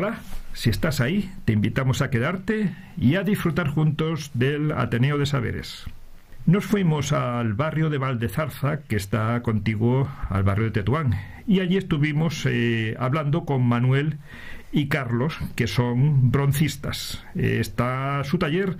Hola, 0.00 0.20
si 0.52 0.70
estás 0.70 1.00
ahí, 1.00 1.28
te 1.44 1.52
invitamos 1.52 2.02
a 2.02 2.10
quedarte 2.10 2.72
y 2.96 3.16
a 3.16 3.24
disfrutar 3.24 3.66
juntos 3.66 4.30
del 4.32 4.70
Ateneo 4.70 5.18
de 5.18 5.26
Saberes. 5.26 5.86
Nos 6.46 6.64
fuimos 6.66 7.12
al 7.12 7.54
barrio 7.54 7.90
de 7.90 7.98
Valdezarza, 7.98 8.82
que 8.82 8.94
está 8.94 9.42
contiguo 9.42 10.08
al 10.30 10.44
barrio 10.44 10.66
de 10.66 10.70
Tetuán, 10.70 11.16
y 11.48 11.58
allí 11.58 11.76
estuvimos 11.76 12.46
eh, 12.46 12.94
hablando 13.00 13.44
con 13.44 13.66
Manuel 13.66 14.18
y 14.70 14.86
Carlos, 14.86 15.36
que 15.56 15.66
son 15.66 16.30
broncistas. 16.30 17.24
Eh, 17.34 17.56
está 17.58 18.22
su 18.22 18.38
taller 18.38 18.76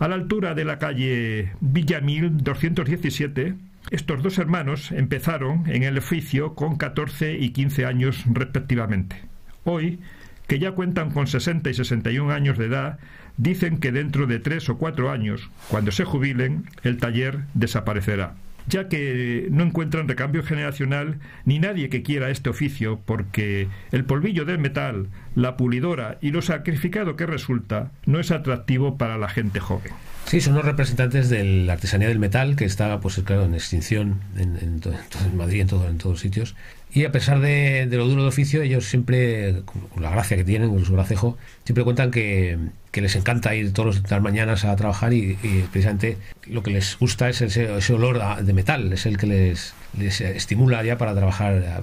a 0.00 0.08
la 0.08 0.16
altura 0.16 0.54
de 0.54 0.64
la 0.64 0.80
calle 0.80 1.52
Villamil 1.60 2.42
217. 2.42 3.54
Estos 3.92 4.20
dos 4.20 4.36
hermanos 4.38 4.90
empezaron 4.90 5.62
en 5.70 5.84
el 5.84 5.96
oficio 5.96 6.56
con 6.56 6.74
14 6.74 7.38
y 7.38 7.50
15 7.50 7.86
años 7.86 8.24
respectivamente. 8.26 9.22
Hoy, 9.62 10.00
que 10.46 10.58
ya 10.58 10.72
cuentan 10.72 11.10
con 11.10 11.26
60 11.26 11.70
y 11.70 11.74
61 11.74 12.32
años 12.32 12.58
de 12.58 12.66
edad, 12.66 12.98
dicen 13.36 13.78
que 13.78 13.92
dentro 13.92 14.26
de 14.26 14.38
tres 14.38 14.68
o 14.68 14.78
cuatro 14.78 15.10
años, 15.10 15.50
cuando 15.68 15.92
se 15.92 16.04
jubilen, 16.04 16.64
el 16.82 16.98
taller 16.98 17.40
desaparecerá 17.54 18.34
ya 18.68 18.88
que 18.88 19.48
no 19.50 19.62
encuentran 19.62 20.08
recambio 20.08 20.42
generacional 20.42 21.18
ni 21.44 21.58
nadie 21.58 21.88
que 21.88 22.02
quiera 22.02 22.30
este 22.30 22.50
oficio, 22.50 23.00
porque 23.04 23.68
el 23.92 24.04
polvillo 24.04 24.44
del 24.44 24.58
metal, 24.58 25.08
la 25.34 25.56
pulidora 25.56 26.18
y 26.20 26.30
lo 26.30 26.42
sacrificado 26.42 27.16
que 27.16 27.26
resulta 27.26 27.92
no 28.06 28.18
es 28.20 28.30
atractivo 28.30 28.98
para 28.98 29.18
la 29.18 29.28
gente 29.28 29.60
joven. 29.60 29.92
Sí, 30.26 30.40
son 30.40 30.54
los 30.56 30.64
representantes 30.64 31.28
de 31.28 31.44
la 31.44 31.74
artesanía 31.74 32.08
del 32.08 32.18
metal 32.18 32.56
que 32.56 32.64
está, 32.64 32.98
pues 32.98 33.20
claro, 33.24 33.44
en 33.44 33.54
extinción 33.54 34.20
en, 34.36 34.56
en, 34.56 35.36
Madrid, 35.36 35.60
en, 35.60 35.68
todo, 35.68 35.88
en 35.88 35.98
todos 35.98 36.18
sitios. 36.18 36.56
Y 36.96 37.04
a 37.04 37.12
pesar 37.12 37.40
de, 37.40 37.86
lo 37.90 38.08
duro 38.08 38.22
de 38.22 38.28
oficio, 38.28 38.62
ellos 38.62 38.86
siempre, 38.86 39.56
con 39.92 40.02
la 40.02 40.08
gracia 40.08 40.34
que 40.34 40.44
tienen, 40.44 40.70
con 40.70 40.82
su 40.82 40.94
gracejo, 40.94 41.36
siempre 41.62 41.84
cuentan 41.84 42.10
que, 42.10 42.56
les 42.94 43.14
encanta 43.16 43.54
ir 43.54 43.74
todas 43.74 44.00
las 44.10 44.22
mañanas 44.22 44.64
a 44.64 44.74
trabajar 44.76 45.12
y, 45.12 45.34
precisamente 45.70 46.16
lo 46.46 46.62
que 46.62 46.70
les 46.70 46.96
gusta 46.98 47.28
es 47.28 47.42
ese, 47.42 47.92
olor 47.92 48.42
de 48.42 48.52
metal, 48.54 48.90
es 48.94 49.04
el 49.04 49.18
que 49.18 49.26
les 49.26 49.74
estimula 50.22 50.82
ya 50.84 50.96
para 50.96 51.14
trabajar 51.14 51.82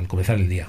al 0.00 0.08
comenzar 0.08 0.36
el 0.36 0.48
día. 0.48 0.68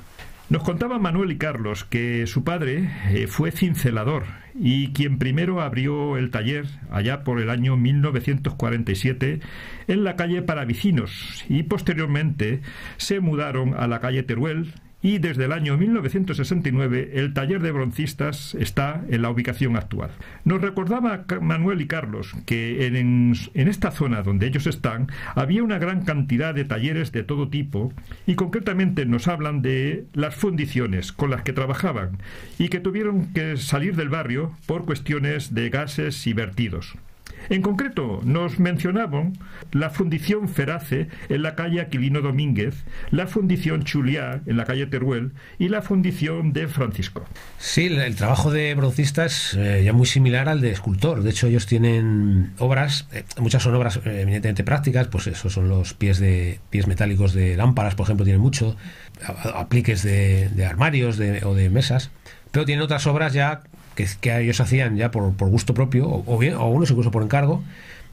Nos 0.52 0.64
contaban 0.64 1.02
Manuel 1.02 1.32
y 1.32 1.38
Carlos 1.38 1.86
que 1.86 2.28
su 2.28 2.44
padre 2.44 2.90
eh, 3.12 3.28
fue 3.28 3.52
cincelador 3.52 4.26
y 4.54 4.92
quien 4.92 5.18
primero 5.18 5.62
abrió 5.62 6.18
el 6.18 6.30
taller 6.30 6.66
allá 6.92 7.24
por 7.24 7.40
el 7.40 7.50
año 7.50 7.78
1947 7.78 9.40
en 9.88 10.04
la 10.04 10.18
calle 10.18 10.42
Paravicinos 10.42 11.46
y 11.48 11.64
posteriormente 11.64 12.60
se 12.98 13.22
mudaron 13.22 13.76
a 13.76 13.88
la 13.88 14.02
calle 14.02 14.24
Teruel 14.24 14.74
y 15.02 15.18
desde 15.18 15.46
el 15.46 15.52
año 15.52 15.78
1969 15.78 17.12
el 17.16 17.34
taller 17.34 17.62
de 17.62 17.72
broncistas 17.72 18.56
está 18.56 19.04
en 19.10 19.22
la 19.22 19.30
ubicación 19.30 19.76
actual. 19.76 20.12
Nos 20.46 20.62
recordaba 20.62 21.26
Manuel 21.42 21.82
y 21.82 21.88
Carlos 21.88 22.34
que 22.46 22.88
en, 22.88 22.96
en, 22.96 23.68
esta 23.68 23.92
zona 23.92 24.22
donde 24.22 24.48
ellos 24.48 24.68
están 24.68 25.08
había 25.36 25.64
una 25.64 25.80
gran 25.80 26.04
cantidad 26.04 26.54
de 26.54 26.66
talleres 26.66 27.12
de 27.12 27.24
todo 27.24 27.50
tipo 27.50 27.94
y 28.28 28.36
concretamente 28.36 29.06
nos 29.06 29.28
hablan 29.28 29.62
de 29.62 30.06
las 30.14 30.36
fundiciones 30.36 31.12
con 31.12 31.32
las 31.32 31.42
que 31.44 31.54
trabajaban 31.54 32.20
y 32.60 32.70
que 32.70 32.80
tuvieron 32.80 33.34
que 33.34 33.58
salir 33.58 33.96
del 33.96 34.10
barrio 34.10 34.56
por 34.66 34.86
cuestiones 34.86 35.54
de 35.54 35.70
gases 35.70 36.28
y 36.28 36.34
vertidos. 36.34 36.96
En 37.50 37.62
concreto, 37.62 38.22
nos 38.24 38.60
mencionaban 38.60 39.34
la 39.72 39.90
fundición 39.90 40.48
Ferace 40.48 41.08
en 41.30 41.42
la 41.42 41.56
calle 41.56 41.82
Aquilino 41.82 42.22
Domínguez, 42.22 42.84
la 43.10 43.28
fundición 43.28 43.84
Chuliá 43.84 44.42
en 44.46 44.58
la 44.58 44.66
calle 44.66 44.86
Teruel 44.86 45.32
y 45.60 45.70
la 45.70 45.82
fundición 45.82 46.54
de 46.54 46.68
Francisco. 46.68 47.26
Sí, 47.58 47.88
el 47.88 48.16
trabajo 48.16 48.52
de 48.52 48.74
broncista 48.76 49.26
es 49.26 49.54
eh, 49.58 49.82
ya 49.84 49.94
muy 49.94 50.06
similar 50.06 50.50
al 50.50 50.62
de 50.62 50.72
escultor. 50.72 51.24
De 51.24 51.30
hecho, 51.30 51.48
ellos 51.48 51.66
tienen 51.66 52.54
obras, 52.58 53.08
eh, 53.12 53.24
muchas 53.40 53.64
son 53.64 53.76
obras 53.76 54.00
eh, 54.06 54.22
eminentemente 54.22 54.64
prácticas, 54.64 55.08
pues 55.08 55.28
esos 55.28 55.54
son 55.54 55.70
los 55.70 55.94
pies 55.94 56.20
de 56.20 56.60
pies 56.70 56.88
metálicos 56.88 57.34
de 57.34 57.58
lámparas, 57.58 57.96
por 57.96 58.06
ejemplo, 58.06 58.24
tienen 58.24 58.42
mucho, 58.42 58.76
apliques 59.56 60.04
de, 60.04 60.50
armarios 60.66 61.20
o 61.44 61.56
de 61.56 61.70
mesas, 61.70 62.12
pero 62.52 62.66
tienen 62.66 62.84
otras 62.84 63.08
obras 63.08 63.34
ya 63.34 63.62
que, 64.20 64.38
ellos 64.38 64.60
hacían 64.60 64.98
ya 64.98 65.12
por, 65.12 65.34
por 65.34 65.50
gusto 65.50 65.74
propio, 65.74 66.08
o, 66.26 66.38
bien, 66.38 66.56
o 66.56 66.62
algunos 66.62 66.90
incluso 66.92 67.12
por 67.12 67.24
encargo, 67.24 67.64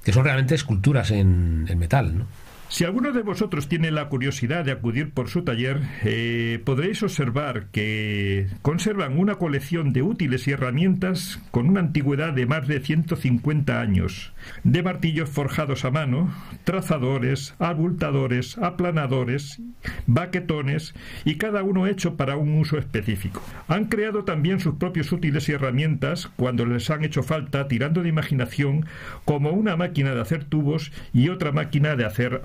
que 0.05 0.13
son 0.13 0.25
realmente 0.25 0.55
esculturas 0.55 1.11
en, 1.11 1.67
en 1.69 1.79
metal, 1.79 2.19
¿no? 2.19 2.27
Si 2.71 2.85
alguno 2.85 3.13
de 3.13 3.23
vosotros 3.23 3.67
tiene 3.67 3.91
la 3.91 4.11
curiosidad 4.11 4.63
de 4.63 4.73
acudir 4.73 5.11
por 5.13 5.31
su 5.31 5.43
taller, 5.43 5.81
eh, 6.05 6.61
podréis 6.67 7.03
observar 7.03 7.69
que 7.73 8.47
conservan 8.61 9.19
una 9.19 9.37
colección 9.37 9.95
de 9.95 10.03
útiles 10.03 10.47
y 10.47 10.51
herramientas 10.51 11.41
con 11.51 11.67
una 11.67 11.81
antigüedad 11.81 12.35
de 12.35 12.45
más 12.45 12.69
de 12.69 12.81
150 12.81 13.81
años, 13.81 14.35
de 14.65 14.83
martillos 14.83 15.31
forjados 15.31 15.87
a 15.87 15.91
mano, 15.91 16.31
trazadores, 16.65 17.55
abultadores, 17.59 18.59
aplanadores, 18.59 19.63
baquetones 20.07 20.95
y 21.25 21.37
cada 21.37 21.63
uno 21.63 21.87
hecho 21.87 22.17
para 22.17 22.37
un 22.37 22.59
uso 22.59 22.77
específico. 22.77 23.43
Han 23.69 23.87
creado 23.87 24.25
también 24.25 24.61
sus 24.61 24.75
propios 24.75 25.11
útiles 25.11 25.49
y 25.49 25.53
herramientas 25.53 26.31
cuando 26.37 26.67
les 26.67 26.91
han 26.91 27.03
hecho 27.03 27.23
falta 27.23 27.67
tirando 27.67 28.03
de 28.03 28.11
imaginación 28.11 28.85
como 29.25 29.53
una 29.53 29.77
máquina 29.77 30.15
de 30.15 30.21
hacer 30.21 30.45
tubos 30.45 30.93
y 31.15 31.31
otra 31.31 31.51
máquina 31.51 31.97
de 31.97 32.05
hacer 32.05 32.43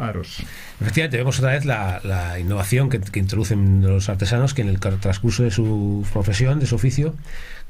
Efectivamente, 0.80 1.18
vemos 1.18 1.40
otra 1.40 1.52
vez 1.52 1.66
la, 1.66 2.38
innovación 2.40 2.90
que, 2.90 3.20
introducen 3.20 3.82
los 3.82 4.10
artesanos 4.10 4.54
que 4.54 4.62
en 4.62 4.70
el 4.70 4.80
transcurso 4.80 5.44
de 5.44 5.52
su 5.52 6.06
profesión, 6.12 6.60
de 6.60 6.66
su 6.66 6.76
oficio, 6.76 7.16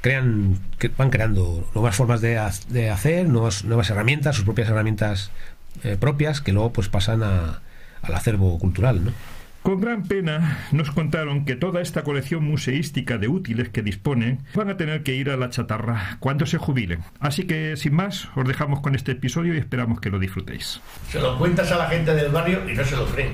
crean, 0.02 0.60
que 0.80 0.90
van 0.90 1.10
creando 1.10 1.68
nuevas 1.74 1.96
formas 1.96 2.22
de, 2.22 2.40
de 2.70 2.90
hacer, 2.90 3.28
nuevas, 3.28 3.64
nuevas 3.64 3.90
herramientas, 3.90 4.36
sus 4.36 4.46
propias 4.46 4.70
herramientas 4.70 5.32
eh, 5.84 5.98
propias, 6.00 6.42
que 6.42 6.52
luego 6.52 6.74
pues 6.74 6.90
pasan 6.90 7.24
a, 7.24 7.62
al 8.02 8.16
acervo 8.16 8.60
cultural, 8.60 9.06
¿no? 9.06 9.12
Con 9.64 9.80
gran 9.80 10.04
pena 10.04 10.60
nos 10.74 10.92
contaron 10.92 11.46
que 11.46 11.56
toda 11.56 11.80
esta 11.80 12.04
colección 12.04 12.44
museística 12.44 13.18
de 13.18 13.30
útiles 13.30 13.70
que 13.70 13.82
disponen 13.82 14.40
van 14.54 14.70
a 14.70 14.76
tener 14.76 15.04
que 15.04 15.16
ir 15.16 15.30
a 15.30 15.38
la 15.38 15.50
chatarra 15.50 16.18
cuando 16.20 16.46
se 16.46 16.58
jubilen. 16.58 17.00
Así 17.22 17.48
que, 17.48 17.78
sin 17.78 17.94
más, 17.94 18.28
os 18.36 18.46
dejamos 18.46 18.82
con 18.82 18.94
este 18.94 19.14
episodio 19.14 19.56
y 19.56 19.58
esperamos 19.60 20.02
que 20.02 20.10
lo 20.10 20.20
disfrutéis. 20.20 20.82
Se 21.10 21.22
lo 21.22 21.38
cuentas 21.38 21.72
a 21.72 21.78
la 21.78 21.88
gente 21.88 22.14
del 22.14 22.30
barrio 22.30 22.70
y 22.70 22.74
no 22.74 22.84
se 22.84 22.98
lo 22.98 23.06
creen. 23.06 23.32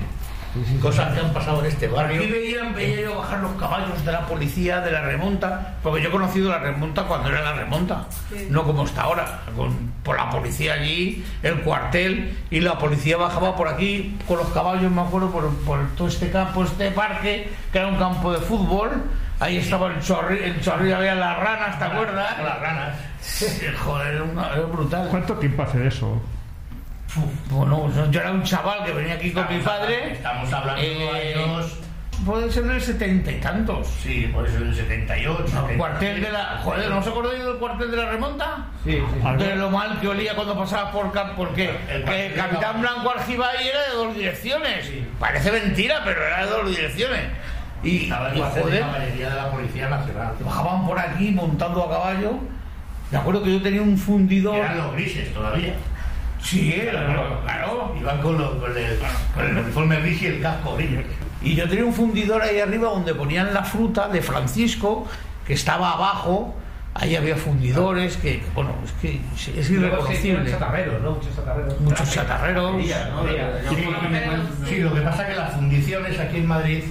Cosas 0.82 1.14
que 1.14 1.20
han 1.20 1.32
pasado 1.32 1.60
en 1.60 1.66
este 1.66 1.86
barrio. 1.86 2.20
Aquí 2.20 2.30
veían, 2.30 2.74
veía 2.74 3.02
yo 3.02 3.18
bajar 3.18 3.38
los 3.40 3.52
caballos 3.52 4.04
de 4.04 4.10
la 4.10 4.26
policía, 4.26 4.80
de 4.80 4.90
la 4.90 5.02
remonta, 5.02 5.76
porque 5.82 6.02
yo 6.02 6.08
he 6.08 6.12
conocido 6.12 6.50
la 6.50 6.58
remonta 6.58 7.04
cuando 7.04 7.28
era 7.28 7.42
la 7.42 7.52
remonta, 7.52 8.06
sí. 8.30 8.48
no 8.50 8.64
como 8.64 8.84
está 8.84 9.02
ahora, 9.02 9.40
con, 9.54 9.92
por 10.02 10.16
la 10.16 10.28
policía 10.28 10.74
allí, 10.74 11.24
el 11.42 11.60
cuartel, 11.60 12.36
y 12.50 12.60
la 12.60 12.78
policía 12.78 13.16
bajaba 13.16 13.54
por 13.54 13.68
aquí 13.68 14.18
con 14.26 14.38
los 14.38 14.48
caballos, 14.48 14.90
me 14.90 15.02
acuerdo, 15.02 15.30
por, 15.30 15.54
por 15.58 15.86
todo 15.96 16.08
este 16.08 16.30
campo, 16.30 16.64
este 16.64 16.90
parque, 16.90 17.48
que 17.72 17.78
era 17.78 17.86
un 17.86 17.96
campo 17.96 18.32
de 18.32 18.38
fútbol. 18.38 18.90
Ahí 19.38 19.56
estaba 19.56 19.86
el 19.86 20.00
chorrillo, 20.00 20.44
el 20.44 20.60
chorrillo 20.60 20.96
había 20.96 21.14
las 21.14 21.38
ranas, 21.38 21.78
¿te 21.78 21.84
acuerdas? 21.84 22.38
Las 22.42 22.60
ranas. 22.60 22.96
Joder, 23.84 24.14
era, 24.14 24.24
una, 24.24 24.48
era 24.48 24.62
brutal. 24.62 25.08
¿Cuánto 25.08 25.34
tiempo 25.34 25.62
hace 25.62 25.78
de 25.78 25.88
eso? 25.88 26.20
Bueno, 27.50 27.90
yo 28.10 28.20
era 28.20 28.30
un 28.30 28.42
chaval 28.42 28.84
que 28.84 28.92
venía 28.92 29.14
aquí 29.14 29.32
con 29.32 29.42
estamos 29.42 29.58
mi 29.58 29.64
padre. 29.64 30.12
Estamos 30.12 30.52
hablando 30.52 30.82
eh, 30.82 31.34
de 31.34 31.34
años. 31.44 31.76
Puede 32.24 32.52
ser 32.52 32.64
del 32.64 32.80
setenta 32.80 33.32
y 33.32 33.40
tantos. 33.40 33.86
Sí, 34.02 34.30
puede 34.32 34.50
ser 34.50 34.60
del 34.60 34.74
78. 34.74 35.42
No, 35.42 35.46
70. 35.62 35.78
cuartel 35.78 36.20
de 36.20 36.30
la. 36.30 36.60
Joder, 36.62 36.90
¿no 36.90 36.98
os 36.98 37.06
acordáis 37.06 37.42
del 37.42 37.56
cuartel 37.56 37.90
de 37.90 37.96
la 37.96 38.10
remonta? 38.10 38.66
Sí, 38.84 38.92
sí. 38.92 39.44
De 39.44 39.56
lo 39.56 39.70
mal 39.70 39.98
que 40.00 40.08
olía 40.08 40.34
cuando 40.34 40.56
pasaba 40.56 40.92
por 40.92 41.10
camp. 41.12 41.32
Porque 41.34 41.70
el, 41.88 42.02
el, 42.02 42.08
el 42.08 42.34
Capitán 42.34 42.82
Blanco 42.82 43.10
Argibay 43.10 43.68
era 43.68 43.88
de 43.88 43.94
dos 43.94 44.14
direcciones. 44.14 44.86
Sí. 44.86 45.06
Parece 45.18 45.50
mentira, 45.50 46.02
pero 46.04 46.22
era 46.24 46.44
de 46.44 46.50
dos 46.50 46.68
direcciones. 46.68 47.22
Y, 47.82 48.02
Estaba 48.04 48.34
y 48.34 48.38
joder, 48.38 48.66
de 48.66 48.80
la 48.80 48.86
mayoría 48.88 49.30
de 49.30 49.36
la 49.36 49.50
Policía 49.50 49.88
Nacional. 49.88 50.34
Bajaban 50.40 50.86
por 50.86 50.98
aquí 50.98 51.30
montando 51.30 51.84
a 51.84 51.90
caballo. 51.90 52.34
Me 53.10 53.18
acuerdo 53.18 53.42
que 53.42 53.52
yo 53.54 53.62
tenía 53.62 53.80
un 53.80 53.96
fundidor. 53.96 54.56
Eran 54.56 54.76
los 54.76 54.92
grises 54.92 55.32
todavía. 55.32 55.74
Sí, 56.42 56.72
claro, 56.90 57.40
claro. 57.44 57.94
Iban 58.00 58.20
con, 58.22 58.38
lo, 58.38 58.58
con, 58.60 58.76
el, 58.76 58.98
con 59.34 59.44
el 59.46 59.56
uniforme 59.58 60.00
gris 60.00 60.22
y 60.22 60.26
el 60.26 60.40
casco 60.40 60.76
gris. 60.76 60.90
Y 61.42 61.54
yo 61.54 61.68
tenía 61.68 61.84
un 61.84 61.94
fundidor 61.94 62.42
ahí 62.42 62.60
arriba 62.60 62.88
donde 62.90 63.14
ponían 63.14 63.52
la 63.54 63.62
fruta 63.62 64.08
de 64.08 64.20
Francisco, 64.22 65.06
que 65.46 65.52
estaba 65.54 65.92
abajo, 65.92 66.54
ahí 66.94 67.16
había 67.16 67.36
fundidores, 67.36 68.16
que, 68.16 68.42
bueno, 68.54 68.74
es 68.84 68.92
que 69.00 69.20
es 69.60 69.70
irreconocible. 69.70 70.50
chatarreros, 70.50 71.02
¿no? 71.02 71.10
Muchos 71.12 71.34
chatarreros. 71.36 71.80
Muchos 71.80 72.10
chatarreros. 72.10 72.82
Sí, 74.68 74.78
lo 74.80 74.94
que 74.94 75.00
pasa 75.02 75.22
es 75.22 75.28
que 75.30 75.36
las 75.36 75.52
fundiciones 75.54 76.18
aquí 76.18 76.36
en 76.38 76.46
Madrid, 76.46 76.84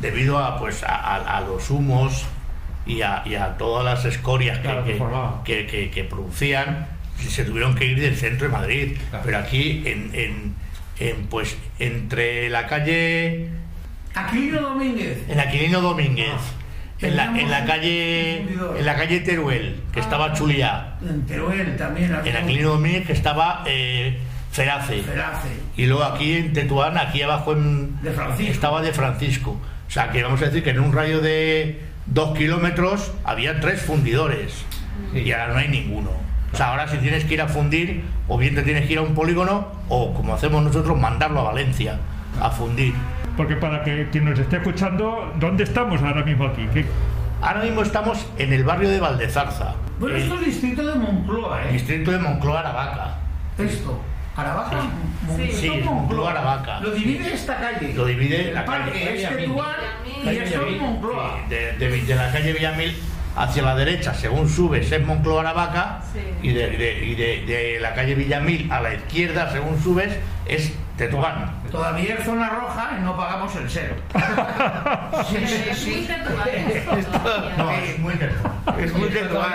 debido 0.00 0.38
a, 0.38 0.58
pues, 0.58 0.82
a, 0.84 0.94
a- 0.94 1.36
a 1.38 1.40
los 1.42 1.70
humos 1.70 2.24
y 2.86 3.02
a, 3.02 3.22
y 3.24 3.34
a 3.34 3.56
todas 3.56 3.84
las 3.84 4.04
escorias 4.04 4.58
que, 4.58 4.64
Claro, 4.64 4.84
que 4.84 4.92
que, 4.92 4.98
formaban. 4.98 5.42
que- 5.44 5.66
que- 5.66 5.90
que 5.90 6.04
producían, 6.04 6.86
se 7.18 7.44
tuvieron 7.44 7.74
que 7.74 7.86
ir 7.86 8.00
del 8.00 8.16
centro 8.16 8.46
de 8.48 8.52
Madrid. 8.52 8.96
Claro. 9.10 9.24
Pero 9.24 9.38
aquí, 9.38 9.82
en, 9.86 10.10
en- 10.14 10.54
en, 10.98 11.26
pues, 11.26 11.56
entre 11.78 12.48
la 12.48 12.66
calle, 12.66 13.48
Aquilino 14.14 14.62
Domínguez. 14.62 15.18
en 15.28 15.40
Aquilino 15.40 15.80
Domínguez, 15.82 16.30
en, 17.02 17.16
la, 17.16 17.38
en 17.38 17.50
la 17.50 17.66
calle, 17.66 18.38
en 18.40 18.86
la 18.86 18.96
calle 18.96 19.20
Teruel, 19.20 19.76
que 19.92 20.00
estaba 20.00 20.32
Chuliá, 20.32 20.96
En 21.06 21.26
Teruel 21.26 21.76
también. 21.76 22.16
en 22.24 22.36
Aquilino 22.36 22.70
Domínguez, 22.70 23.06
que 23.06 23.12
estaba 23.12 23.62
eh, 23.66 24.16
Ferace. 24.52 25.02
Ferace. 25.02 25.48
Y 25.76 25.84
luego 25.84 26.04
aquí 26.04 26.32
en 26.32 26.54
Tetuán, 26.54 26.96
aquí 26.96 27.20
abajo 27.20 27.52
en, 27.52 28.00
De 28.02 28.10
Francisco. 28.12 28.52
estaba 28.52 28.80
de 28.80 28.92
Francisco. 28.94 29.60
O 29.86 29.90
sea, 29.90 30.10
que 30.10 30.22
vamos 30.22 30.40
a 30.40 30.46
decir 30.46 30.62
que 30.64 30.70
en 30.70 30.80
un 30.80 30.94
radio 30.94 31.20
de 31.20 31.80
dos 32.06 32.36
kilómetros 32.38 33.12
había 33.22 33.60
tres 33.60 33.82
fundidores. 33.82 34.64
Y 35.14 35.30
ahora 35.32 35.48
no 35.52 35.58
hay 35.58 35.68
ninguno. 35.68 36.10
O 36.56 36.58
sea, 36.58 36.68
ahora 36.70 36.88
si 36.88 36.96
tienes 36.96 37.22
que 37.26 37.34
ir 37.34 37.42
a 37.42 37.48
fundir, 37.48 38.02
o 38.28 38.38
bien 38.38 38.54
te 38.54 38.62
tienes 38.62 38.86
que 38.86 38.94
ir 38.94 38.98
a 38.98 39.02
un 39.02 39.14
polígono, 39.14 39.68
o 39.90 40.14
como 40.14 40.32
hacemos 40.32 40.62
nosotros, 40.64 40.98
mandarlo 40.98 41.40
a 41.40 41.42
Valencia 41.52 41.98
a 42.40 42.48
fundir. 42.50 42.94
Porque 43.36 43.56
para 43.56 43.84
que 43.84 44.08
quien 44.10 44.24
nos 44.24 44.38
esté 44.38 44.56
escuchando, 44.56 45.34
¿dónde 45.38 45.64
estamos 45.64 46.00
ahora 46.00 46.24
mismo 46.24 46.46
aquí? 46.46 46.66
¿Qué- 46.72 46.86
Ahora 47.42 47.60
mismo 47.60 47.82
estamos 47.82 48.26
en 48.38 48.54
el 48.54 48.64
barrio 48.64 48.88
de 48.88 48.98
Valdezarza, 49.00 49.74
Bueno, 50.00 50.16
esto 50.16 50.34
es 50.36 50.46
distrito 50.46 50.82
de 50.86 50.94
Moncloa, 50.94 51.62
¿eh? 51.64 51.72
distrito 51.74 52.10
de 52.10 52.18
Moncloa, 52.20 52.60
Aravaca. 52.60 53.16
Esto. 53.58 54.00
Aravaca, 54.34 54.78
Sí, 55.36 55.68
es 55.76 55.84
Moncloa, 55.84 56.30
Aravaca. 56.30 56.80
Lo 56.80 56.90
divide 56.92 57.34
esta 57.34 57.58
calle. 57.58 57.92
Lo 57.92 58.06
divide 58.06 58.48
el 58.48 58.54
la 58.54 58.64
parque 58.64 58.92
calle. 58.92 59.22
es 59.24 59.28
Tetuán 59.28 59.76
y 60.06 60.24
Calle 60.24 60.44
esto 60.44 60.54
es 60.62 60.64
Villamil, 60.68 60.80
Moncloa. 60.80 61.36
sí, 61.36 61.54
de, 61.54 61.72
de- 61.90 62.00
de 62.02 62.14
la 62.14 62.32
calle 62.32 62.52
Villamil 62.54 62.96
hacia 63.36 63.62
la 63.62 63.74
derecha, 63.74 64.14
según 64.14 64.48
subes, 64.48 64.90
es 64.90 65.04
Moncloa 65.06 65.40
Aravaca, 65.42 66.00
Sí. 66.12 66.20
y, 66.42 66.52
de, 66.52 66.70
de- 66.70 67.04
y 67.04 67.14
de- 67.14 67.44
de 67.46 67.78
la 67.80 67.94
calle 67.94 68.14
Villamil 68.14 68.70
a 68.72 68.80
la 68.80 68.94
izquierda, 68.94 69.50
según 69.52 69.80
subes, 69.82 70.16
es 70.46 70.72
Tetuán. 70.96 71.50
Todavía 71.70 72.14
es 72.14 72.24
zona 72.24 72.48
roja 72.48 72.96
y 72.98 73.02
no 73.04 73.14
pagamos 73.16 73.54
el 73.56 73.68
cero. 73.68 73.94
sí, 75.28 75.36
sí, 75.46 75.64
Es 75.68 75.86
muy 75.86 75.94
sí. 75.94 76.08
No, 77.58 77.70
es 77.70 77.98
muy 77.98 78.14
Tetuán. 78.14 78.78
Es 78.80 78.94
muy 78.94 79.08
Tetuán. 79.10 79.52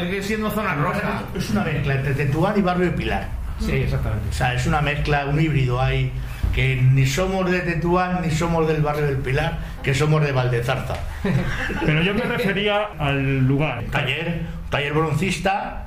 Sigue 0.00 0.22
siendo 0.22 0.50
zona 0.50 0.74
roja. 0.74 1.22
Es 1.34 1.50
una 1.50 1.64
mezcla 1.64 1.94
entre 1.94 2.14
Tetuán 2.14 2.58
y 2.58 2.62
Barrio 2.62 2.86
de 2.86 2.92
Pilar. 2.92 3.28
Sí, 3.60 3.72
exactamente. 3.72 4.28
O 4.28 4.32
sea, 4.32 4.52
es 4.54 4.66
una 4.66 4.80
mezcla, 4.82 5.24
un 5.26 5.40
híbrido 5.40 5.80
ahí, 5.80 6.12
que 6.54 6.76
ni 6.76 7.04
somos 7.04 7.50
de 7.50 7.60
Tetuán 7.60 8.22
ni 8.22 8.30
somos 8.30 8.68
del 8.68 8.80
barrio 8.80 9.06
del 9.06 9.16
Pilar, 9.16 9.58
que 9.82 9.92
somos 9.92 10.22
de 10.22 10.32
Valdezarza. 10.32 10.94
Pero 11.84 12.02
yo 12.02 12.14
me 12.14 12.22
refería 12.22 12.90
al 12.98 13.40
lugar. 13.40 13.84
Taller, 13.90 14.42
taller 14.70 14.92
broncista, 14.92 15.86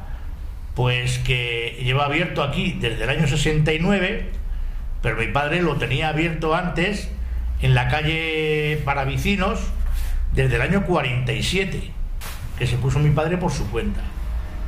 pues 0.75 1.19
que 1.19 1.79
lleva 1.83 2.05
abierto 2.05 2.43
aquí 2.43 2.77
desde 2.79 3.03
el 3.05 3.09
año 3.09 3.27
69, 3.27 4.29
pero 5.01 5.17
mi 5.17 5.27
padre 5.27 5.61
lo 5.61 5.77
tenía 5.77 6.09
abierto 6.09 6.53
antes 6.53 7.09
en 7.61 7.73
la 7.73 7.87
calle 7.87 8.79
Paravicinos 8.85 9.59
desde 10.33 10.57
el 10.57 10.61
año 10.61 10.83
47, 10.85 11.91
que 12.59 12.67
se 12.67 12.77
puso 12.77 12.99
mi 12.99 13.09
padre 13.09 13.37
por 13.37 13.51
su 13.51 13.69
cuenta. 13.71 14.01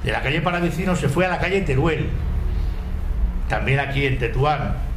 De 0.04 0.12
la 0.12 0.24
calle 0.24 0.42
Paravicinos 0.42 1.00
se 1.00 1.10
fue 1.10 1.26
a 1.26 1.30
la 1.30 1.40
calle 1.40 1.62
Teruel, 1.62 2.10
también 3.48 3.80
aquí 3.80 4.06
en 4.06 4.18
Tetuán. 4.18 4.89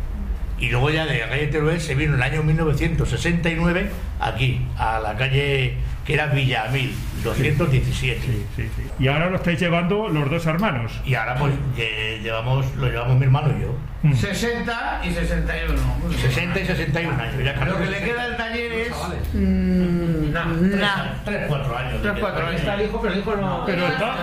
Y 0.63 0.69
luego 0.71 0.91
ya 0.91 1.05
de 1.07 1.19
la 1.19 1.29
calle 1.29 1.49
Teruel 1.49 1.81
se 1.81 1.95
vino 1.97 2.15
en 2.15 2.23
el 2.23 2.23
año 2.23 2.43
1969 2.45 3.91
aquí, 4.21 4.65
a 4.79 5.01
la 5.01 5.17
calle 5.17 5.75
que 6.07 6.15
era 6.15 6.27
Villamil, 6.27 6.95
217. 7.25 8.21
Sí, 8.21 8.45
sí, 8.57 8.63
sí. 8.77 8.83
Y 8.99 9.09
ahora 9.09 9.29
lo 9.31 9.37
estáis 9.37 9.59
llevando 9.61 10.09
los 10.09 10.31
dos 10.31 10.47
hermanos. 10.47 11.01
Y 11.05 11.15
ahora 11.15 11.35
pues 11.37 11.53
lle- 11.77 12.21
llevamos, 12.23 12.65
lo 12.77 12.89
llevamos 12.89 13.17
mi 13.19 13.25
hermano 13.25 13.53
y 13.59 13.63
yo. 13.63 13.75
Mm. 14.03 14.15
60 14.15 15.01
y 15.05 15.11
61. 15.13 15.83
Muy 16.01 16.09
bien. 16.15 16.21
60 16.21 16.61
y 16.61 16.67
61 16.67 17.23
años. 17.23 17.35
Ya 17.45 17.65
Lo 17.65 17.79
que 17.79 17.87
le 17.87 18.03
queda 18.03 18.25
al 18.25 18.37
taller 18.37 18.73
es. 18.73 18.93
Mm, 19.33 20.33
nada. 20.33 21.15
3, 21.25 21.45
4 21.49 21.77
años. 21.79 22.03
Tres, 22.03 22.15
cuatro 22.21 22.47
años. 22.47 22.61
Está 22.61 22.75
el 22.75 22.83
hijo, 22.83 23.01
pero 23.01 23.15
el 23.15 23.21
hijo 23.21 23.37
no. 23.37 23.65
Pero 23.65 23.87
está, 23.87 24.15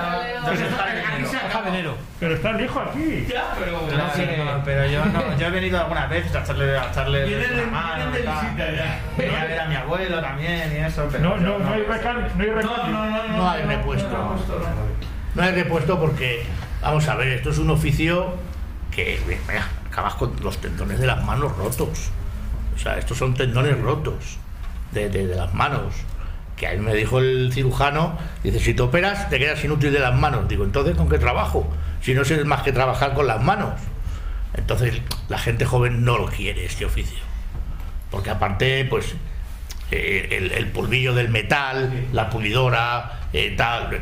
pero 2.20 2.36
está 2.36 2.50
el 2.52 2.62
hijo 2.66 2.80
aquí. 2.82 3.26
Ya, 3.30 3.54
pero. 3.58 3.80
Pero, 3.88 3.98
no, 3.98 4.04
pero- 4.16 4.62
pero 4.66 4.86
yo, 4.88 5.06
no, 5.06 5.38
yo 5.38 5.48
he 5.48 5.50
venido 5.50 5.80
algunas 5.80 6.10
veces 6.10 6.36
a 6.36 6.42
echarle, 6.42 6.78
a 6.78 6.90
echarle 6.90 7.26
Vienen 7.26 7.72
mano. 7.72 8.12
de 8.12 8.20
visita 8.20 8.72
ya. 8.72 9.00
Venía 9.18 9.42
a 9.42 9.46
ver 9.46 9.60
a 9.62 9.66
mi 9.68 9.76
abuelo 9.76 10.20
también 10.22 10.74
y 10.74 10.78
eso. 10.78 11.08
Pero 11.12 11.24
No, 11.24 11.38
no, 11.38 11.60
no 11.60 11.74
hay 11.74 11.84
recambio. 11.84 12.28
No 12.36 12.44
hay 12.44 12.50
recambio. 12.50 12.88
No, 12.88 13.06
no, 13.10 13.28
no. 13.28 13.38
No 13.38 13.50
hay 13.50 13.64
repuesto. 13.64 14.10
no 14.10 14.18
hay 14.18 14.38
repuesto, 14.40 14.60
no. 14.60 15.00
No 15.36 15.44
hay 15.44 15.52
repuesto 15.54 16.00
porque, 16.00 16.44
vamos 16.82 17.08
a 17.08 17.16
ver, 17.16 17.28
esto 17.30 17.52
es 17.52 17.58
un 17.60 17.70
oficio 17.70 18.34
que 18.92 19.20
acabas 19.90 20.16
con 20.16 20.34
los 20.42 20.58
tendones 20.60 21.00
de 21.00 21.08
las 21.08 21.24
manos 21.24 21.56
rotos. 21.58 22.10
O 22.76 22.80
sea, 22.80 22.98
estos 22.98 23.18
son 23.18 23.34
tendones 23.34 23.80
rotos 23.80 24.38
de, 24.92 25.10
de- 25.10 25.28
de 25.28 25.36
las 25.36 25.54
manos. 25.54 25.94
Que 26.56 26.68
a 26.68 26.72
mí 26.74 26.80
me 26.80 26.94
dijo 26.94 27.20
el 27.20 27.52
cirujano, 27.54 28.18
dice, 28.44 28.60
si 28.60 28.74
te 28.74 28.82
operas 28.82 29.30
te 29.30 29.40
quedas 29.40 29.64
inútil 29.64 29.94
de 29.94 30.00
las 30.00 30.14
manos. 30.16 30.48
Digo, 30.50 30.64
entonces, 30.66 30.96
¿con 30.96 31.08
qué 31.10 31.18
trabajo? 31.18 31.70
Si 32.02 32.14
no 32.14 32.26
sé 32.26 32.44
más 32.44 32.64
que 32.64 32.72
trabajar 32.74 33.14
con 33.14 33.28
las 33.28 33.42
manos. 33.42 33.74
Entonces, 34.56 35.02
la 35.30 35.38
gente 35.38 35.66
joven 35.66 36.04
no 36.04 36.18
lo 36.18 36.26
quiere, 36.26 36.66
este 36.66 36.84
oficio. 36.86 37.20
Porque 38.12 38.30
aparte, 38.30 38.84
pues, 38.86 39.14
eh, 39.92 40.28
el, 40.32 40.52
el 40.52 40.68
polvillo 40.68 41.14
del 41.14 41.30
metal, 41.30 42.08
la 42.12 42.30
pulidora, 42.30 43.22
eh, 43.32 43.54
tal, 43.58 44.02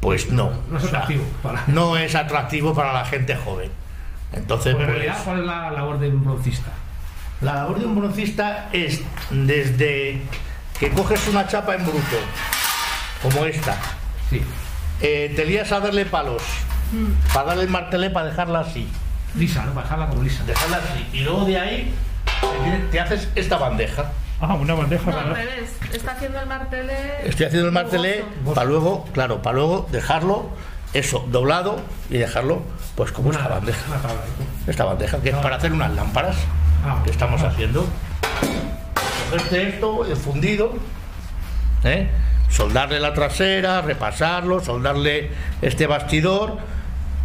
pues 0.00 0.30
no. 0.30 0.50
No 0.70 0.78
es 0.78 0.84
O 0.84 0.88
sea, 0.88 0.98
atractivo 1.00 1.24
para- 1.42 1.64
no 1.68 1.96
es 1.96 2.14
atractivo 2.14 2.74
para 2.74 2.92
la 2.92 3.04
gente 3.04 3.36
joven. 3.36 3.70
Entonces, 4.32 4.72
en 4.72 4.76
pues, 4.76 4.88
realidad, 4.88 5.18
¿cuál 5.24 5.40
es 5.40 5.46
la 5.46 5.70
labor 5.70 5.98
de 5.98 6.08
un 6.08 6.24
broncista? 6.24 6.70
la 7.40 7.54
labor 7.54 7.78
de 7.78 7.86
un 7.86 7.96
broncista 7.98 8.68
es 8.70 9.00
desde 9.30 10.20
que 10.78 10.90
coges 10.90 11.26
una 11.28 11.46
chapa 11.48 11.74
en 11.74 11.84
bruto, 11.84 12.16
como 13.22 13.44
esta, 13.46 13.76
Sí. 14.28 14.42
eh, 15.00 15.32
te 15.34 15.44
lías 15.46 15.72
a 15.72 15.80
darle 15.80 16.04
palos, 16.04 16.42
para 17.32 17.46
darle 17.48 17.62
el 17.64 17.70
martelé 17.70 18.10
para 18.10 18.26
dejarla 18.26 18.60
así, 18.60 18.86
Lisa, 19.36 19.64
¿no? 19.64 19.72
Para 19.72 19.84
dejarla 19.84 20.08
como 20.08 20.22
lisa. 20.22 20.44
dejarla 20.44 20.76
así, 20.78 21.06
y 21.16 21.20
luego 21.20 21.44
de 21.46 21.58
ahí 21.58 21.94
te, 22.64 22.78
te 22.92 23.00
haces 23.00 23.28
esta 23.36 23.56
bandeja. 23.56 24.12
Ah, 24.42 24.54
una 24.54 24.74
bandeja. 24.74 25.10
No, 25.10 25.16
al 25.18 25.24
para- 25.24 25.34
revés. 25.36 25.70
Está 25.92 26.12
haciendo 26.12 26.40
el 26.40 26.46
martelé. 26.46 26.94
Estoy 27.28 27.46
haciendo 27.46 27.68
el 27.68 27.72
martelé 27.74 28.24
para 28.54 28.64
luego, 28.64 29.04
claro, 29.12 29.40
para 29.42 29.56
luego 29.56 29.86
dejarlo 29.92 30.48
eso 30.94 31.24
doblado 31.30 31.80
y 32.08 32.16
dejarlo 32.18 32.62
pues 33.00 33.12
como 33.12 33.30
esta 33.32 33.48
bandeja. 33.48 33.78
Una 33.88 33.96
tabla. 34.02 34.20
¿no? 34.66 34.70
Esta 34.70 34.84
bandeja 34.84 35.18
que 35.22 35.30
es 35.30 35.36
para 35.36 35.56
hacer 35.56 35.72
unas 35.72 35.90
lámparas 35.94 36.36
Ah, 36.84 37.00
que 37.02 37.10
estamos 37.10 37.40
ah. 37.42 37.46
haciendo. 37.48 37.86
Cogerte 39.30 39.68
esto, 39.70 40.04
el 40.04 40.16
fundido, 40.18 40.74
¿eh? 41.84 42.10
soldarle 42.50 43.00
la 43.00 43.14
trasera, 43.14 43.80
repasarlo, 43.80 44.60
soldarle 44.60 45.30
este 45.62 45.86
bastidor 45.86 46.58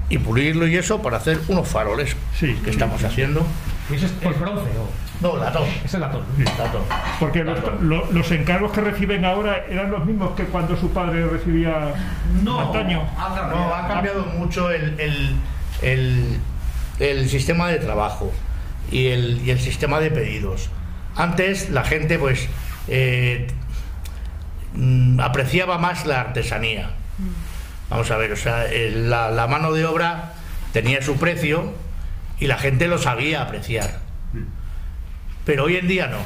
y 0.08 0.17
pulirlo 0.20 0.65
y 0.65 0.77
eso 0.77 1.01
para 1.01 1.17
hacer 1.17 1.39
unos 1.50 1.67
faroles 1.67 2.15
Sí. 2.39 2.53
que 2.63 2.70
estamos 2.70 3.03
haciendo. 3.03 3.46
¿Y 3.89 3.96
eso 3.96 4.05
es 4.05 4.13
el 4.22 4.34
bronce 4.36 4.70
o...? 4.79 4.89
No, 5.22 5.36
latón. 5.38 5.63
Es 5.84 5.94
el 5.94 6.01
latón. 6.01 6.24
latón. 6.58 6.82
Porque 7.20 7.44
los, 7.44 7.58
lo- 7.82 8.10
los 8.12 8.32
encargos 8.32 8.72
que 8.72 8.79
reciben 8.82 9.25
ahora 9.25 9.65
eran 9.70 9.89
los 9.91 10.05
mismos 10.05 10.32
que 10.38 10.44
cuando 10.46 10.75
su 10.77 10.89
padre 10.91 11.25
recibía 11.27 11.94
No, 12.44 12.60
antaño. 12.62 13.01
ha 13.17 13.34
cambiado. 13.36 13.55
No, 13.67 13.74
ha 13.75 13.88
cambiado 13.88 14.25
mucho 14.38 14.70
el, 14.72 14.98
el- 15.00 15.36
el- 15.82 16.39
el 17.00 17.29
sistema 17.29 17.70
de 17.70 17.77
trabajo 17.79 18.32
y 18.91 19.08
el, 19.08 19.41
y 19.46 19.51
el 19.51 19.60
sistema 19.60 20.00
de 20.00 20.12
pedidos. 20.12 20.70
Antes 21.15 21.70
la 21.70 21.84
gente 21.84 22.17
pues 22.20 22.48
eh, 22.88 23.48
mm, 24.74 25.20
apreciaba 25.20 25.77
más 25.77 26.05
la 26.05 26.22
artesanía. 26.22 26.91
Vamos 27.89 28.10
a 28.12 28.17
ver, 28.17 28.32
o 28.32 28.36
sea, 28.36 28.65
el- 28.65 29.10
la, 29.10 29.29
la 29.32 29.48
mano 29.48 29.72
de 29.74 29.86
obra 29.86 30.34
tenía 30.74 31.01
su 31.01 31.17
precio 31.17 31.74
y 32.39 32.48
la 32.48 32.58
gente 32.58 32.88
lo 32.88 32.98
sabía 32.98 33.41
apreciar. 33.41 34.00
Pero 35.46 35.65
hoy 35.65 35.77
en 35.77 35.88
día 35.88 36.08
no. 36.08 36.17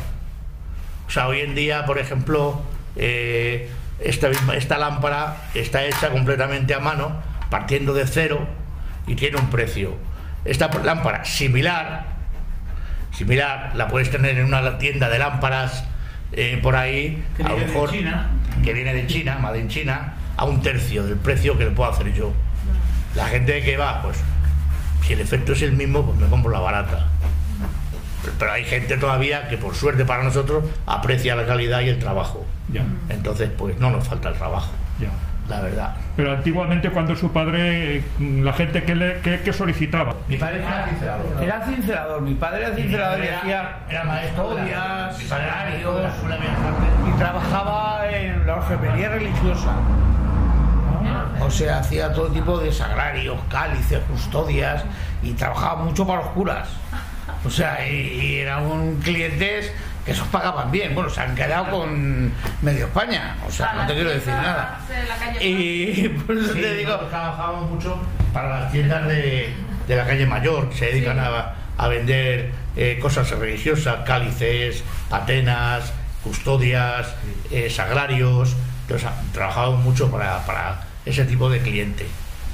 O 1.08 1.12
sea, 1.12 1.28
hoy 1.28 1.42
en 1.42 1.56
día, 1.56 1.86
por 1.86 1.98
ejemplo, 2.00 2.62
eh, 2.96 3.70
esta, 4.00 4.30
esta 4.56 4.78
lámpara 4.78 5.50
está 5.54 5.84
hecha 5.86 6.10
completamente 6.10 6.74
a 6.74 6.80
mano, 6.80 7.22
partiendo 7.50 7.94
de 7.94 8.08
cero 8.08 8.48
y 9.10 9.16
tiene 9.16 9.38
un 9.38 9.50
precio. 9.50 9.96
Esta 10.46 10.70
lámpara 10.84 11.26
similar, 11.26 12.06
similar, 13.12 13.72
la 13.76 13.88
puedes 13.88 14.10
tener 14.10 14.38
en 14.38 14.46
una 14.46 14.78
tienda 14.78 15.10
de 15.10 15.20
lámparas 15.20 15.84
eh, 16.32 16.60
por 16.62 16.76
ahí, 16.76 17.24
Que 17.36 17.44
a 17.44 17.50
lo 17.50 17.58
mejor 17.58 17.92
China. 17.92 18.30
que 18.64 18.72
viene 18.74 18.94
de 18.94 19.08
China, 19.08 19.40
más 19.40 19.56
en 19.56 19.68
China, 19.68 20.14
a 20.38 20.46
un 20.46 20.62
tercio 20.62 21.04
del 21.04 21.18
precio 21.18 21.58
que 21.58 21.66
le 21.66 21.72
puedo 21.72 21.92
hacer 21.92 22.14
yo. 22.14 22.32
La 23.16 23.26
gente 23.26 23.62
que 23.64 23.76
va, 23.78 24.02
pues, 24.04 24.18
si 25.06 25.14
el 25.14 25.22
efecto 25.22 25.54
es 25.54 25.62
el 25.64 25.74
mismo, 25.74 26.06
pues 26.06 26.18
me 26.20 26.28
compro 26.28 26.52
la 26.52 26.60
barata. 26.60 27.08
Pero 28.38 28.52
hay 28.52 28.64
gente 28.64 28.98
todavía 28.98 29.48
que 29.48 29.58
por 29.58 29.74
suerte 29.76 30.06
para 30.06 30.24
nosotros 30.24 30.64
aprecia 30.86 31.36
la 31.36 31.46
calidad 31.48 31.82
y 31.82 31.90
el 31.90 31.98
trabajo. 32.00 32.46
Ya, 32.72 32.84
Entonces, 33.10 33.50
pues 33.58 33.80
no 33.80 33.90
nos 33.90 34.08
falta 34.08 34.30
el 34.30 34.36
trabajo, 34.36 34.72
ya. 35.00 35.10
La 35.50 35.62
verdad. 35.62 35.96
Pero 36.16 36.32
antiguamente 36.34 36.90
cuando 36.92 37.16
su 37.16 37.32
padre, 37.32 38.04
mm, 38.20 38.44
la 38.44 38.54
gente 38.54 38.84
que, 38.84 38.96
le, 38.96 39.20
que, 39.22 39.40
que 39.42 39.52
solicitaba. 39.52 40.16
Mi 40.28 40.38
padre 40.38 40.60
era 40.64 40.86
cincelador. 40.88 41.44
Era 41.44 41.66
cincelador, 41.66 42.22
mi 42.22 42.34
padre 42.36 42.66
era 42.66 42.76
cincelador 42.76 43.20
y 43.20 43.28
Era- 43.28 43.38
hacía 43.40 43.70
era 43.90 44.04
maestro 44.04 44.58
era 44.60 45.12
salarios, 45.14 45.96
y 47.08 47.18
trabajaba 47.18 48.02
en 48.12 48.46
la 48.46 48.56
orfebrería 48.56 49.10
religiosa. 49.10 49.72
O 51.42 51.50
sea, 51.50 51.80
hacía 51.80 52.14
todo 52.14 52.28
tipo 52.28 52.60
de 52.60 52.72
sagrarios, 52.72 53.38
cálices, 53.50 54.00
custodias 54.10 54.84
y 55.24 55.32
trabajaba 55.34 55.84
mucho 55.84 56.06
para 56.06 56.22
los 56.22 56.32
curas. 56.32 56.70
O 57.46 57.50
sea, 57.50 57.88
y, 57.88 57.94
y 57.96 58.36
eran 58.40 58.66
un 58.66 58.98
clientes 58.98 59.72
que 60.06 60.12
esos 60.12 60.28
pagaban 60.30 60.72
bien. 60.72 60.94
Bueno, 60.96 61.10
se 61.10 61.22
han 61.22 61.36
quedado 61.36 61.70
con 61.72 62.32
medio 62.62 62.86
España. 62.86 63.36
O 63.48 63.52
sea, 63.52 63.74
no 63.74 63.88
te 63.88 63.94
quiero 63.94 64.10
decir 64.10 64.34
nada. 64.34 64.80
Y 65.42 66.10
por 66.26 66.38
eso 66.38 66.54
Sí, 66.54 66.62
te 66.62 66.76
digo, 66.76 66.96
trabajamos 66.96 67.70
mucho 67.70 68.00
para 68.34 68.60
las 68.62 68.72
tiendas 68.72 69.08
de, 69.08 69.54
de 69.88 69.96
la 69.96 70.06
calle 70.06 70.26
Mayor, 70.26 70.70
que 70.70 70.78
se 70.78 70.86
dedican 70.88 71.20
a, 71.20 71.54
a 71.78 71.88
vender 71.88 72.52
eh, 72.76 72.98
cosas 73.02 73.30
religiosas, 73.32 73.98
cálices, 74.06 74.84
patenas, 75.10 75.92
custodias, 76.24 77.08
eh, 77.52 77.70
sagrarios. 77.70 78.56
Entonces, 78.84 79.08
a- 79.08 79.34
trabajamos 79.34 79.80
mucho 79.84 80.10
para, 80.12 80.46
para 80.46 80.82
ese 81.06 81.26
tipo 81.26 81.50
de 81.50 81.60
cliente. 81.60 82.06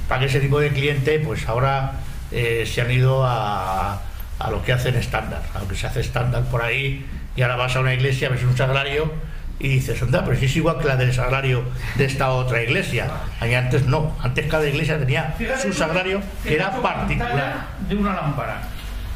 Para 0.08 0.24
ese 0.26 0.40
tipo 0.40 0.60
de 0.60 0.70
cliente, 0.70 1.18
pues 1.20 1.48
ahora 1.48 1.92
eh, 2.30 2.64
se 2.72 2.80
han 2.80 2.90
ido 2.90 3.24
a, 3.26 4.00
a 4.38 4.50
lo 4.50 4.62
que 4.62 4.72
hacen 4.72 4.94
estándar, 4.96 5.42
a 5.54 5.58
lo 5.60 5.68
que 5.68 5.74
se 5.74 5.86
hace 5.86 6.00
estándar 6.00 6.44
por 6.44 6.62
ahí, 6.62 7.04
y 7.36 7.42
ahora 7.42 7.56
vas 7.56 7.76
a 7.76 7.80
una 7.80 7.94
iglesia, 7.94 8.28
ves 8.28 8.42
un 8.42 8.56
sagrario 8.56 9.12
y 9.58 9.68
dices, 9.68 10.02
anda, 10.02 10.24
pero 10.24 10.38
si 10.38 10.46
es 10.46 10.56
igual 10.56 10.78
que 10.78 10.88
la 10.88 10.96
del 10.96 11.14
sagrario 11.14 11.62
de 11.96 12.04
esta 12.04 12.30
otra 12.30 12.62
iglesia. 12.62 13.08
Y 13.42 13.54
antes 13.54 13.86
no, 13.86 14.16
antes 14.22 14.46
cada 14.46 14.66
iglesia 14.68 14.98
tenía 14.98 15.34
su 15.60 15.72
sagrario 15.72 16.20
que 16.42 16.54
era 16.54 16.70
particular. 16.82 17.66
de 17.88 17.94
una 17.94 18.14
lámpara. 18.14 18.62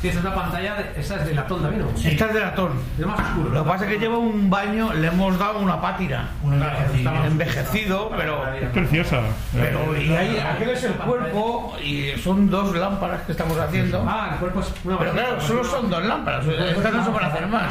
Sí, 0.00 0.09
esa 0.09 0.19
es 0.21 0.25
una 0.25 0.35
pantalla, 0.35 0.75
de- 0.76 1.00
esa 1.00 1.16
es 1.16 1.26
de 1.26 1.35
latón 1.35 1.61
también, 1.62 1.83
¿no? 1.83 1.88
Esta 2.09 2.25
es 2.26 2.35
de 2.35 2.40
latón. 2.40 2.73
Es 2.99 3.07
más 3.07 3.21
oscuro. 3.21 3.50
Lo 3.50 3.64
que 3.64 3.69
pasa 3.71 3.85
es 3.85 3.90
que 3.92 3.99
lleva 3.99 4.16
un 4.19 4.49
baño, 4.49 4.92
le 4.95 5.09
hemos 5.09 5.38
dado 5.38 5.59
una 5.59 5.78
pátira. 5.80 6.28
Está 6.95 7.26
envejecido, 7.26 8.11
pero. 8.16 8.54
Es 8.54 8.69
preciosa. 8.71 9.21
Pero, 9.52 9.97
y 10.00 10.11
ahí, 10.14 10.38
aquel 10.38 10.71
es 10.71 10.85
el 10.85 10.92
cuerpo 10.95 11.76
y 11.85 12.12
son 12.23 12.49
dos 12.49 12.75
lámparas 12.75 13.23
que 13.23 13.33
estamos 13.33 13.59
haciendo. 13.59 14.02
Ah, 14.09 14.30
el 14.33 14.38
cuerpo 14.38 14.61
es 14.61 14.73
una 14.85 14.99
Pero 14.99 15.12
claro, 15.12 15.40
solo 15.40 15.64
son 15.64 15.90
dos 15.90 16.04
lámparas, 16.04 16.47
estas 16.47 16.92
no 16.95 17.04
se 17.04 17.11
van 17.11 17.25
a 17.25 17.26
hacer 17.26 17.47
más. 17.47 17.71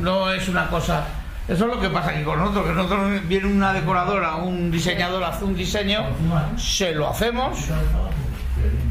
No 0.00 0.30
es 0.32 0.48
una 0.48 0.66
cosa. 0.68 1.04
Eso 1.48 1.66
es 1.68 1.74
lo 1.74 1.80
que 1.80 1.88
pasa 1.90 2.10
aquí 2.10 2.24
con 2.24 2.38
nosotros, 2.40 2.66
que 2.66 2.72
nosotros 2.72 3.28
viene 3.28 3.46
una 3.46 3.72
decoradora, 3.72 4.34
un 4.34 4.70
diseñador 4.70 5.22
hace 5.22 5.44
un 5.44 5.54
diseño, 5.54 6.00
se 6.56 6.92
lo 6.92 7.08
hacemos 7.08 7.56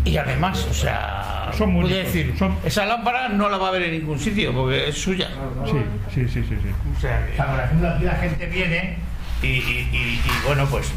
y 0.06 0.18
además, 0.18 0.66
o 0.70 0.74
sea, 0.74 1.52
Son 1.58 1.72
muy 1.74 1.90
decir, 1.90 2.34
son- 2.38 2.56
esa 2.64 2.86
lámpara 2.86 3.28
no 3.30 3.50
la 3.50 3.58
va 3.58 3.70
a 3.70 3.72
ver 3.72 3.84
en 3.84 3.92
ningún 4.00 4.20
sitio 4.20 4.54
porque 4.54 4.90
es 4.90 4.98
suya. 4.98 5.30
Sí, 5.66 5.78
sí, 6.14 6.28
sí, 6.28 6.44
sí. 6.48 6.56
sí. 6.62 6.70
O 6.98 7.00
sea, 7.02 7.26
que- 7.26 7.42
por 7.42 7.60
ejemplo, 7.60 7.90
aquí 7.90 8.04
la 8.06 8.16
gente 8.16 8.46
viene 8.48 8.98
y, 9.42 9.48
y- 9.48 9.90
y- 9.92 10.22
y, 10.26 10.48
bueno, 10.48 10.66
pues 10.70 10.92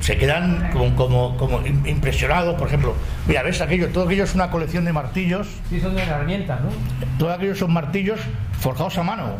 se 0.00 0.16
quedan 0.18 0.70
como, 0.72 0.94
como, 0.96 1.36
como 1.36 1.60
im- 1.62 1.86
impresionados. 1.88 2.54
Por 2.56 2.68
ejemplo, 2.68 2.94
mira, 3.26 3.42
ves 3.42 3.60
aquello, 3.60 3.88
todo 3.88 4.04
aquello 4.04 4.24
es 4.24 4.34
una 4.34 4.50
colección 4.50 4.84
de 4.84 4.92
martillos, 4.92 5.48
Sí, 5.68 5.80
son 5.80 5.94
de 5.96 6.02
herramientas, 6.02 6.60
¿no? 6.60 6.68
todos 7.18 7.34
aquellos 7.36 7.58
son 7.58 7.72
martillos 7.72 8.20
forjados 8.60 8.98
a 8.98 9.02
mano. 9.02 9.36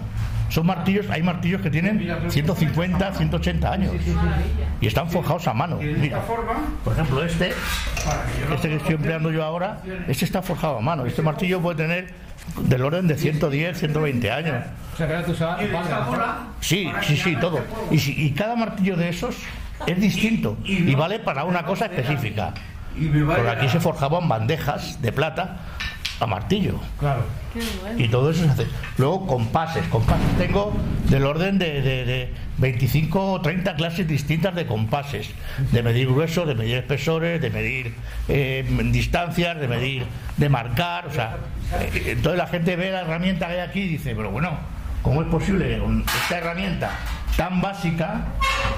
Son 0.49 0.65
martillos, 0.67 1.07
hay 1.11 1.23
martillos 1.23 1.61
que 1.61 1.71
tienen 1.71 2.09
150, 2.29 3.13
180 3.15 3.73
años 3.73 3.93
y 4.81 4.87
están 4.87 5.11
forjados 5.11 5.47
a 5.49 5.55
mano. 5.55 5.83
y 5.83 5.87
Mira, 5.87 6.21
por 6.85 6.93
ejemplo, 6.93 7.25
este, 7.25 7.53
este 8.55 8.69
que 8.69 8.77
estoy 8.77 8.95
empleando 8.95 9.31
yo 9.31 9.45
ahora, 9.45 9.81
este 10.09 10.25
está 10.25 10.43
forjado 10.43 10.79
a 10.79 10.81
mano. 10.81 11.05
Este 11.07 11.23
martillo 11.23 11.61
puede 11.61 11.77
tener 11.77 12.15
del 12.61 12.83
orden 12.83 13.07
de 13.09 13.17
110, 13.17 13.77
120 13.79 14.31
años. 14.31 14.65
O 14.95 14.97
sea, 14.97 15.07
que 15.09 15.15
ahora 15.15 15.27
tú 15.27 15.35
sabes. 15.35 15.67
y 15.67 15.71
de 15.71 15.79
esta 15.79 16.01
bola, 16.07 16.39
Sí, 16.61 16.91
sí, 17.03 17.17
sí, 17.17 17.37
todo. 17.37 17.61
Y, 17.91 17.99
si- 17.99 18.15
y 18.27 18.31
cada 18.31 18.55
martillo 18.57 18.97
de 18.97 19.09
esos 19.09 19.37
es 19.87 20.01
distinto 20.01 20.57
y 20.65 20.95
vale 20.95 21.19
para 21.19 21.45
una 21.45 21.65
cosa 21.65 21.87
específica. 21.87 22.55
y 22.99 23.09
Porque 23.09 23.49
aquí 23.51 23.69
se 23.69 23.79
forjaban 23.81 24.27
bandejas 24.29 25.03
de 25.03 25.13
plata 25.13 25.59
a 26.21 26.27
martillo. 26.27 26.81
Claro. 26.99 27.23
Y 27.99 28.09
todo 28.09 28.31
eso 28.31 28.45
se 28.45 28.51
hace. 28.51 28.67
Luego 28.99 29.27
compases. 29.27 29.87
Compases 29.89 30.27
tengo 30.39 30.73
del 31.09 31.25
orden 31.25 31.59
de, 31.59 31.81
de- 31.83 32.05
de 32.05 32.35
25 32.59 33.33
o 33.33 33.41
30 33.41 33.75
clases 33.77 34.07
distintas 34.09 34.55
de 34.55 34.67
compases. 34.67 35.29
De 35.73 35.83
medir 35.83 36.07
grueso, 36.09 36.47
de 36.47 36.55
medir 36.55 36.77
espesores, 36.77 37.41
de 37.41 37.51
medir 37.51 37.95
eh, 38.29 38.65
distancias, 38.93 39.59
de 39.61 39.69
medir, 39.69 40.05
de 40.37 40.49
marcar. 40.49 41.07
O 41.07 41.13
sea, 41.13 41.37
eh, 41.81 42.13
entonces 42.17 42.39
la 42.39 42.47
gente 42.47 42.77
ve 42.77 42.91
la 42.91 43.03
herramienta 43.03 43.47
que 43.49 43.55
hay 43.55 43.61
aquí 43.61 43.81
y 43.81 43.89
dice, 43.89 44.15
pero 44.15 44.31
bueno, 44.31 44.51
¿cómo 45.03 45.23
es 45.23 45.29
posible 45.29 45.69
que 45.69 45.79
con 45.79 46.05
esta 46.23 46.39
herramienta 46.39 46.91
tan 47.37 47.61
básica 47.61 48.23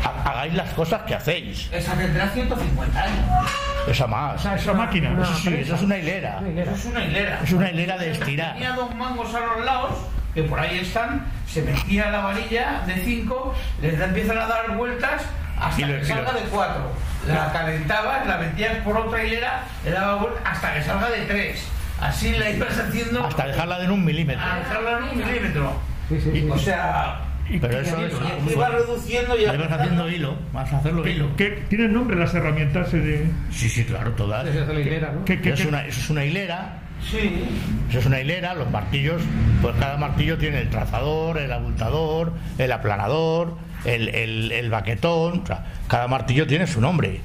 hagáis 0.05 0.55
las 0.55 0.71
cosas 0.75 1.03
que 1.03 1.15
hacéis? 1.15 1.69
Esa 1.73 1.95
tendrá 1.95 2.29
150 2.29 3.03
años. 3.03 3.51
Esa 3.87 4.07
más. 4.07 4.45
Esa 4.45 4.73
máquina. 4.75 5.17
Eso 5.23 5.35
sí, 5.37 5.55
eso 5.55 5.75
es 5.75 5.83
una 5.83 5.97
hilera. 5.97 6.41
Eso 6.57 6.71
es 6.75 6.85
una 6.87 7.05
hilera. 7.05 7.41
Es 7.43 7.53
una 7.53 7.71
hilera 7.71 7.97
de 7.99 8.11
estirar. 8.13 8.53
Tenía 8.55 8.73
dos 8.73 8.95
mangos 8.95 9.35
a 9.35 9.41
los 9.41 9.65
lados, 9.65 9.93
que 10.35 10.43
por 10.43 10.61
ahí 10.61 10.79
están, 10.79 11.27
se 11.47 11.63
metía 11.63 12.11
la 12.11 12.21
varilla 12.21 12.83
de 12.87 12.97
5, 12.97 13.55
les 13.83 13.99
da- 13.99 14.05
empiezan 14.07 14.39
a 14.39 14.47
dar 14.47 14.71
vueltas 14.77 15.23
hasta 15.59 15.87
que 15.87 16.05
salga 16.05 16.33
de 16.33 16.41
4. 16.43 16.93
La 17.27 17.53
calentabas, 17.53 18.27
la 18.27 18.37
metías 18.39 18.77
por 18.85 18.97
otra 18.97 19.23
hilera, 19.25 19.63
le 19.85 19.91
daba 19.91 20.17
vueltas 20.17 20.43
hasta 20.45 20.75
que 20.75 20.83
salga 20.83 21.09
de 21.11 21.23
3. 21.23 21.69
Así 22.01 22.33
la 22.37 22.49
ibas 22.51 22.79
haciendo 22.79 23.27
Hasta 23.27 23.47
dejarla 23.47 23.83
en 23.83 23.91
un 23.91 24.05
milímetro. 24.05 24.45
a 24.45 24.57
dejarla 24.59 24.99
en 24.99 25.05
un 25.05 25.17
milímetro. 25.19 25.73
Sí, 26.09 26.21
sí, 26.21 26.31
sí. 26.33 26.49
O 26.51 26.59
sea, 26.59 27.21
Pero 27.61 27.81
eso 27.81 27.99
es. 28.05 28.13
y 28.53 28.55
va 28.55 28.69
reduciendo 28.69 29.39
y 29.39 29.45
Ahí 29.47 29.57
vas 29.57 29.73
haciendo 29.73 30.09
hilo, 30.11 30.37
vas 30.53 30.73
a 30.73 30.79
hacerlo 30.79 31.07
hilo. 31.09 31.35
¿Qué, 31.37 31.65
¿Tienen 31.69 31.93
nombre 31.93 32.17
las 32.17 32.35
herramientas? 32.35 32.93
de- 32.93 33.27
Sí, 33.51 33.69
sí, 33.69 33.85
claro, 33.85 34.13
todas. 34.13 34.47
Esa 34.47 34.61
es 34.63 34.69
la 34.69 34.81
hilera, 34.81 35.13
¿no? 35.13 35.25
¿Qué- 35.25 35.41
qué- 35.41 35.51
Es 35.55 35.63
qué- 35.63 35.69
una, 35.69 35.87
eso 35.87 36.01
es 36.01 36.11
una 36.11 36.25
hilera, 36.25 36.83
Sí, 37.11 37.45
eso 37.91 38.01
es 38.01 38.07
una 38.07 38.21
hilera, 38.21 38.55
los 38.55 38.71
martillos, 38.73 39.23
pues 39.63 39.75
cada 39.77 39.97
martillo 39.97 40.37
tiene 40.37 40.61
el 40.63 40.69
trazador, 40.69 41.39
el 41.39 41.53
abultador, 41.53 42.33
el 42.59 42.73
aplanador, 42.73 43.57
el, 43.85 44.09
el- 44.09 44.51
el 44.51 44.69
baquetón, 44.69 45.43
o 45.43 45.47
sea, 45.47 45.65
cada 45.87 46.09
martillo 46.09 46.47
tiene 46.49 46.67
su 46.67 46.81
nombre. 46.81 47.21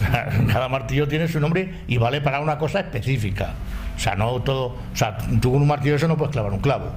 Cada 0.52 0.68
martillo 0.68 1.06
tiene 1.06 1.28
su 1.28 1.38
nombre 1.38 1.72
y 1.86 1.96
vale 1.98 2.20
para 2.20 2.40
una 2.40 2.58
cosa 2.58 2.80
específica. 2.80 3.50
O 3.96 4.00
sea, 4.00 4.16
no 4.16 4.40
todo. 4.42 4.64
O 4.92 4.96
sea, 4.96 5.16
tú 5.40 5.52
con 5.52 5.62
un 5.62 5.68
martillo 5.68 5.94
eso 5.94 6.08
no 6.08 6.16
puedes 6.16 6.32
clavar 6.32 6.52
un 6.52 6.58
clavo. 6.60 6.92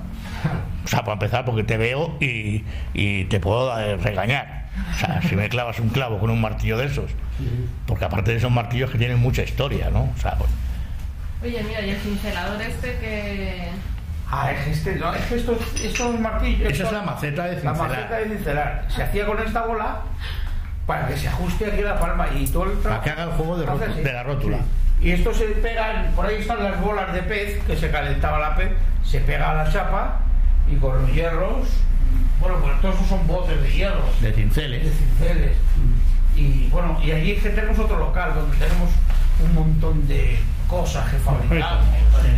O 0.84 0.88
sea, 0.88 1.00
para 1.02 1.14
empezar, 1.14 1.46
porque 1.46 1.64
te 1.64 1.78
veo 1.78 2.16
y, 2.20 2.64
y 2.94 3.25
te 3.25 3.40
puedo 3.40 3.78
eh, 3.80 3.98
regañar. 3.98 4.66
O 4.94 4.98
sea, 5.00 5.22
si 5.22 5.36
me 5.36 5.50
clavas 5.50 5.80
un 5.80 5.90
clavo 5.90 6.20
con 6.20 6.30
un 6.30 6.42
martillo 6.42 6.78
de 6.78 6.86
esos. 6.86 7.12
Porque 7.88 8.06
aparte 8.06 8.32
de 8.32 8.38
esos 8.38 8.52
martillos 8.52 8.92
que 8.92 8.98
tienen 8.98 9.20
mucha 9.20 9.44
historia, 9.44 9.90
¿no? 9.90 10.12
O 10.16 10.22
sea, 10.22 10.36
pues, 10.36 10.50
Oye, 11.44 11.64
mira, 11.64 11.82
y 11.82 11.90
el 11.92 11.98
cincelador 11.98 12.62
este 12.62 12.98
que... 12.98 13.68
Ah, 14.32 14.52
es 14.52 14.78
este, 14.78 14.96
no, 14.96 15.14
es 15.14 15.24
que 15.25 15.36
estos, 15.36 15.58
estos 15.84 16.20
martillos. 16.20 16.72
Esa 16.72 16.84
es 16.86 16.92
la 16.92 17.02
maceta 17.04 17.44
de 17.46 17.52
La 17.52 17.62
cincelar. 17.62 17.90
maceta 17.90 18.16
de 18.18 18.30
cincelar. 18.30 18.86
Se 18.90 19.04
hacía 19.04 19.25
con 19.25 19.40
esta 19.40 19.66
bola 19.66 20.02
para 20.88 21.08
que 21.08 21.18
se 21.18 21.28
ajuste 21.28 21.66
aquí 21.66 21.82
la 21.82 22.00
palma 22.00 22.28
y 22.36 22.48
todo 22.48 22.66
el 22.66 22.72
Para 22.80 23.02
que 23.02 23.10
haga 23.12 23.24
el 23.24 23.32
juego 23.32 23.58
de 23.58 24.14
la 24.14 24.24
rótula. 24.24 24.58
Y 25.02 25.12
esto 25.12 25.34
se 25.34 25.46
pega, 25.46 26.08
por 26.16 26.25
ahí 26.25 26.38
están 26.38 26.64
las 26.64 26.80
bolas 26.82 27.14
de 27.14 27.22
pez, 27.24 27.64
que 27.66 27.75
se 27.75 27.92
calentaba 27.92 28.40
la 28.40 28.56
pez, 28.56 28.72
se 29.04 29.20
pega 29.20 29.52
a 29.52 29.64
la 29.66 29.72
chapa 29.72 30.22
y 30.72 30.75
con 30.77 31.01
los 31.01 31.12
hierros, 31.13 31.67
bueno, 32.39 32.57
pues 32.62 32.81
todos 32.81 32.95
esos 32.95 33.07
son 33.07 33.27
botes 33.27 33.62
de 33.62 33.72
hierro, 33.72 34.01
De 34.22 34.29
de 34.29 34.34
cinceles. 34.34 34.91
cinceles. 35.17 35.51
Y 36.36 36.67
bueno, 36.69 37.00
y 37.03 37.12
allí 37.12 37.31
es 37.31 37.43
que 37.43 37.50
tenemos 37.50 37.79
otro 37.79 37.98
local 37.98 38.34
donde 38.36 38.57
tenemos 38.57 38.89
un 39.43 39.53
montón 39.53 40.07
de 40.07 40.38
cosas 40.67 41.10
que 41.10 41.17
fabricamos. 41.17 41.86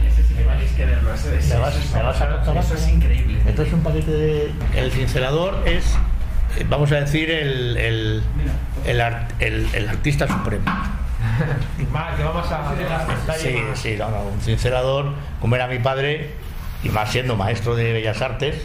Ese 0.07 0.23
sí 0.23 0.33
que 0.35 0.43
tenéis 0.43 0.71
que 0.73 0.85
verlo. 0.85 1.13
Ese, 1.13 1.37
ese- 1.37 1.53
¿Me 1.55 1.59
vas, 1.61 1.75
ese- 1.75 1.97
me 1.97 2.03
vas 2.03 2.21
a 2.21 2.29
contar 2.29 2.57
Eso 2.57 2.73
es 2.75 2.87
increíble. 2.89 3.39
Entonces 3.45 3.73
un 3.73 3.81
paquete 3.81 4.11
de... 4.11 4.51
El 4.75 4.91
cincelador 4.91 5.63
es, 5.65 5.85
eh, 6.57 6.65
vamos 6.69 6.91
a 6.91 6.95
decir, 6.95 7.31
el, 7.31 7.77
el, 7.77 8.23
el, 8.85 9.01
ar- 9.01 9.29
el- 9.39 9.67
el 9.73 9.89
artista 9.89 10.27
supremo. 10.27 10.65
Que 12.17 12.23
vamos 12.23 12.51
a. 12.51 12.73
Sí, 13.37 13.55
sí, 13.75 13.95
no, 13.97 14.09
no, 14.09 14.21
un 14.23 14.41
cincelador, 14.41 15.13
como 15.39 15.55
era 15.55 15.67
mi 15.67 15.77
padre, 15.79 16.33
y 16.87 16.89
más 16.91 17.11
siendo 17.11 17.35
maestro 17.35 17.75
de 17.75 17.93
Bellas 17.93 18.21
Artes, 18.21 18.55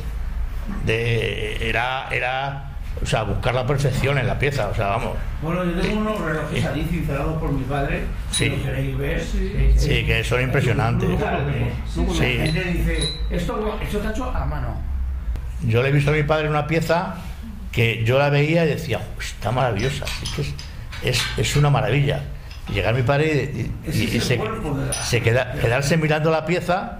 de, 0.86 1.68
era, 1.68 2.08
era 2.10 2.72
o 3.02 3.06
sea, 3.06 3.24
buscar 3.24 3.54
la 3.54 3.66
perfección 3.66 4.18
en 4.18 4.26
la 4.26 4.38
pieza, 4.38 4.68
o 4.68 4.74
sea, 4.74 4.88
vamos. 4.88 5.16
Bueno, 5.42 5.64
yo 5.64 5.80
tengo 5.80 6.00
unos 6.00 6.20
relojes 6.20 6.64
allí 6.64 6.86
cincelados 6.88 7.40
por 7.40 7.50
mi 7.52 7.64
padre. 7.64 8.04
Sí. 8.30 8.44
Si 8.44 8.50
lo 8.50 8.62
queréis 8.62 8.98
ver. 8.98 9.24
Sí, 9.76 10.04
que 10.04 10.22
son 10.22 10.42
impresionantes. 10.42 11.08
Sí. 11.92 12.38
la 12.38 12.44
gente 12.46 12.64
dice, 12.64 13.08
esto, 13.30 13.78
esto 13.82 13.98
está 13.98 14.10
hecho 14.10 14.30
a 14.30 14.44
mano. 14.44 14.80
Yo 15.62 15.82
le 15.82 15.88
he 15.88 15.92
visto 15.92 16.10
a 16.10 16.14
mi 16.14 16.22
padre 16.22 16.48
una 16.48 16.66
pieza 16.66 17.14
que 17.72 18.04
yo 18.04 18.18
la 18.18 18.28
veía 18.30 18.64
y 18.64 18.68
decía, 18.68 18.98
"Uy, 18.98 19.24
está 19.24 19.50
maravillosa, 19.50 20.04
es, 20.22 20.30
que 20.30 20.42
es, 20.42 20.54
es, 21.02 21.22
es 21.38 21.56
una 21.56 21.70
maravilla. 21.70 22.20
Y 22.68 22.74
llega 22.74 22.92
mi 22.92 23.02
padre 23.02 23.70
y, 23.86 24.20
se, 24.20 25.20
queda, 25.20 25.52
quedarse 25.52 25.96
mirando 25.96 26.30
la 26.30 26.46
pieza 26.46 26.98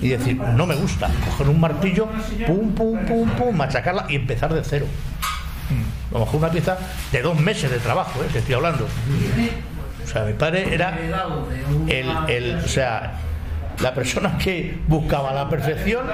y 0.00 0.08
decir, 0.08 0.36
no 0.36 0.66
me 0.66 0.76
gusta, 0.76 1.10
coger 1.24 1.48
un 1.48 1.60
martillo, 1.60 2.08
pum, 2.46 2.72
pum, 2.72 3.04
pum, 3.04 3.28
pum, 3.30 3.56
machacarla 3.56 4.06
y 4.08 4.16
empezar 4.16 4.54
de 4.54 4.62
cero. 4.62 4.86
A 6.10 6.14
lo 6.14 6.20
mejor 6.20 6.36
una 6.36 6.50
pieza 6.50 6.78
de 7.10 7.22
dos 7.22 7.38
meses 7.40 7.70
de 7.70 7.78
trabajo, 7.78 8.22
¿eh? 8.22 8.28
que 8.32 8.38
estoy 8.38 8.54
hablando. 8.54 8.86
O 10.04 10.06
sea, 10.06 10.24
mi 10.24 10.34
padre 10.34 10.72
era 10.72 10.98
el, 11.88 12.56
o 12.56 12.68
sea, 12.68 13.14
la 13.80 13.94
persona 13.94 14.36
que 14.38 14.78
buscaba 14.86 15.32
la 15.32 15.48
perfección, 15.48 16.06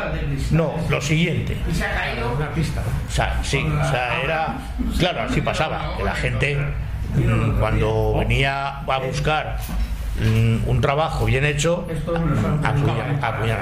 no, 0.52 0.74
lo 0.88 1.00
siguiente. 1.00 1.56
Y 1.70 1.74
se 1.74 1.84
ha 1.84 1.94
caído. 1.94 2.32
Una 2.34 2.50
pista. 2.52 2.82
O 3.08 3.10
sea, 3.10 3.40
sí, 3.42 3.58
o 3.58 3.90
sea, 3.90 4.20
era. 4.22 4.58
Claro, 4.98 5.22
así 5.22 5.40
pasaba. 5.40 5.96
Que 5.96 6.04
la 6.04 6.14
gente, 6.14 6.58
cuando 7.58 8.16
venía 8.18 8.80
a 8.80 8.98
buscar 8.98 9.58
mm, 10.20 10.68
un 10.68 10.80
trabajo 10.80 11.24
bien 11.24 11.44
hecho, 11.44 11.86
al 12.62 13.18
padre, 13.20 13.52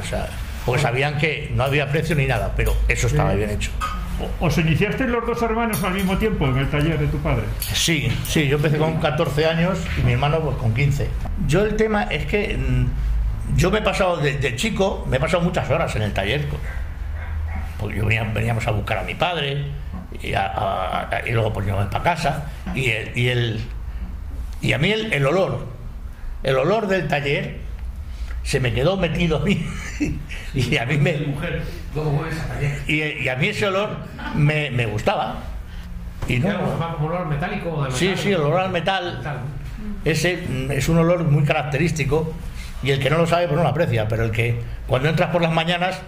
o 0.00 0.06
sea, 0.06 0.28
porque 0.64 0.82
sabían 0.82 1.18
que 1.18 1.52
no 1.54 1.64
había 1.64 1.88
precio 1.90 2.16
ni 2.16 2.26
nada, 2.26 2.52
pero 2.56 2.74
eso 2.88 3.06
estaba 3.06 3.34
bien 3.34 3.50
hecho. 3.50 3.70
¿Os 4.40 4.56
iniciasteis 4.58 5.10
los 5.10 5.26
dos 5.26 5.42
hermanos 5.42 5.82
al 5.82 5.92
mismo 5.92 6.16
tiempo 6.16 6.46
en 6.46 6.56
el 6.56 6.70
taller 6.70 6.98
de 6.98 7.08
tu 7.08 7.18
padre? 7.18 7.42
Sí, 7.58 8.08
sí, 8.26 8.46
yo 8.46 8.56
empecé 8.56 8.78
con 8.78 9.00
14 9.00 9.46
años 9.46 9.78
y 9.98 10.02
mi 10.02 10.12
hermano 10.12 10.38
pues 10.40 10.56
con 10.56 10.72
15. 10.72 11.08
Yo 11.48 11.64
el 11.64 11.74
tema 11.76 12.04
es 12.04 12.24
que 12.26 12.56
mm, 12.56 13.56
yo 13.56 13.70
me 13.70 13.80
he 13.80 13.82
pasado 13.82 14.16
de, 14.18 14.38
de 14.38 14.54
chico, 14.56 15.04
me 15.10 15.16
he 15.16 15.20
pasado 15.20 15.42
muchas 15.42 15.68
horas 15.68 15.94
en 15.96 16.02
el 16.02 16.12
taller. 16.12 16.46
pues, 16.46 16.62
Porque 17.78 17.96
yo 17.98 18.06
venía, 18.06 18.22
veníamos 18.22 18.66
a 18.68 18.70
buscar 18.70 18.98
a 18.98 19.02
mi 19.02 19.14
padre 19.14 19.64
y, 20.28 20.34
a- 20.34 20.46
a- 20.46 21.08
a- 21.16 21.28
y 21.28 21.32
luego 21.32 21.52
pues 21.52 21.66
íbamos 21.66 21.86
para 21.86 22.04
casa 22.04 22.44
y 22.74 22.90
el, 22.90 23.16
y 23.18 23.28
el 23.28 23.60
y 24.60 24.72
a 24.72 24.78
mí 24.78 24.90
el, 24.92 25.12
el 25.12 25.26
olor, 25.26 25.66
el 26.42 26.56
olor 26.56 26.86
del 26.86 27.06
taller 27.08 27.58
se 28.42 28.60
me 28.60 28.72
quedó 28.72 28.96
metido 28.96 29.38
a 29.38 29.40
mí 29.40 29.66
y 30.54 30.76
a 30.76 30.86
mí 30.86 30.96
me 30.98 31.12
y, 32.88 33.28
a 33.28 33.36
mí 33.36 33.48
ese 33.48 33.66
olor 33.66 33.90
me, 34.34 34.70
me 34.70 34.86
gustaba 34.86 35.36
y 36.28 36.38
no, 36.38 36.48
olor 37.02 37.26
metálico 37.26 37.86
Sí, 37.90 38.14
sí, 38.16 38.30
el 38.32 38.40
olor 38.40 38.60
al 38.60 38.70
metal. 38.70 39.18
Metal. 39.18 39.38
Ese 40.04 40.38
mm, 40.48 40.70
es 40.72 40.88
un 40.88 40.98
olor 40.98 41.24
muy 41.24 41.44
característico 41.44 42.32
y 42.82 42.90
el 42.90 42.98
que 43.00 43.10
no 43.10 43.18
lo 43.18 43.26
sabe 43.26 43.46
pues 43.46 43.56
no 43.56 43.62
lo 43.62 43.68
aprecia, 43.68 44.08
pero 44.08 44.24
el 44.24 44.30
que 44.30 44.60
cuando 44.86 45.08
entras 45.08 45.30
por 45.30 45.42
las 45.42 45.52
mañanas 45.52 46.00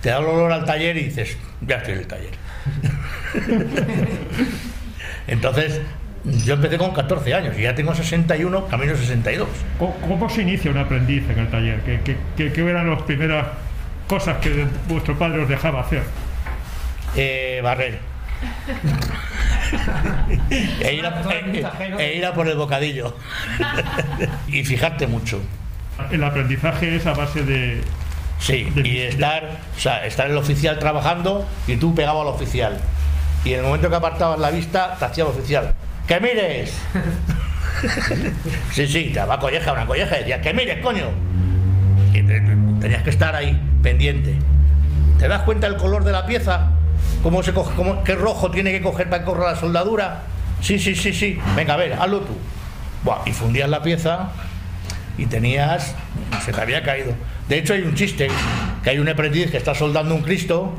te 0.00 0.10
da 0.10 0.18
el 0.18 0.24
olor 0.26 0.52
al 0.52 0.64
taller 0.64 0.96
y 0.96 1.04
dices, 1.04 1.36
ya 1.60 1.76
estoy 1.76 1.94
en 1.94 1.98
el 2.00 2.06
taller. 2.06 2.30
Entonces, 5.26 5.80
yo 6.24 6.54
empecé 6.54 6.78
con 6.78 6.92
14 6.94 7.34
años 7.34 7.54
y 7.58 7.62
ya 7.62 7.74
tengo 7.74 7.94
61, 7.94 8.66
camino 8.66 8.96
62. 8.96 9.48
¿Cómo, 9.78 9.94
cómo 10.00 10.28
se 10.30 10.42
inicia 10.42 10.70
un 10.70 10.78
aprendiz 10.78 11.28
en 11.30 11.38
el 11.38 11.48
taller? 11.50 11.80
¿Qué, 11.80 12.00
qué, 12.04 12.16
qué- 12.36 12.52
qué 12.52 12.60
eran 12.68 12.88
las 12.90 13.02
primeras 13.02 13.46
cosas 14.08 14.38
que 14.38 14.66
vuestro 14.88 15.18
padre 15.18 15.42
os 15.42 15.48
dejaba 15.48 15.80
hacer? 15.80 16.02
Eh, 17.16 17.60
barrer. 17.62 17.98
e, 20.80 20.94
ir 20.94 21.06
a, 21.06 21.22
e- 21.32 21.66
e 21.98 22.16
ir 22.18 22.26
a 22.26 22.32
por 22.34 22.48
el 22.48 22.56
bocadillo. 22.56 23.16
y 24.48 24.64
fijarte 24.64 25.06
mucho. 25.06 25.40
El 26.10 26.24
aprendizaje 26.24 26.96
es 26.96 27.06
a 27.06 27.14
base 27.14 27.42
de... 27.44 27.80
Sí, 28.38 28.70
y 28.76 28.82
de- 28.82 29.08
estar, 29.08 29.58
o 29.76 29.80
sea, 29.80 30.04
estar 30.06 30.30
el 30.30 30.36
oficial 30.36 30.78
trabajando 30.78 31.46
y 31.66 31.76
tú 31.76 31.94
pegabas 31.94 32.22
al 32.22 32.28
oficial. 32.28 32.78
Y 33.44 33.52
en 33.52 33.60
el 33.60 33.64
momento 33.66 33.88
que 33.90 33.96
apartabas 33.96 34.38
la 34.38 34.50
vista, 34.50 34.96
te 34.98 35.04
hacía 35.04 35.24
el 35.24 35.30
oficial. 35.30 35.74
¡Que 36.06 36.20
mires! 36.20 36.74
sí, 38.72 38.86
sí, 38.86 39.04
te 39.12 39.18
daba 39.18 39.38
colleja, 39.38 39.72
una 39.72 39.86
colleja 39.86 40.16
y 40.16 40.20
decías, 40.20 40.40
¡que 40.40 40.52
mires, 40.54 40.82
coño! 40.82 41.06
Y 42.12 42.22
tenías 42.80 43.02
que 43.02 43.10
estar 43.10 43.34
ahí, 43.34 43.60
pendiente. 43.82 44.36
¿Te 45.18 45.28
das 45.28 45.42
cuenta 45.42 45.68
del 45.68 45.76
color 45.78 46.04
de 46.04 46.12
la 46.12 46.26
pieza? 46.26 46.68
¿Cómo 47.22 47.42
se 47.42 47.52
coge, 47.52 47.74
cómo- 47.74 48.02
¿Qué 48.04 48.14
rojo 48.14 48.50
tiene 48.50 48.70
que 48.72 48.82
coger 48.82 49.08
para 49.08 49.20
que 49.24 49.26
corra 49.30 49.52
la 49.52 49.56
soldadura? 49.58 50.22
Sí, 50.60 50.78
sí, 50.78 50.94
sí, 50.94 51.12
sí. 51.12 51.38
Venga, 51.56 51.74
a 51.74 51.76
ver, 51.76 51.94
hazlo 51.94 52.20
tú. 52.20 52.36
Buah, 53.02 53.18
y 53.26 53.32
fundías 53.32 53.68
la 53.68 53.82
pieza 53.82 54.28
y 55.18 55.26
tenías. 55.26 55.94
se 56.44 56.52
te 56.52 56.60
había 56.60 56.82
caído. 56.82 57.12
De 57.48 57.58
hecho, 57.58 57.74
hay 57.74 57.82
un 57.82 57.94
chiste: 57.94 58.28
que 58.82 58.90
hay 58.90 58.98
un 58.98 59.08
aprendiz 59.08 59.50
que 59.50 59.56
está 59.56 59.74
soldando 59.74 60.14
un 60.14 60.22
Cristo 60.22 60.72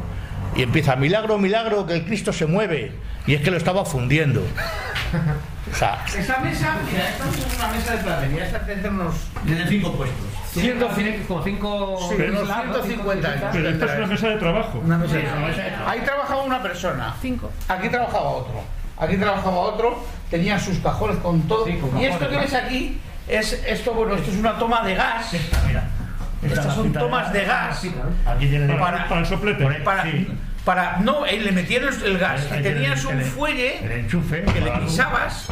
y 0.56 0.64
empieza, 0.64 0.96
milagro, 0.96 1.38
milagro, 1.38 1.86
que 1.86 1.94
el 1.94 2.06
Cristo 2.06 2.32
se 2.32 2.46
mueve. 2.46 2.92
Y 3.28 3.34
es 3.34 3.42
que 3.42 3.52
lo 3.52 3.58
estaba 3.58 3.86
fundiendo. 3.86 4.42
O 5.72 5.76
sea, 5.76 6.06
Esta 6.06 6.40
mesa, 6.40 6.78
mira, 6.90 7.10
esta 7.10 7.24
es 7.28 7.58
una 7.58 7.68
mesa 7.70 7.96
de 7.96 8.04
platería, 8.04 8.46
esta 8.46 8.66
tendrá 8.66 8.92
unos 8.92 9.16
de 9.44 9.68
cinco 9.68 9.94
puestos. 9.94 10.26
Cinco. 10.54 10.90
Sí, 12.08 12.16
unos 12.22 12.44
islas, 12.44 12.66
¿no? 12.68 12.74
150 12.84 13.28
años. 13.28 13.50
Pero 13.52 13.70
esta 13.70 13.86
es 13.86 13.98
una 13.98 14.08
mesa 14.08 14.30
de 14.30 14.38
trabajo. 14.38 14.82
Una 14.84 14.98
mesa 14.98 15.16
de 15.16 15.28
Ahí 15.88 16.02
trabajaba 16.02 16.44
una 16.44 16.62
persona. 16.62 17.16
Cinco. 17.22 17.52
Aquí 17.68 17.90
trabajaba 17.90 18.30
otro. 18.30 18.62
Aquí 18.98 19.18
trabajaba 19.18 19.58
otro. 19.58 20.06
Tenían 20.30 20.60
sus 20.60 20.78
cajones 20.80 21.18
con 21.18 21.42
todo. 21.42 21.66
Con 21.66 22.00
y 22.00 22.06
esto 22.06 22.30
que 22.30 22.38
ves 22.38 22.54
aquí 22.54 23.00
es 23.28 23.54
esto, 23.68 23.94
bueno, 23.94 24.16
esto 24.16 24.32
es 24.32 24.38
una 24.38 24.58
toma 24.58 24.84
de 24.84 24.96
gas. 24.96 25.32
Estas 26.48 26.76
son 26.76 26.94
tomas 26.94 27.32
de 27.34 27.46
gas. 27.46 27.82
aquí 28.26 28.48
tiene 28.48 28.74
Para- 28.76 29.08
Para 29.08 29.22
el 29.22 29.26
soplete. 29.28 29.66
Para, 29.82 30.04
para 30.64 30.98
no, 30.98 31.26
eh, 31.26 31.40
le 31.40 31.52
metían 31.52 31.84
el, 31.84 32.18
gas 32.18 32.42
y 32.58 32.62
tenías 32.62 33.04
un 33.06 33.22
fuelle 33.22 34.00
enchufe 34.00 34.44
que 34.44 34.62
le 34.62 34.72
pisabas, 34.72 35.48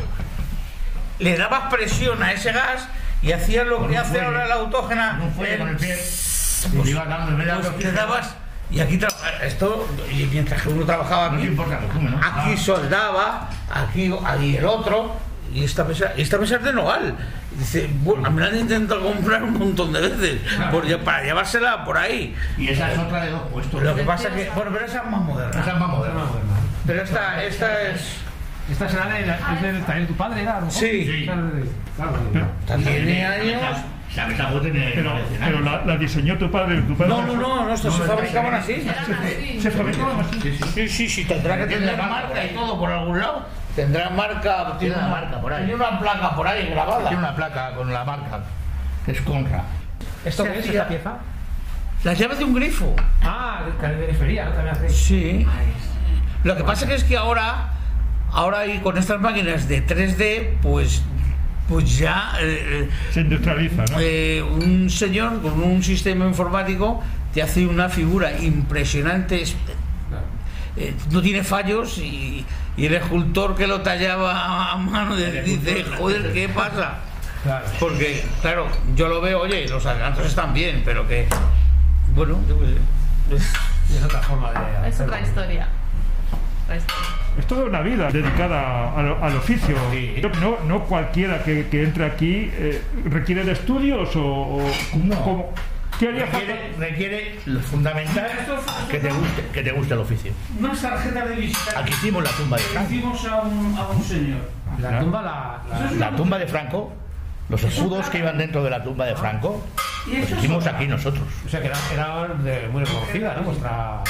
le 1.20 1.38
dabas 1.38 1.72
presión 1.72 2.22
a 2.24 2.32
ese 2.32 2.52
gas 2.52 2.88
y 3.22 3.32
hacías 3.32 3.66
lo 3.68 3.88
que 3.88 3.98
hace 3.98 4.20
ahora 4.22 4.48
la 4.48 4.56
autógena. 4.56 5.20
el- 5.40 5.78
pues, 6.76 6.90
le 7.80 7.92
dabas 7.92 8.36
y 8.72 8.80
aquí 8.80 9.00
esto 9.44 9.88
y 10.12 10.24
mientras 10.26 10.62
que 10.62 10.70
uno 10.70 10.86
trabajaba 10.86 11.34
aquí, 11.36 11.56
aquí 12.24 12.58
soldaba, 12.58 13.50
aquí, 13.72 14.12
aquí 14.26 14.58
el 14.58 14.66
otro 14.66 15.16
y 15.54 15.64
esta 15.64 15.84
mesa, 15.84 16.14
esta 16.18 16.38
mesa 16.38 16.56
es 16.58 16.64
de 16.64 16.74
nogal. 16.74 17.16
Y 17.56 17.60
Dice, 17.60 17.90
bueno, 18.02 18.30
me 18.32 18.42
la 18.42 18.48
han 18.48 18.58
intentado 18.58 19.02
comprar 19.04 19.44
un 19.44 19.54
montón 19.58 19.94
de 19.94 20.02
veces 20.02 20.40
por 20.72 20.86
lle- 20.86 20.98
para 21.00 21.24
llevársela 21.24 21.86
por 21.86 21.98
ahí. 21.98 22.36
Y 22.58 22.70
esa 22.70 22.92
es 22.92 22.98
otra 23.00 23.24
de 23.26 23.32
dos 23.32 23.42
puestos. 23.52 23.82
Lo 23.84 23.96
que 23.96 24.04
pasa 24.04 24.30
que, 24.30 24.50
bueno, 24.56 24.72
pero 24.74 24.86
esa 24.86 25.00
es 25.04 25.06
más 25.10 25.22
moderna. 25.22 25.62
Esa 25.62 25.72
es 25.74 25.80
más 25.80 25.90
moderna. 25.90 26.22
Pero 26.86 27.02
esta, 27.04 27.44
esta 27.44 27.82
es. 27.84 28.18
Esta 28.72 28.88
será 28.90 29.08
de 29.08 29.26
la- 29.26 29.38
es 29.56 29.62
del 29.62 29.84
taller 29.84 30.02
de 30.04 30.08
tu 30.08 30.14
padre, 30.16 30.44
mejor? 30.44 30.72
Sí. 30.72 31.24
Claro, 31.26 31.42
claro, 31.96 32.18
de- 32.78 32.84
Tiene 32.84 33.26
años. 33.26 33.62
Pero, 34.94 35.12
pero 35.44 35.60
la, 35.62 35.86
la 35.86 35.98
diseñó 35.98 36.38
tu 36.38 36.50
padre. 36.52 36.82
Tu 36.84 36.96
padre 36.96 37.10
No, 37.10 37.26
no, 37.26 37.34
no, 37.36 37.66
no, 37.66 37.74
estos 37.74 37.96
se 37.96 38.04
fabricaban 38.04 38.54
así. 38.54 38.76
Sí. 38.76 39.60
Se 39.62 39.72
fabricaban 39.72 40.20
así. 40.20 40.58
Sí, 40.74 40.88
sí, 40.88 41.10
sí, 41.10 41.26
tendrá 41.26 41.58
que 41.58 41.66
tener 41.66 41.98
marca 41.98 42.46
y 42.46 42.50
todo 42.54 42.80
por 42.80 42.92
algún 42.92 43.20
lado. 43.20 43.46
Tendrá 43.76 44.10
marca, 44.12 44.78
tiene 44.80 44.96
una 44.96 45.08
marca 45.08 45.42
por 45.42 45.52
ahí. 45.54 45.66
Tiene 45.66 45.76
una 45.84 46.00
placa 46.00 46.36
por 46.36 46.48
ahí 46.48 46.68
grabada. 46.70 47.02
Tiene 47.10 47.18
una 47.18 47.36
placa 47.36 47.74
con 47.76 47.92
la 47.92 48.04
marca, 48.04 48.40
que 49.06 49.12
es 49.14 49.22
Conra. 49.22 49.64
¿Esto 50.24 50.44
qué 50.44 50.60
es 50.60 50.66
esta 50.68 50.88
pieza? 50.88 51.14
Las 52.04 52.18
llaves 52.20 52.38
de 52.38 52.44
un 52.46 52.54
grifo. 52.54 52.94
Ah, 53.24 53.62
periferia, 53.80 54.46
¿no? 54.46 54.52
También 54.52 54.76
hace. 54.76 54.90
Sí. 54.90 55.48
Lo 56.44 56.56
que 56.56 56.64
pasa 56.64 56.86
que 56.88 56.96
es 56.96 57.04
que 57.04 57.18
ahora, 57.18 57.70
ahora 58.32 58.60
hay 58.60 58.80
con 58.80 58.98
estas 58.98 59.20
máquinas 59.20 59.68
de 59.68 59.86
3D, 59.86 60.58
pues, 60.62 61.02
pues 61.68 61.98
ya 61.98 62.34
eh, 62.42 62.90
Se 63.12 63.22
industrializa, 63.22 63.86
¿no? 63.92 63.98
eh, 64.00 64.44
un 64.44 64.90
señor 64.90 65.42
con 65.42 65.64
un 65.64 65.82
sistema 65.82 66.26
informático 66.26 67.02
te 67.34 67.42
hace 67.42 67.66
una 67.66 67.88
figura 67.90 68.38
impresionante, 68.38 69.42
es- 69.42 69.56
eh, 70.76 70.94
no 71.12 71.22
tiene 71.22 71.44
fallos 71.44 71.98
y, 72.00 72.46
y 72.78 72.86
el 72.88 72.94
escultor 72.96 73.56
que 73.56 73.68
lo 73.68 73.82
tallaba 73.82 74.72
a 74.72 74.78
mano 74.78 75.16
de- 75.16 75.42
dice, 75.44 75.84
joder, 75.98 76.34
¿qué 76.34 76.50
pasa? 76.50 76.96
Claro. 77.44 77.66
Porque, 77.80 78.24
claro, 78.42 78.68
yo 78.96 79.08
lo 79.10 79.20
veo, 79.22 79.42
oye, 79.42 79.68
los 79.68 79.86
alcanzos 79.86 80.26
están 80.28 80.54
bien, 80.54 80.82
pero 80.86 81.08
que, 81.08 81.28
bueno, 82.16 82.40
yo 82.48 82.58
qué 82.60 83.38
sé. 83.38 83.46
Es 83.98 84.04
otra 84.04 84.22
forma 84.22 84.52
de. 84.52 84.90
Es 84.90 85.00
otra 85.00 85.20
historia. 85.22 85.68
Es 87.38 87.46
toda 87.48 87.66
una 87.66 87.82
vida 87.82 88.10
dedicada 88.10 88.94
al, 88.98 89.18
al 89.22 89.36
oficio. 89.36 89.76
Sí. 89.92 90.22
No, 90.40 90.58
no 90.66 90.84
cualquiera 90.86 91.44
que, 91.44 91.68
que 91.68 91.84
entre 91.84 92.06
aquí 92.06 92.50
eh, 92.54 92.82
requiere 93.06 93.44
de 93.44 93.52
estudios 93.52 94.16
o, 94.16 94.22
o 94.24 94.72
No. 95.04 95.16
cómo- 95.24 95.54
¿Qué 95.54 95.54
haría 95.54 95.54
falta? 95.54 95.73
Requiere, 96.00 96.74
requiere 96.78 97.40
lo 97.46 97.60
fundamental 97.62 98.30
que 98.90 99.00
te 99.00 99.12
guste, 99.12 99.46
que 99.54 99.64
te 99.64 99.72
guste 99.72 99.94
el 99.94 100.00
oficio. 100.00 100.32
Unas 100.60 100.82
tarjetas 100.82 101.30
de 101.30 101.36
visita 101.36 101.80
Aquí 101.80 101.92
hicimos 101.94 102.24
la 102.24 102.30
tumba 102.32 102.58
de 102.58 102.64
Franco. 102.64 102.94
hicimos 102.94 103.26
a 103.26 103.42
un, 103.42 103.76
a 103.78 103.88
un 103.90 104.04
señor. 104.04 104.40
La 104.80 105.00
tumba 105.00 105.22
la, 105.22 105.60
la- 105.70 105.92
La 106.10 106.16
tumba 106.16 106.38
de 106.40 106.48
Franco, 106.48 106.94
los 107.50 107.64
escudos 107.64 108.10
que 108.10 108.20
iban 108.20 108.38
dentro 108.38 108.64
de 108.64 108.70
la 108.70 108.84
tumba 108.84 109.06
de 109.06 109.16
Franco, 109.16 109.64
los 110.08 110.30
hicimos 110.32 110.66
aquí 110.68 110.88
nosotros. 110.88 111.24
o 111.46 111.50
sea 111.50 111.62
que 111.62 111.68
era, 111.68 111.78
era 111.94 112.28
de- 112.42 112.68
muy 112.70 112.84
reconocida, 112.84 113.36
¿no? 113.36 113.44
Vuestra, 113.44 114.02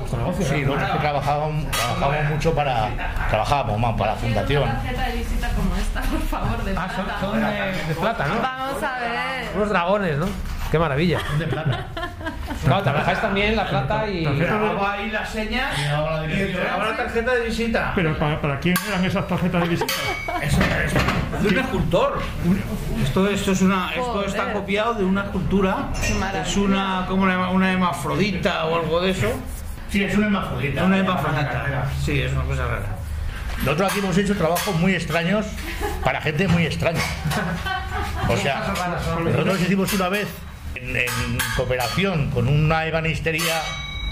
vuestro 0.00 0.18
negocio. 0.18 0.46
Sí, 0.46 0.60
¿no? 0.62 0.74
nosotros 0.74 0.90
que 0.90 0.98
trabajábamos, 0.98 1.70
trabajábamos 1.70 2.30
mucho 2.32 2.54
para, 2.54 2.88
trabajábamos 3.30 3.78
más 3.78 3.94
para 3.96 4.12
la 4.12 4.16
fundación. 4.18 4.62
Una 4.64 4.72
tarjeta 4.74 5.06
de 5.06 5.12
visita 5.16 5.48
como 5.50 5.76
esta, 5.76 6.00
por 6.02 6.20
favor, 6.22 6.64
de 6.64 6.74
Ah, 6.76 6.88
son, 6.94 7.04
plata. 7.04 7.20
son 7.20 7.40
de, 7.40 7.88
de 7.88 7.94
plata, 7.94 8.26
¿no? 8.26 8.34
Vamos 8.42 8.82
a 8.82 8.98
ver. 8.98 9.48
Unos 9.56 9.68
dragones, 9.70 10.18
¿no? 10.18 10.26
Qué 10.70 10.78
maravilla. 10.78 11.18
De 11.38 11.46
plata. 11.46 11.86
Claro, 12.64 12.82
trabajáis 12.82 13.20
también 13.20 13.56
la 13.56 13.68
plata 13.68 14.08
y... 14.08 14.24
Grababa 14.24 14.92
ahí 14.92 15.10
las 15.10 15.30
señas 15.30 15.72
y 15.78 16.40
entregaba 16.40 16.88
la 16.88 16.96
tarjeta 16.96 17.34
de 17.34 17.46
visita. 17.46 17.92
Pero 17.94 18.18
¿para, 18.18 18.40
para 18.40 18.58
quién 18.58 18.74
eran 18.88 19.04
esas 19.04 19.26
tarjetas 19.26 19.62
de 19.62 19.68
visita? 19.68 19.92
Eso 20.42 20.58
es 20.84 21.42
de 21.42 21.48
un 21.48 21.58
escultor. 21.58 22.18
Esto, 23.02 23.28
esto 23.28 23.52
es 23.52 23.62
una, 23.62 23.90
esto 23.90 24.24
está 24.24 24.52
copiado 24.52 24.94
de 24.94 25.04
una 25.04 25.24
escultura. 25.24 25.88
Es 25.94 26.56
una 26.56 27.06
como 27.06 27.22
una, 27.22 27.50
una 27.50 27.72
hemafrodita 27.72 28.66
o 28.66 28.80
algo 28.80 29.00
de 29.00 29.10
eso. 29.10 29.28
Sí, 29.90 30.04
es 30.04 30.14
una 30.16 30.26
hermafrodita. 30.26 30.84
Una 30.84 30.98
hemafrodita. 30.98 31.86
Sí, 32.04 32.20
es 32.20 32.32
una 32.32 32.42
cosa 32.42 32.66
rara. 32.66 32.96
Nosotros 33.64 33.90
aquí 33.90 34.00
hemos 34.00 34.16
hecho 34.18 34.36
trabajos 34.36 34.74
muy 34.76 34.94
extraños 34.94 35.46
para 36.04 36.20
gente 36.20 36.46
muy 36.48 36.66
extraña. 36.66 37.00
O 38.28 38.36
sea, 38.36 38.74
nosotros 39.24 39.60
hicimos 39.60 39.92
una 39.94 40.08
vez 40.08 40.28
en, 40.74 40.96
en 40.96 41.38
cooperación 41.56 42.30
con 42.30 42.48
una 42.48 42.86
ebanistería 42.86 43.60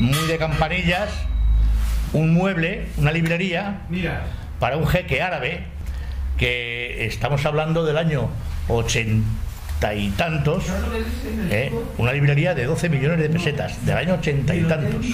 muy 0.01 0.27
de 0.27 0.39
campanillas, 0.39 1.09
un 2.13 2.33
mueble, 2.35 2.87
una 2.97 3.13
librería, 3.13 3.83
Mira. 3.89 4.25
para 4.59 4.77
un 4.77 4.87
jeque 4.87 5.23
árabe 5.23 5.65
que 6.39 7.07
estamos 7.07 7.45
hablando 7.47 7.85
del 7.85 7.97
año 7.97 8.29
ochenta 8.69 9.95
y 9.95 10.11
tantos, 10.11 10.65
¿eh? 11.51 11.73
una 11.99 12.13
librería 12.13 12.55
de 12.55 12.65
12 12.65 12.89
millones 12.89 13.19
de 13.21 13.29
pesetas, 13.31 13.85
del 13.87 13.97
año 13.97 14.15
ochenta 14.15 14.55
y 14.55 14.63
tantos, 14.65 15.05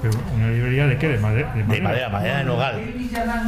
Pero, 0.00 0.14
¿Una 0.36 0.48
librería 0.48 0.86
de 0.86 0.96
qué? 0.96 1.08
¿De 1.08 1.18
madera? 1.18 1.52
de 1.54 1.80
madera, 1.80 2.08
madera 2.08 2.38
de 2.38 2.44
nogal, 2.44 2.80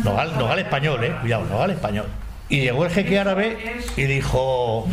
nogal, 0.04 0.32
nogal 0.36 0.58
español, 0.58 1.04
eh, 1.04 1.12
cuidado, 1.20 1.44
nogal 1.44 1.70
español. 1.70 2.06
Y 2.50 2.60
llegó 2.60 2.84
el 2.84 2.90
jeque 2.90 3.18
árabe 3.18 3.78
y 3.96 4.02
dijo, 4.02 4.88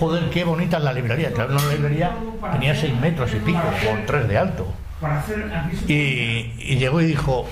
joder, 0.00 0.30
qué 0.30 0.44
bonita 0.44 0.78
es 0.78 0.82
la 0.82 0.94
librería, 0.94 1.30
claro, 1.30 1.52
una 1.52 1.72
librería 1.72 2.12
tenía 2.52 2.74
6 2.74 2.94
metros 2.94 3.30
y 3.34 3.36
pico, 3.36 3.60
por 3.84 4.06
3 4.06 4.28
de 4.28 4.38
alto. 4.38 4.66
Y, 5.86 6.76
llegó 6.76 7.02
y 7.02 7.04
dijo, 7.04 7.46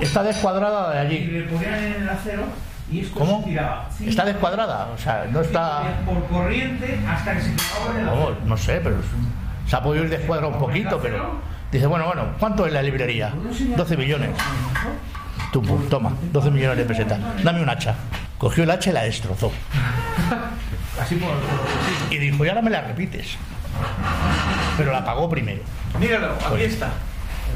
está 0.00 0.22
descuadrada 0.22 0.92
de 0.92 0.98
allí. 1.00 1.46
¿Cómo? 3.12 3.44
Está 4.06 4.24
descuadrada, 4.24 4.88
o 4.94 4.98
sea, 4.98 5.26
no 5.30 5.40
está... 5.40 5.82
por 6.06 6.26
corriente 6.28 6.98
hasta 7.08 7.34
que 7.34 7.42
se 7.42 7.50
No, 8.04 8.30
no 8.46 8.56
sé, 8.56 8.80
pero 8.82 8.96
se 9.66 9.76
ha 9.76 9.82
podido 9.82 10.04
ir 10.04 10.10
descuadrado 10.10 10.52
un 10.52 10.60
poquito, 10.60 11.00
pero... 11.02 11.50
Dice, 11.72 11.86
bueno, 11.86 12.06
bueno, 12.06 12.34
¿cuánto 12.40 12.66
es 12.66 12.72
la 12.72 12.82
librería? 12.82 13.32
12 13.76 13.96
millones. 13.96 14.30
Tú, 15.52 15.62
pum, 15.62 15.88
toma, 15.88 16.12
12 16.32 16.50
millones 16.50 16.76
de 16.78 16.84
pesetas. 16.84 17.18
Dame 17.42 17.62
un 17.62 17.68
hacha. 17.68 17.94
Cogió 18.38 18.64
el 18.64 18.70
hacha 18.70 18.90
y 18.90 18.92
la 18.92 19.02
destrozó. 19.02 19.50
Así 21.00 21.16
por... 21.16 21.30
Y 22.10 22.18
dijo, 22.18 22.44
y 22.44 22.48
ahora 22.48 22.62
me 22.62 22.70
la 22.70 22.82
repites. 22.82 23.36
Pero 24.76 24.92
la 24.92 25.04
pagó 25.04 25.28
primero. 25.28 25.60
Míralo, 25.98 26.34
aquí 26.46 26.62
está. 26.62 26.90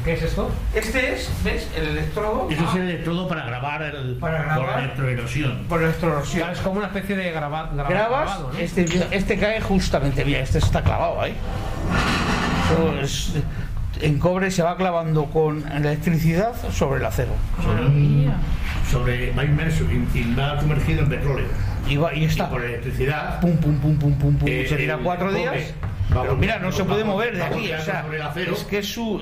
¿Qué 0.03 0.13
es 0.13 0.23
esto? 0.23 0.51
Este 0.73 1.13
es, 1.15 1.29
¿ves? 1.43 1.69
El 1.75 1.87
electrodo. 1.89 2.47
Eso 2.51 2.63
es 2.69 2.75
el 2.75 3.03
todo 3.03 3.27
para 3.27 3.45
grabar 3.45 3.81
el, 3.81 4.17
Para 4.17 4.43
grabar. 4.43 4.59
por 4.71 4.79
electroerosión. 4.79 5.65
Por 5.69 5.81
electroerosión. 5.81 6.39
Claro, 6.39 6.53
es 6.53 6.59
como 6.59 6.77
una 6.77 6.87
especie 6.87 7.15
de 7.15 7.31
graba- 7.31 7.69
graba- 7.73 7.89
Grabas, 7.89 8.09
grabado, 8.29 8.51
¿no? 8.53 8.59
este, 8.59 8.85
este 9.11 9.39
cae 9.39 9.61
justamente, 9.61 10.23
mira, 10.25 10.39
este 10.39 10.57
está 10.59 10.83
clavado 10.83 11.21
ahí. 11.21 11.33
Eso 12.71 12.99
es- 13.01 13.33
en 14.01 14.19
cobre 14.19 14.51
se 14.51 14.63
va 14.63 14.77
clavando 14.77 15.25
con 15.25 15.67
electricidad 15.71 16.53
sobre 16.71 16.99
el 16.99 17.05
acero. 17.05 17.33
Sobre, 18.89 19.31
va 19.31 19.43
inmerso 19.43 19.83
y, 19.85 20.17
y 20.17 20.33
va 20.35 20.59
sumergido 20.59 21.01
en 21.01 21.09
petróleo. 21.09 21.47
Y, 21.87 21.97
va, 21.97 22.13
y 22.13 22.25
está. 22.25 22.45
Y 22.45 22.47
por 22.47 22.63
electricidad. 22.63 23.39
Pum, 23.39 23.57
pum, 23.57 23.79
pum, 23.79 23.97
pum, 23.97 24.13
pum, 24.17 24.37
pum. 24.37 24.47
Eh, 24.47 24.65
se 24.67 24.75
tira 24.75 24.97
cuatro 24.97 25.31
cobre 25.31 25.33
días. 25.33 25.73
va 26.15 26.21
Pero 26.21 26.35
mira, 26.35 26.59
no 26.59 26.71
se 26.71 26.83
puede 26.83 27.03
va 27.03 27.05
mover 27.05 27.35
de 27.35 27.43
aquí. 27.43 27.71
O 27.71 27.81
sea, 27.81 28.03
sobre 28.03 28.17
el 28.17 28.23
acero. 28.23 28.53
es 28.53 28.63
que 28.63 28.79
es 28.79 28.87
su. 28.87 29.21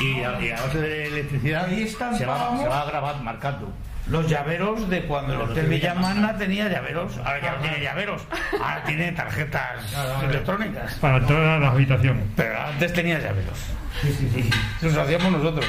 Y 0.00 0.20
a, 0.22 0.40
y 0.42 0.50
a 0.50 0.60
base 0.60 0.78
de 0.78 1.06
electricidad 1.06 1.66
Ahí 1.66 1.88
se 1.88 2.26
va, 2.26 2.58
se 2.58 2.68
va 2.68 2.82
a 2.82 2.84
grabar 2.84 3.22
marcando. 3.22 3.72
Los 4.08 4.28
llaveros 4.28 4.88
de 4.88 5.02
cuando 5.02 5.32
el 5.32 5.38
Los 5.40 5.50
Hotel 5.50 5.64
Hotel 5.64 5.70
Villamana 5.70 6.36
tenía 6.36 6.68
llaveros. 6.68 7.16
Ahora 7.18 7.40
ya 7.40 7.52
no 7.52 7.58
tiene 7.58 7.80
llaveros. 7.82 8.22
Ahora 8.52 8.84
tiene 8.84 9.12
tarjetas 9.12 9.94
electrónicas. 10.22 10.94
Para 10.94 11.16
entrar 11.16 11.42
a 11.42 11.58
la 11.58 11.70
habitación. 11.70 12.22
Pero 12.36 12.60
antes 12.60 12.92
tenía 12.92 13.18
llaveros. 13.18 13.58
Eso 14.04 14.94
lo 14.94 15.02
hacíamos 15.02 15.32
nosotros. 15.32 15.66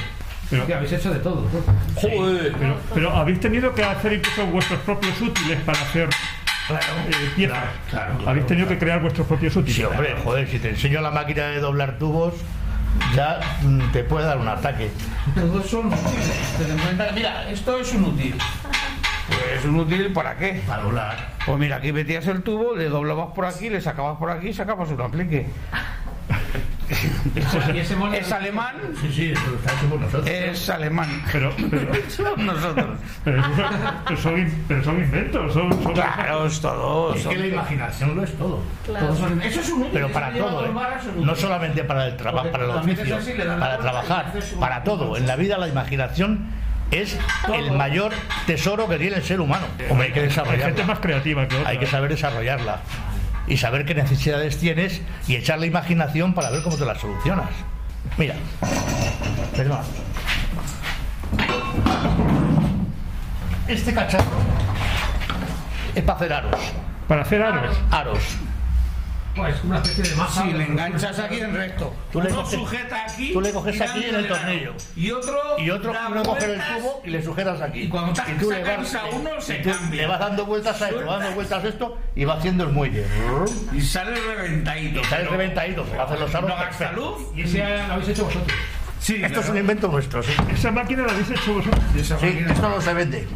Pero, 0.49 0.65
Que 0.65 0.73
habéis 0.73 0.93
hecho 0.93 1.13
de 1.13 1.19
todo. 1.19 1.41
¿no? 1.41 2.01
Joder. 2.01 2.55
pero, 2.57 2.77
pero 2.93 3.11
habéis 3.11 3.39
tenido 3.39 3.73
que 3.73 3.83
hacer 3.83 4.13
incluso 4.13 4.45
vuestros 4.45 4.79
propios 4.81 5.19
útiles 5.21 5.59
para 5.61 5.81
hacer 5.81 6.09
eh, 6.69 7.31
piezas. 7.35 7.57
claro, 7.89 8.17
claro, 8.17 8.29
habéis 8.29 8.45
tenido 8.45 8.67
que 8.67 8.77
crear 8.77 9.01
vuestros 9.01 9.27
propios 9.27 9.55
útiles. 9.55 9.75
Sí, 9.75 9.83
hombre, 9.83 10.15
joder, 10.23 10.47
si 10.47 10.59
te 10.59 10.69
enseño 10.69 11.01
la 11.01 11.11
máquina 11.11 11.47
de 11.47 11.59
doblar 11.59 11.97
tubos, 11.97 12.33
ya 13.15 13.39
mm, 13.61 13.91
te 13.91 14.03
puede 14.03 14.25
dar 14.25 14.37
un 14.37 14.47
ataque. 14.47 14.89
Todos 15.35 15.65
son 15.65 15.87
útiles. 15.87 17.13
Mira, 17.13 17.49
esto 17.49 17.77
es 17.79 17.93
un 17.93 18.05
útil. 18.05 18.35
Pues 19.27 19.65
un 19.65 19.79
útil 19.79 20.13
para 20.13 20.37
qué? 20.37 20.61
Para 20.65 20.83
doblar. 20.83 21.35
Pues 21.45 21.57
mira, 21.59 21.77
aquí 21.77 21.91
metías 21.91 22.25
el 22.27 22.43
tubo, 22.43 22.75
le 22.75 22.89
doblabas 22.89 23.33
por 23.33 23.45
aquí, 23.45 23.69
le 23.69 23.81
sacabas 23.81 24.17
por 24.17 24.29
aquí 24.29 24.49
y 24.49 24.53
sacabas 24.53 24.89
un 24.89 25.01
aplique. 25.01 25.47
Es 28.13 28.31
alemán, 28.31 28.75
Sí, 29.01 29.11
sí, 29.13 29.31
eso 29.31 29.41
está 29.55 29.73
hecho 29.73 29.89
por 29.89 29.99
nosotros. 29.99 30.27
es 30.29 30.69
alemán. 30.69 31.23
Pero, 31.31 31.51
pero, 31.69 31.91
Son 32.09 32.45
nosotros. 32.45 32.97
pero, 33.23 33.43
pero 34.05 34.17
son 34.21 34.51
pero 34.67 34.83
son 34.83 34.97
inventos. 35.03 35.53
Son, 35.53 35.83
son- 35.83 35.93
Claro, 35.93 36.45
es 36.45 36.61
todo. 36.61 37.13
Es 37.13 37.23
son- 37.23 37.31
que 37.33 37.37
la 37.39 37.47
imaginación 37.47 38.15
lo 38.15 38.23
es 38.23 38.37
todo. 38.37 38.61
todos 38.85 39.17
son- 39.19 39.41
Eso 39.41 39.59
es 39.61 39.69
un 39.69 39.79
útil. 39.81 39.91
Pero 39.93 40.09
para 40.11 40.31
todo, 40.31 40.65
¿eh? 40.65 40.69
No 41.17 41.35
solamente 41.35 41.83
para 41.83 42.07
el 42.07 42.15
trabajo, 42.17 42.49
para 42.51 42.63
el 42.65 42.69
oficio, 42.71 43.03
eso 43.17 43.21
sí, 43.21 43.33
le 43.37 43.45
dan 43.45 43.59
la 43.59 43.65
para 43.65 43.77
trabajar, 43.79 44.33
para 44.59 44.83
todo. 44.83 45.17
En 45.17 45.27
la 45.27 45.35
vida 45.35 45.57
la 45.57 45.67
imaginación 45.67 46.47
es 46.91 47.17
el 47.53 47.71
mayor 47.71 48.13
tesoro 48.45 48.87
que 48.87 48.97
tiene 48.97 49.17
el 49.17 49.23
ser 49.23 49.41
humano. 49.41 49.65
Hombre, 49.89 50.07
hay 50.07 50.13
que 50.13 50.19
hay 50.21 50.29
gente 50.29 50.41
desarrollarla. 50.41 50.85
más 50.85 50.99
creativa 50.99 51.47
que 51.47 51.55
otra. 51.57 51.69
Hay 51.69 51.77
que 51.79 51.85
saber 51.87 52.09
desarrollarla 52.11 52.79
y 53.47 53.57
saber 53.57 53.85
qué 53.85 53.95
necesidades 53.95 54.57
tienes 54.57 55.01
y 55.27 55.35
echar 55.35 55.59
la 55.59 55.65
imaginación 55.65 56.33
para 56.33 56.49
ver 56.51 56.63
cómo 56.63 56.77
te 56.77 56.85
las 56.85 56.99
solucionas. 56.99 57.49
Mira, 58.17 58.35
perdón. 59.55 59.79
Este 63.67 63.93
cacharro 63.93 64.25
es 65.95 66.03
para 66.03 66.17
hacer 66.17 66.33
aros. 66.33 66.55
Para 67.07 67.21
hacer 67.21 67.41
aros. 67.41 67.77
Aros. 67.91 68.37
Pues 69.37 69.63
una 69.63 69.77
especie 69.77 70.03
de 70.03 70.15
masa. 70.15 70.43
Sí, 70.43 70.51
le 70.53 70.63
enganchas 70.65 71.19
aquí 71.19 71.39
en 71.39 71.53
recto. 71.55 71.93
Tú 72.11 72.21
le 72.21 72.29
Uno 72.31 72.43
coges- 72.43 72.57
sujeta 72.59 73.03
aquí. 73.05 73.31
tú 73.33 73.41
le 73.41 73.51
coges 73.51 73.81
aquí 73.81 74.03
en 74.05 74.15
el 74.15 74.27
tornillo. 74.27 74.73
Y 74.95 75.11
otro. 75.11 75.37
Y 75.59 75.69
otro 75.69 75.93
uno 76.09 76.23
coge 76.23 76.45
el 76.45 76.59
tubo 76.59 77.01
y 77.05 77.09
le 77.11 77.23
sujetas 77.23 77.61
aquí. 77.61 77.81
Y 77.83 77.87
cuando 77.89 78.11
y 78.11 78.31
tú 78.39 78.51
le 78.51 78.63
vas, 78.63 78.95
a 78.95 79.05
uno, 79.05 79.29
se 79.39 79.59
y 79.59 79.61
tú 79.61 79.69
cambia. 79.71 80.01
le 80.01 80.07
vas 80.07 80.19
dando 80.19 80.45
vueltas 80.45 80.81
a 80.81 80.89
esto, 80.89 81.05
vas 81.05 81.19
dando 81.19 81.35
vueltas 81.35 81.63
a 81.63 81.67
esto 81.67 81.97
y 82.15 82.25
va 82.25 82.33
haciendo 82.35 82.63
el 82.63 82.71
muelle. 82.71 83.05
Y 83.73 83.81
sale 83.81 84.19
reventadito. 84.19 84.99
Y 84.99 85.03
sale 85.05 85.23
pero 85.23 85.31
reventadito, 85.37 85.85
se 85.85 85.97
hacen 85.99 86.19
los 86.19 86.35
aros 86.35 86.49
No 86.49 86.55
gasta 86.55 86.77
perfectos. 86.89 86.95
luz. 87.21 87.27
Y 87.37 87.41
ese 87.43 87.59
lo 87.87 87.93
habéis 87.93 88.09
hecho 88.09 88.25
vosotros. 88.25 88.57
Sí, 88.99 89.21
Esto 89.23 89.39
es 89.41 89.49
un 89.49 89.57
invento 89.57 89.87
nuestro, 89.89 90.23
sí. 90.23 90.31
Esa 90.51 90.71
máquina 90.71 91.03
la 91.05 91.11
habéis 91.13 91.29
hecho 91.29 91.53
vosotros. 91.53 91.83
Sí, 92.19 92.37
esto 92.49 92.69
no 92.69 92.81
se 92.81 92.93
vende. 92.93 93.27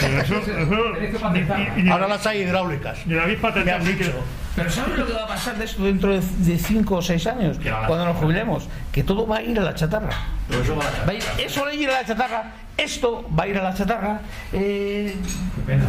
Pero 0.00 0.20
eso, 0.22 0.34
eso- 0.36 0.92
Tenéis 0.94 1.12
que 1.12 1.18
patentar. 1.18 1.60
y- 1.76 1.80
y- 1.80 1.86
y- 1.86 1.90
Ahora 1.90 2.06
las 2.08 2.26
hay 2.26 2.42
hidráulicas. 2.42 3.06
la 3.06 3.22
habéis 3.22 3.38
Me 3.38 3.42
patentado 3.48 3.78
han 3.78 3.84
ni 3.84 3.92
dicho. 3.92 4.12
Pero 4.54 4.70
¿sabes 4.70 4.98
lo 4.98 5.06
que 5.06 5.12
va 5.14 5.22
a 5.24 5.26
pasar 5.28 5.56
de 5.56 5.64
esto 5.64 5.82
dentro 5.84 6.12
de 6.12 6.58
5 6.58 6.94
o 6.96 7.00
6 7.02 7.26
años? 7.26 7.58
Cuando 7.86 8.04
nos 8.04 8.16
jubilemos. 8.18 8.68
Que 8.92 9.02
todo 9.02 9.26
va 9.26 9.38
a 9.38 9.42
ir 9.42 9.58
a 9.58 9.62
la 9.62 9.74
chatarra. 9.74 10.10
Pero 10.48 10.62
eso 10.62 10.76
va 10.76 10.84
a 10.84 11.06
Va 11.06 11.12
a 11.12 11.14
ir- 11.14 11.22
eso 11.44 11.62
va 11.62 11.68
a 11.68 11.74
ir 11.74 11.88
a 11.88 11.92
la 11.94 12.04
chatarra. 12.04 12.52
Esto 12.76 13.24
va 13.38 13.44
a 13.44 13.48
ir 13.48 13.58
a 13.58 13.62
la 13.62 13.74
chatarra. 13.74 14.20
Eh, 14.52 15.16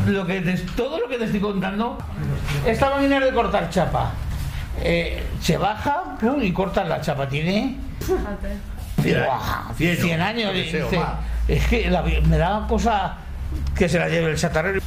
lo 0.07 0.25
que 0.25 0.39
te- 0.41 0.57
todo 0.75 0.99
lo 0.99 1.07
que 1.09 1.17
te 1.17 1.25
estoy 1.25 1.39
contando. 1.41 1.97
Esta 2.65 2.89
máquina 2.89 3.19
de 3.19 3.33
cortar 3.33 3.69
chapa. 3.69 4.11
eh, 4.81 5.23
se 5.39 5.55
baja 5.57 6.17
y 6.41 6.51
cortas 6.51 6.87
la 6.87 6.99
chapa. 6.99 7.27
Tiene 7.29 7.75
Fíjate. 7.99 8.57
Cien 9.01 9.23
Buah, 9.23 9.35
años. 9.67 9.77
Cien, 9.77 9.97
100 9.97 10.19
¿no? 10.19 10.25
años. 10.25 10.53
Dice, 10.53 10.83
es 11.47 11.67
que 11.67 11.89
la- 11.91 12.01
me 12.01 12.37
da 12.37 12.65
cosa 12.67 13.17
que 13.75 13.87
se 13.89 13.99
la 13.99 14.07
lleve 14.09 14.31
el 14.31 14.37
chatarrero. 14.37 14.81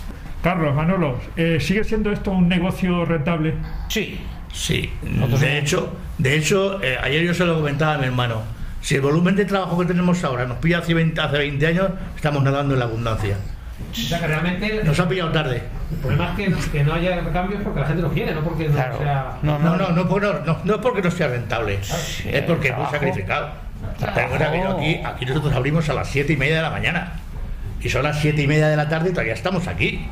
Carlos, 0.46 0.76
Manolo, 0.76 1.18
eh, 1.36 1.58
¿sigue 1.60 1.82
siendo 1.82 2.12
esto 2.12 2.30
un 2.30 2.48
negocio 2.48 3.04
rentable? 3.04 3.54
Sí, 3.88 4.20
sí. 4.52 4.92
De 5.40 5.58
hecho, 5.58 5.92
de 6.18 6.36
hecho 6.36 6.80
eh, 6.84 6.96
ayer 7.02 7.24
yo 7.24 7.34
se 7.34 7.44
lo 7.44 7.56
comentaba 7.56 7.94
a 7.94 7.98
mi 7.98 8.04
hermano. 8.04 8.42
Si 8.80 8.94
el 8.94 9.00
volumen 9.00 9.34
de 9.34 9.44
trabajo 9.44 9.76
que 9.80 9.86
tenemos 9.86 10.22
ahora 10.22 10.46
nos 10.46 10.58
pilla 10.58 10.78
hace 10.78 10.94
20, 10.94 11.20
hace 11.20 11.38
20 11.38 11.66
años, 11.66 11.90
estamos 12.14 12.44
nadando 12.44 12.74
en 12.74 12.78
la 12.78 12.84
abundancia. 12.84 13.38
O 13.90 13.94
sea, 13.96 14.20
que 14.20 14.26
realmente 14.28 14.84
Nos 14.84 15.00
ha 15.00 15.08
pillado 15.08 15.32
tarde. 15.32 15.64
el 15.90 15.96
problema 15.98 16.30
es 16.30 16.36
que, 16.36 16.70
que 16.70 16.84
no 16.84 16.94
haya 16.94 17.28
cambios 17.32 17.62
porque 17.64 17.80
la 17.80 17.86
gente 17.86 18.02
no 18.02 18.12
quiere, 18.12 18.32
no 18.32 18.44
porque 18.44 18.68
no 18.68 18.74
Claro. 18.74 18.98
sea... 18.98 19.38
No, 19.42 19.58
no, 19.58 19.76
no, 19.76 19.88
no, 19.90 20.04
no, 20.04 20.32
no, 20.46 20.58
no 20.62 20.74
es 20.76 20.80
porque 20.80 21.02
no 21.02 21.10
sea 21.10 21.26
rentable, 21.26 21.80
es 21.80 22.42
porque 22.46 22.68
es 22.68 22.76
muy 22.76 22.86
sacrificado. 22.86 23.48
Pero 23.98 24.28
bueno, 24.28 24.46
pero 24.52 24.76
aquí, 24.78 25.00
aquí 25.04 25.26
nosotros 25.26 25.52
abrimos 25.52 25.88
a 25.88 25.94
las 25.94 26.08
siete 26.08 26.34
y 26.34 26.36
media 26.36 26.58
de 26.58 26.62
la 26.62 26.70
mañana. 26.70 27.14
Y 27.82 27.88
son 27.88 28.04
las 28.04 28.20
siete 28.20 28.42
y 28.42 28.46
media 28.46 28.68
de 28.68 28.76
la 28.76 28.88
tarde 28.88 29.08
y 29.08 29.12
todavía 29.12 29.34
estamos 29.34 29.66
aquí. 29.66 30.06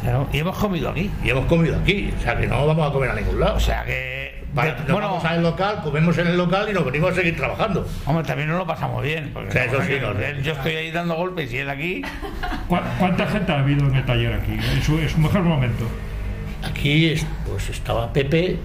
Claro, 0.00 0.28
y 0.32 0.38
hemos 0.38 0.56
comido 0.56 0.90
aquí. 0.90 1.10
Y 1.24 1.30
hemos 1.30 1.46
comido 1.46 1.76
aquí. 1.76 2.12
O 2.16 2.22
sea 2.22 2.36
que 2.38 2.46
no 2.46 2.66
vamos 2.66 2.88
a 2.88 2.92
comer 2.92 3.10
a 3.10 3.14
ningún 3.14 3.40
lado. 3.40 3.56
O 3.56 3.60
sea 3.60 3.84
que. 3.84 4.28
Vale, 4.54 4.74
nos 4.88 4.98
vamos 5.00 5.24
al 5.24 5.42
local, 5.42 5.80
comemos 5.84 6.16
en 6.16 6.26
el 6.28 6.36
local 6.38 6.68
y 6.70 6.72
nos 6.72 6.84
venimos 6.84 7.10
a 7.12 7.14
seguir 7.14 7.36
trabajando. 7.36 7.86
Hombre, 8.06 8.24
también 8.24 8.48
nos 8.48 8.58
lo 8.58 8.66
pasamos 8.66 9.02
bien. 9.02 9.30
porque 9.34 9.50
O 9.50 9.52
sea, 9.52 9.64
eso 9.66 9.78
la 9.78 9.84
sí, 9.84 9.92
verdad 9.92 10.14
no, 10.14 10.20
que 10.20 10.32
no. 10.34 10.40
Yo 10.40 10.52
estoy 10.52 10.72
ahí 10.74 10.90
dando 10.90 11.14
golpes 11.16 11.52
y 11.52 11.58
él 11.58 11.68
aquí. 11.68 12.02
¿Cu- 12.66 12.78
¿Cuánta 12.98 13.26
gente 13.26 13.52
ha 13.52 13.58
habido 13.58 13.86
en 13.86 13.94
el 13.94 14.06
taller 14.06 14.32
aquí? 14.32 14.52
En 14.52 14.82
su, 14.82 14.98
en 14.98 15.08
su 15.08 15.18
mejor 15.18 15.42
momento. 15.42 15.84
Aquí 16.64 17.10
es- 17.10 17.26
pues 17.46 17.68
estaba 17.68 18.10
Pepe, 18.12 18.58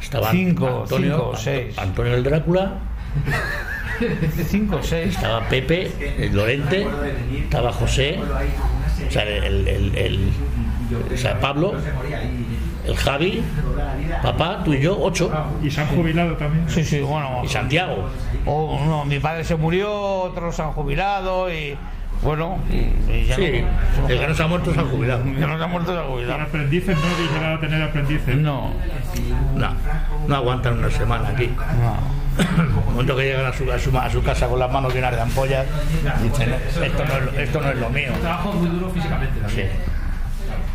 estaba 0.00 0.30
Cinco, 0.30 0.82
Antonio, 0.82 1.14
cinco, 1.14 1.26
Anto- 1.30 1.36
seis. 1.38 1.78
Antonio 1.78 2.14
el 2.14 2.22
Drácula, 2.22 2.72
Cinco 4.46 4.76
o 4.76 4.82
seis. 4.82 5.14
estaba 5.14 5.40
Pepe, 5.48 5.90
el 6.18 6.34
Lorente, 6.36 6.86
estaba 7.38 7.72
José, 7.72 8.18
o 9.08 9.10
sea, 9.10 9.22
el, 9.24 9.66
el- 9.66 9.94
el- 9.96 10.30
o 10.94 11.16
sea, 11.16 11.38
Pablo, 11.40 11.74
el 12.86 12.96
Javi, 12.96 13.42
papá, 14.22 14.62
tú 14.64 14.72
y 14.74 14.80
yo, 14.80 14.98
ocho, 15.00 15.30
¿Y 15.62 15.70
se 15.70 15.80
han 15.82 15.88
jubilado 15.88 16.34
también? 16.34 16.68
Sí, 16.68 16.84
sí, 16.84 17.00
bueno. 17.00 17.42
y 17.44 17.48
Santiago. 17.48 18.08
O, 18.46 18.80
no, 18.86 19.04
mi 19.04 19.18
padre 19.20 19.44
se 19.44 19.56
murió, 19.56 19.92
otros 19.92 20.54
se 20.56 20.62
han 20.62 20.72
jubilado 20.72 21.52
y. 21.52 21.76
Bueno, 22.22 22.58
y, 22.68 23.24
ya 23.24 23.34
Sí, 23.36 23.64
no. 24.02 24.08
el 24.08 24.20
que 24.20 24.26
no 24.28 24.34
se 24.34 24.42
ha 24.42 24.46
muerto 24.46 24.74
se 24.74 24.80
ha 24.80 24.82
jubilado. 24.82 25.22
El 25.24 25.36
que 25.36 25.46
no 25.46 25.56
se 25.56 25.64
ha 25.64 25.66
muerto 25.66 25.92
se 25.94 25.98
ha 25.98 26.04
¿Y 26.04 26.06
jubilado. 26.06 26.42
aprendices 26.42 26.96
no 26.98 27.02
llegará 27.32 27.54
a 27.54 27.60
tener 27.60 27.82
aprendices? 27.82 28.36
No, 28.36 28.70
No, 29.56 29.68
no 30.28 30.36
aguantan 30.36 30.78
una 30.78 30.90
semana 30.90 31.28
aquí. 31.30 31.46
no. 31.48 32.20
El 32.62 32.68
momento 32.92 33.16
que 33.16 33.22
llegan 33.24 33.46
a 33.46 33.52
su, 33.52 33.70
a 33.72 33.78
su, 33.78 33.96
a 33.98 34.08
su 34.10 34.22
casa 34.22 34.48
con 34.48 34.58
las 34.58 34.70
manos 34.70 34.94
llenas 34.94 35.14
de 35.14 35.20
ampollas, 35.20 35.66
dicen, 36.22 36.54
esto 36.82 37.04
no 37.04 37.14
es, 37.16 37.24
lo- 37.24 37.40
esto 37.40 37.60
no 37.60 37.68
es 37.70 37.76
lo 37.78 37.90
mío. 37.90 38.12
Trabajo 38.20 38.52
muy 38.52 38.68
duro 38.68 38.90
físicamente 38.90 39.40
Sí. 39.48 39.62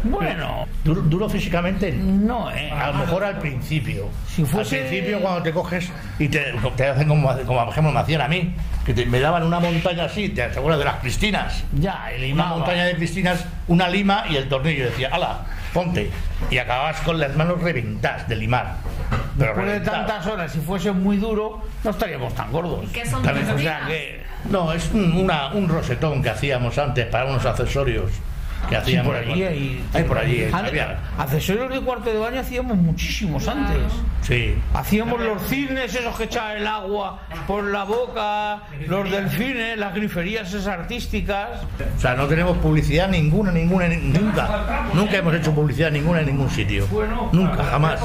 Bueno, 0.10 0.68
Duro, 0.84 1.02
duro 1.02 1.28
físicamente, 1.30 1.91
no, 1.91 2.52
eh. 2.52 2.72
a 2.72 2.88
lo 2.91 2.94
mejor 3.00 3.24
al 3.24 3.39
principio. 3.39 4.08
Si 4.28 4.44
fuese- 4.44 4.82
Al 4.82 4.88
principio 4.88 5.20
cuando 5.20 5.41
te 5.41 5.52
coges 5.52 5.89
y 6.20 6.28
te, 6.28 6.54
te 6.78 6.88
hacen 6.88 7.08
como, 7.08 7.28
como 7.46 7.60
por 7.63 7.70
ejemplo 7.70 7.91
me 7.91 8.00
hacían 8.00 8.22
a 8.22 8.28
mí, 8.28 8.54
que 8.86 8.94
te- 8.94 9.06
me 9.08 9.20
daban 9.20 9.44
una 9.44 9.60
montaña 9.60 10.04
así, 10.06 10.30
¿te 10.30 10.44
acuerdas 10.44 10.78
de 10.80 10.86
las 10.86 10.96
Cristinas? 10.98 11.63
Ya, 11.74 12.12
el 12.12 12.32
Una 12.34 12.46
montaña 12.46 12.86
de 12.86 12.96
Cristinas, 12.96 13.46
una 13.68 13.88
lima 13.89 14.26
y 14.30 14.36
el 14.36 14.48
tornillo. 14.48 14.84
Y 14.84 14.86
decía, 14.89 15.10
ala, 15.12 15.39
ponte. 15.74 16.12
Y 16.52 16.58
acababas 16.60 17.02
con 17.02 17.20
las 17.20 17.36
manos 17.36 17.60
reventadas 17.62 18.28
de 18.28 18.36
limar. 18.36 18.76
Pero 19.39 19.54
Después 19.56 19.72
de 19.74 19.80
tantas 19.80 20.26
horas, 20.28 20.52
si 20.52 20.60
fuese 20.60 20.91
muy 20.91 21.18
duro, 21.18 21.63
no 21.84 21.89
estaríamos 21.89 22.34
tan 22.36 22.52
gordos. 22.52 22.86
¿Qué 22.94 23.06
son 23.06 23.28
O 23.28 23.34
sea 23.34 23.56
días? 23.56 23.82
que. 23.88 24.24
No, 24.52 24.72
es 24.72 24.91
un, 24.94 25.13
una- 25.18 25.48
un 25.54 25.68
rosetón 25.68 26.22
que 26.22 26.30
hacíamos 26.30 26.78
antes 26.78 27.08
para 27.08 27.26
unos 27.26 27.44
accesorios 27.46 28.12
que 28.69 28.75
hacíamos. 28.78 29.08
por 29.13 29.15
allí 29.23 29.43
hay. 29.43 29.86
Hay 29.93 30.04
por 30.04 30.17
allí. 30.17 30.45
Accesorios 31.17 31.69
de 31.69 31.82
cuarto 31.82 32.10
de 32.12 32.17
baño 32.19 32.39
hacíamos 32.39 32.78
muchísimos 32.78 33.47
antes. 33.47 33.78
Sí. 34.21 34.56
Hacíamos 34.73 35.19
los 35.21 35.41
cisnes, 35.43 35.93
esos 35.95 36.15
que 36.17 36.23
echaban 36.23 36.58
el 36.58 36.67
agua 36.67 37.19
por 37.47 37.63
la 37.63 37.84
boca, 37.84 38.63
los 38.88 39.10
delfines, 39.10 39.78
las 39.78 39.93
griferías 39.93 40.47
esas 40.49 40.67
artísticas. 40.67 41.49
O 41.97 41.99
sea, 41.99 42.15
no 42.15 42.25
tenemos 42.28 42.58
publicidad 42.58 43.08
ninguna, 43.08 43.51
ninguna, 43.51 43.88
ni- 43.88 43.97
nunca. 43.97 44.86
Nunca 44.93 45.17
hemos 45.17 45.36
hecho 45.36 45.54
publicidad 45.54 45.91
ninguna 45.91 46.21
en 46.21 46.25
ningún 46.28 46.49
sitio. 46.49 46.88
Nunca, 47.32 47.63
jamás. 47.63 47.99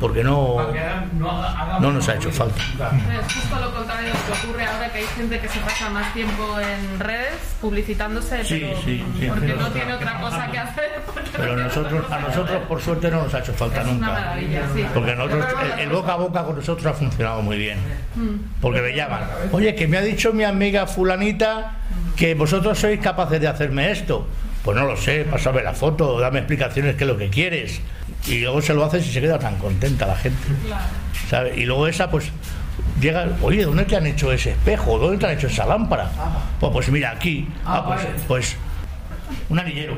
Porque 0.00 0.22
no, 0.24 0.56
no 1.80 1.92
nos 1.92 2.08
ha 2.08 2.14
hecho 2.14 2.30
falta. 2.30 2.60
Es 2.60 3.32
justo 3.34 3.58
lo 3.60 3.72
contrario 3.74 4.08
de 4.08 4.12
lo 4.12 4.24
que 4.24 4.46
ocurre 4.46 4.66
ahora 4.66 4.92
que 4.92 4.98
hay 4.98 5.06
gente 5.16 5.40
que 5.40 5.48
se 5.48 5.58
pasa 5.60 5.88
más 5.90 6.12
tiempo 6.12 6.58
en 6.60 7.00
redes 7.00 7.56
publicitándose, 7.60 8.44
Sí, 8.44 8.60
pero 8.60 8.82
sí, 8.82 9.04
sí, 9.18 9.26
porque 9.38 9.52
pero- 9.52 9.60
no 9.60 9.70
tiene 9.70 9.92
otra 9.94 10.20
cosa 10.20 10.50
que 10.50 10.58
hacer. 10.58 10.90
Pero 11.36 11.56
nosotros, 11.56 12.04
a 12.10 12.16
que 12.18 12.22
nosotros, 12.28 12.62
por 12.68 12.80
suerte, 12.80 13.10
no 13.10 13.22
nos 13.24 13.34
ha 13.34 13.40
hecho 13.40 13.52
falta 13.52 13.80
Es 13.80 13.84
una 13.84 13.92
nunca. 13.94 14.06
maravilla, 14.12 14.62
sí. 14.74 14.86
Porque 14.94 15.14
nosotros, 15.14 15.44
el, 15.74 15.80
el 15.80 15.88
boca 15.90 16.12
a 16.12 16.16
boca 16.16 16.44
con 16.44 16.56
nosotros 16.56 16.86
ha 16.86 16.94
funcionado 16.94 17.42
muy 17.42 17.58
bien. 17.58 17.78
Porque 18.60 18.80
me 18.80 18.94
llaman, 18.94 19.20
oye, 19.52 19.74
que 19.74 19.86
me 19.86 19.98
ha 19.98 20.02
dicho 20.02 20.32
mi 20.32 20.44
amiga 20.44 20.86
fulanita 20.86 21.72
que 22.16 22.34
vosotros 22.34 22.78
sois 22.78 22.98
capaces 23.00 23.40
de 23.40 23.48
hacerme 23.48 23.90
esto. 23.90 24.26
Pues 24.64 24.76
no 24.76 24.84
lo 24.86 24.96
sé, 24.96 25.24
pásame 25.30 25.62
la 25.62 25.74
foto, 25.74 26.18
dame 26.18 26.38
explicaciones 26.38 26.96
qué 26.96 27.04
es 27.04 27.08
lo 27.08 27.16
que 27.18 27.28
quieres. 27.28 27.80
Y 28.26 28.40
luego 28.40 28.60
se 28.62 28.72
lo 28.74 28.84
haces 28.84 29.06
y 29.06 29.12
se 29.12 29.20
queda 29.20 29.38
tan 29.38 29.56
contenta 29.56 30.06
la 30.06 30.16
gente. 30.16 30.38
¿sabe? 31.28 31.54
Y 31.56 31.64
luego 31.66 31.86
esa, 31.86 32.10
pues, 32.10 32.30
llega, 33.00 33.28
oye, 33.42 33.64
¿dónde 33.64 33.84
te 33.84 33.96
han 33.96 34.06
hecho 34.06 34.32
ese 34.32 34.52
espejo? 34.52 34.98
¿Dónde 34.98 35.18
te 35.18 35.26
han 35.26 35.32
hecho 35.32 35.46
esa 35.48 35.66
lámpara? 35.66 36.10
Pues, 36.58 36.72
pues 36.72 36.88
mira, 36.88 37.10
aquí. 37.10 37.48
Ah, 37.64 37.84
pues, 37.86 38.00
pues, 38.26 38.56
un 39.48 39.58
anillero. 39.58 39.96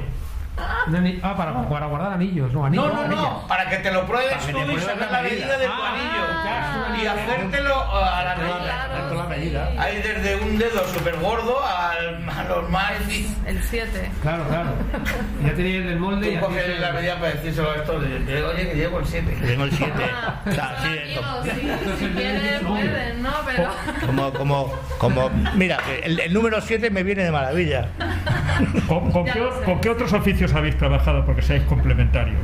Ah, 1.23 1.37
para, 1.37 1.69
para 1.69 1.87
guardar 1.87 2.13
anillos, 2.13 2.53
no 2.53 2.65
anillos. 2.65 2.93
anillas. 2.95 3.27
para 3.47 3.69
que 3.69 3.77
te 3.79 3.93
lo 3.93 4.07
pruebes 4.07 4.33
Para 4.35 4.53
tú 4.53 4.73
y 4.73 4.79
sacar 4.81 4.99
la 4.99 5.13
la 5.13 5.23
medida. 5.23 5.47
medida 5.47 5.59
de 5.59 5.67
tu 5.67 5.73
Ah, 5.73 5.93
anillo. 5.93 7.03
Y 7.03 7.07
hacértelo 7.07 7.75
a 7.95 8.25
la 8.25 8.37
medida. 8.37 8.89
La 9.15 9.25
medida. 9.25 9.71
Hay 9.79 9.97
desde 9.97 10.37
un 10.37 10.59
dedo 10.59 10.85
súper 10.89 11.17
gordo 11.17 11.57
al, 11.65 12.29
a 12.29 12.45
los 12.49 12.69
más. 12.71 12.93
El 13.47 13.63
7. 13.63 14.11
Claro, 14.23 14.45
claro. 14.49 14.71
Ya 15.45 15.55
tenías 15.55 15.87
el 15.87 15.99
molde 15.99 16.33
y 16.33 16.35
Tú 16.37 16.41
coges 16.47 16.65
se- 16.65 16.79
la 16.79 16.93
medida 16.93 17.15
para 17.17 17.33
decírselo 17.33 17.71
a 17.71 17.77
esto. 17.77 18.01
de- 18.01 18.19
de, 18.21 18.43
Oye, 18.45 18.69
que 18.71 18.75
llevo 18.77 18.99
el 19.01 19.07
7. 19.07 19.37
Tengo 19.47 19.65
el 19.65 19.73
7. 19.73 19.93
Ah, 20.13 20.41
O 20.47 20.51
sea, 20.53 20.77
son 20.81 21.45
sí, 21.45 21.51
sí, 21.51 21.91
si 21.99 22.07
quieren 22.09 22.65
pueden, 22.67 23.23
¿no? 23.23 23.31
Pero 23.47 23.69
como, 24.07 24.33
como, 24.33 24.73
como, 24.99 25.31
mira, 25.55 25.79
el, 26.03 26.21
el 26.21 26.33
número 26.33 26.61
7 26.61 26.91
me 26.91 27.03
viene 27.03 27.25
de 27.25 27.31
maravilla. 27.31 27.89
¿Con, 28.89 29.11
con 29.13 29.25
qué, 29.25 29.49
con 29.65 29.81
qué 29.81 29.89
otros 29.91 30.13
oficios 30.13 30.48
habéis 30.55 30.77
trabajado? 30.79 31.25
Porque 31.25 31.43
seáis 31.43 31.63
complementarios. 31.65 32.39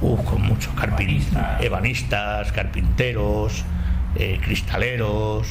Uh, 0.00 0.16
con 0.24 0.42
muchos 0.42 0.72
carpintistas, 0.74 1.60
ebanistas, 1.62 2.52
carpinteros, 2.52 3.64
eh, 4.14 4.38
cristaleros, 4.42 5.48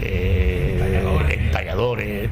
eh, 0.00 1.36
entalladores, 1.46 2.28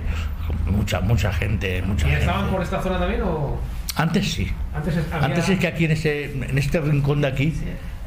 mucha, 0.67 1.01
mucha 1.01 1.33
gente, 1.33 1.83
mucha 1.83 2.09
¿Y 2.09 2.13
estaban 2.15 2.41
gente. 2.43 2.53
por 2.57 2.63
esta 2.63 2.83
zona 2.83 2.99
también 2.99 3.23
o...? 3.23 3.61
Antes 3.97 4.33
sí. 4.33 4.53
Antes 4.75 4.97
es- 4.97 5.13
había- 5.13 5.27
Antes 5.27 5.49
es 5.49 5.59
que 5.59 5.67
aquí 5.69 5.85
en 5.87 5.93
este, 5.93 6.25
en 6.33 6.59
este 6.59 6.81
rincón 6.81 7.21
de 7.23 7.29
aquí, 7.29 7.55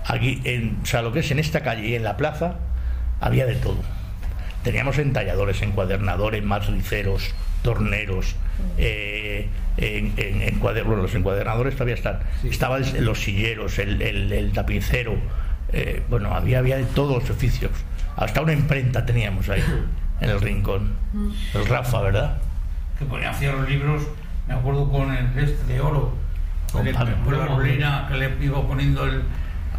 aquí 0.06 0.42
en, 0.44 0.78
o 0.84 0.86
sea, 0.86 1.02
lo 1.02 1.12
que 1.14 1.20
es 1.22 1.32
en 1.32 1.40
esta 1.40 1.62
calle 1.62 1.88
y 1.88 1.96
en 1.96 2.04
la 2.04 2.16
plaza, 2.18 2.56
había 3.22 3.46
de 3.46 3.56
todo. 3.56 3.80
Teníamos 4.64 4.98
entalladores, 5.00 5.62
encuadernadores, 5.62 6.44
matriceros, 6.44 7.34
torneros, 7.62 8.36
eh, 8.78 9.48
en, 9.78 10.14
en- 10.18 10.60
bueno, 10.60 10.96
los 10.98 11.14
encuadernadores 11.16 11.74
todavía 11.76 11.96
están. 11.96 12.20
Estaban 12.44 12.84
los 13.06 13.20
silleros, 13.22 13.80
el, 13.80 14.02
el- 14.02 14.32
el 14.32 14.52
tapicero, 14.52 15.16
eh, 15.72 16.04
bueno, 16.10 16.34
había, 16.34 16.60
había 16.60 16.78
de 16.78 16.86
todos 16.86 17.22
los 17.22 17.30
oficios. 17.30 17.72
Hasta 18.18 18.42
una 18.42 18.54
imprenta 18.54 19.06
teníamos 19.06 19.48
ahí, 19.50 19.64
en 20.22 20.30
el 20.30 20.42
rincón. 20.42 20.94
El 21.54 21.66
Rafa, 21.66 22.02
¿verdad? 22.02 22.38
que 22.98 23.06
ponía 23.06 23.32
los 23.32 23.70
libros, 23.70 24.04
me 24.46 24.54
acuerdo 24.56 24.92
con 24.92 25.10
el 25.16 25.26
este 25.40 25.74
de 25.74 25.80
oro, 25.80 26.14
Con 26.74 26.86
la 26.92 27.02
oro. 27.02 27.56
rolina 27.58 28.08
que 28.10 28.18
le 28.18 28.30
iba 28.46 28.62
poniendo 28.68 29.06
el, 29.06 29.22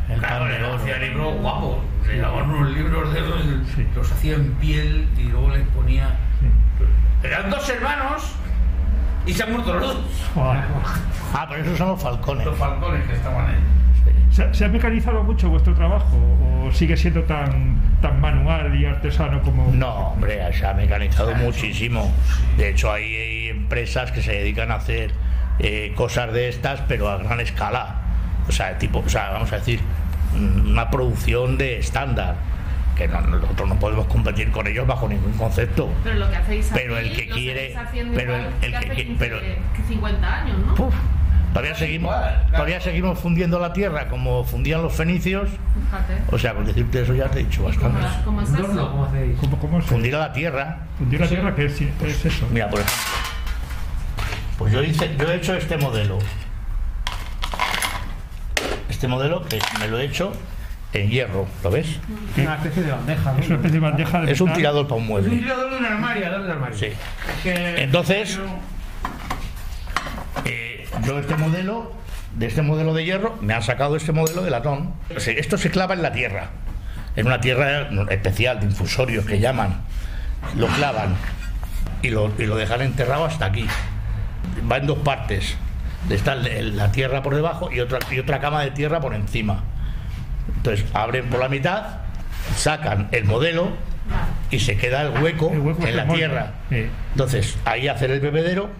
El 0.08 0.18
claro, 0.20 0.48
le 0.48 0.64
oro. 0.64 0.76
hacía 0.76 0.96
libros 0.98 1.34
guapos, 1.42 1.78
le 2.06 2.16
daban 2.18 2.48
unos 2.48 2.70
libros 2.74 3.12
de 3.12 3.20
esos, 3.20 3.40
los 3.94 4.10
hacía 4.12 4.36
en 4.36 4.52
piel 4.54 5.06
y 5.18 5.24
luego 5.24 5.50
les 5.50 5.66
ponía. 5.68 6.18
Eran 7.22 7.50
dos 7.50 7.68
hermanos 7.68 8.22
y 9.26 9.32
se 9.32 9.42
han 9.42 9.52
muerto 9.52 9.74
los 9.74 9.94
dos. 9.94 10.04
Ah, 10.36 11.46
pero 11.48 11.62
esos 11.62 11.78
son 11.78 11.88
los 11.88 12.02
falcones. 12.02 12.46
los 12.46 12.56
falcones 12.58 13.06
que 13.06 13.14
estaban 13.14 13.46
ahí. 13.46 13.56
¿Se, 14.30 14.54
se 14.54 14.64
ha 14.64 14.68
mecanizado 14.68 15.22
mucho 15.22 15.48
vuestro 15.48 15.74
trabajo 15.74 16.16
o 16.64 16.72
sigue 16.72 16.96
siendo 16.96 17.22
tan, 17.24 17.80
tan 18.00 18.20
manual 18.20 18.74
y 18.74 18.86
artesano 18.86 19.42
como... 19.42 19.70
No, 19.72 20.12
hombre, 20.12 20.52
se 20.52 20.66
ha 20.66 20.74
mecanizado 20.74 21.34
muchísimo. 21.34 22.10
De 22.56 22.70
hecho, 22.70 22.92
hay, 22.92 23.14
hay 23.14 23.48
empresas 23.48 24.12
que 24.12 24.22
se 24.22 24.32
dedican 24.32 24.70
a 24.70 24.76
hacer 24.76 25.12
eh, 25.58 25.92
cosas 25.94 26.32
de 26.32 26.48
estas, 26.48 26.80
pero 26.88 27.08
a 27.10 27.18
gran 27.18 27.40
escala. 27.40 27.96
O 28.48 28.52
sea, 28.52 28.78
tipo, 28.78 29.00
o 29.00 29.08
sea, 29.08 29.30
vamos 29.30 29.52
a 29.52 29.56
decir, 29.56 29.80
una 30.34 30.90
producción 30.90 31.58
de 31.58 31.78
estándar. 31.78 32.36
Que 33.08 33.14
no- 33.14 33.20
nosotros 33.38 33.68
no 33.68 33.78
podemos 33.78 34.06
competir 34.06 34.50
con 34.50 34.66
ellos 34.66 34.86
bajo 34.86 35.08
ningún 35.08 35.32
concepto. 35.32 35.88
Pero 36.04 36.16
lo 36.16 36.30
que 36.30 36.36
hacéis 36.36 36.70
Pero 36.72 36.96
aquí 36.96 37.08
el 37.08 37.16
que 37.16 37.26
lo 37.26 37.34
quiere- 37.34 37.76
pero 38.14 38.36
el- 38.36 38.46
el 38.62 38.80
que 38.80 38.88
que- 38.90 39.06
15 39.06 39.14
pero- 39.18 39.40
que 39.40 39.82
50 39.88 40.42
años, 40.42 40.58
¿no? 40.66 40.74
Puf, 40.74 40.94
todavía 41.52 41.74
seguimos, 41.74 42.14
todavía 42.52 42.80
seguimos 42.80 43.18
fundiendo 43.18 43.58
la 43.58 43.72
tierra 43.72 44.08
como 44.08 44.44
fundían 44.44 44.82
los 44.82 44.92
fenicios. 44.92 45.48
Fíjate. 45.50 46.22
O 46.34 46.38
sea, 46.38 46.54
con 46.54 46.64
decirte 46.66 47.02
eso 47.02 47.14
ya 47.14 47.28
te 47.28 47.40
he 47.40 47.44
dicho 47.44 47.62
¿Y 47.68 47.76
cómo, 47.76 47.90
bastante. 47.90 48.02
la- 48.18 48.24
cómo 48.24 48.42
es 48.42 48.48
Un 48.50 48.56
horno, 48.56 48.72
eso? 48.72 48.90
¿cómo 48.90 49.04
hacéis? 49.06 49.38
¿Cómo, 49.40 49.58
cómo 49.58 49.80
se 49.82 49.88
Fundir 49.88 50.14
a 50.14 50.18
la 50.18 50.32
tierra. 50.32 50.78
fundir 50.98 51.20
la 51.20 51.28
tierra? 51.28 51.54
¿Qué 51.54 51.64
es, 51.66 51.74
qué 51.74 52.06
es 52.10 52.24
eso? 52.26 52.46
Mira, 52.52 52.68
por 52.70 52.80
ejemplo. 52.80 53.02
Pues 54.58 54.72
yo, 54.74 54.82
hice, 54.82 55.16
yo 55.18 55.30
he 55.30 55.36
hecho 55.36 55.54
este 55.54 55.76
modelo. 55.78 56.18
Este 58.88 59.08
modelo 59.08 59.42
que 59.46 59.58
me 59.78 59.88
lo 59.88 59.98
he 59.98 60.04
hecho 60.04 60.32
en 60.92 61.08
hierro, 61.08 61.46
¿lo 61.62 61.70
ves? 61.70 61.98
Una 62.36 62.54
especie 62.56 62.82
de 62.82 62.90
bandeja. 62.90 63.32
¿no? 63.32 63.38
Es 63.38 63.46
una 63.46 63.56
especie 63.56 63.80
de 63.80 63.80
bandeja 63.80 64.20
de 64.22 64.32
Es 64.32 64.40
un 64.40 64.52
tirador 64.52 64.88
para 64.88 64.96
un 64.96 65.02
Es 65.04 65.08
un 65.08 65.12
mueble. 65.12 65.36
tirador 65.38 65.70
de 65.70 65.76
un 65.76 65.84
armario. 65.86 66.20
De 66.42 66.52
armario. 66.52 66.76
Sí. 66.76 66.88
Entonces- 67.44 68.38
Eh, 70.44 70.86
yo 71.04 71.18
este 71.18 71.36
modelo, 71.36 71.92
de 72.36 72.46
este 72.46 72.62
modelo 72.62 72.94
de 72.94 73.04
hierro, 73.04 73.36
me 73.40 73.54
han 73.54 73.62
sacado 73.62 73.96
este 73.96 74.12
modelo 74.12 74.42
de 74.42 74.50
latón. 74.50 74.94
Esto 75.14 75.58
se 75.58 75.70
clava 75.70 75.94
en 75.94 76.02
la 76.02 76.12
tierra, 76.12 76.50
en 77.16 77.26
una 77.26 77.40
tierra 77.40 77.88
especial 78.10 78.60
de 78.60 78.66
infusorios 78.66 79.24
que 79.26 79.38
llaman. 79.40 79.80
Lo 80.56 80.66
clavan 80.68 81.14
y 82.02 82.10
lo, 82.10 82.30
y 82.38 82.46
lo 82.46 82.56
dejan 82.56 82.80
enterrado 82.82 83.24
hasta 83.26 83.46
aquí. 83.46 83.66
Va 84.70 84.78
en 84.78 84.86
dos 84.86 84.98
partes. 84.98 85.56
Está 86.08 86.34
la 86.34 86.90
tierra 86.92 87.22
por 87.22 87.34
debajo 87.34 87.70
y 87.70 87.80
otra, 87.80 87.98
y 88.10 88.18
otra 88.18 88.40
cama 88.40 88.62
de 88.62 88.70
tierra 88.70 89.00
por 89.00 89.14
encima. 89.14 89.64
Entonces 90.56 90.84
abren 90.94 91.26
por 91.30 91.40
la 91.40 91.48
mitad, 91.48 91.82
sacan 92.56 93.08
el 93.12 93.24
modelo 93.24 93.70
y 94.50 94.58
se 94.58 94.76
queda 94.76 95.02
el 95.02 95.22
hueco, 95.22 95.50
El 95.52 95.60
hueco 95.60 95.86
en 95.86 95.96
la 95.96 96.06
tierra. 96.08 96.52
Sí. 96.68 96.86
Entonces, 97.12 97.56
ahí 97.64 97.88
hacen 97.88 98.10
el 98.10 98.20
bebedero, 98.20 98.70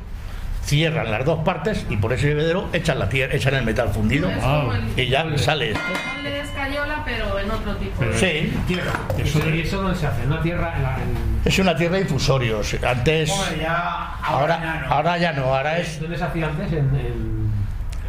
cierran 0.65 1.11
las 1.11 1.25
dos 1.25 1.41
partes 1.45 1.87
y 1.89 1.97
por 1.97 2.13
ese 2.13 2.29
bebedero 2.29 2.69
echan 2.73 2.99
la 2.99 3.09
tierra, 3.09 3.35
echan 3.35 3.55
el 3.55 3.65
metal 3.65 3.89
fundido 3.91 4.29
el 4.31 4.99
y 4.99 5.09
ya 5.09 5.25
sale 5.39 5.71
esto. 5.71 5.81
de 6.23 6.41
escayola, 6.41 7.03
pero 7.05 7.39
en 7.39 7.51
otro 7.51 7.77
tipo. 7.77 7.93
Pero- 7.99 8.19
Sí, 8.19 8.53
Tierra. 8.67 8.93
Eso 9.19 9.49
¿Y 9.49 9.61
eso 9.61 9.81
dónde 9.83 9.99
se 9.99 10.07
hace? 10.07 10.23
¿En 10.23 10.33
una 10.33 10.43
tierra? 10.43 10.75
En 10.77 10.83
la, 10.83 10.97
en- 10.97 11.41
es 11.45 11.59
una 11.59 11.75
tierra 11.77 11.95
de 11.97 12.03
infusorios. 12.03 12.77
Antes, 12.87 13.33
ya, 13.61 14.17
ahora, 14.23 14.61
ya 14.61 14.81
no. 14.81 14.93
ahora 14.95 15.19
ya 15.19 15.33
no, 15.33 15.45
ahora 15.55 15.79
es. 15.79 16.01
¿Dónde 16.01 16.19
se 16.19 16.25
hacía 16.25 16.47
antes? 16.49 16.73
¿En, 16.73 16.79
en, 16.79 17.50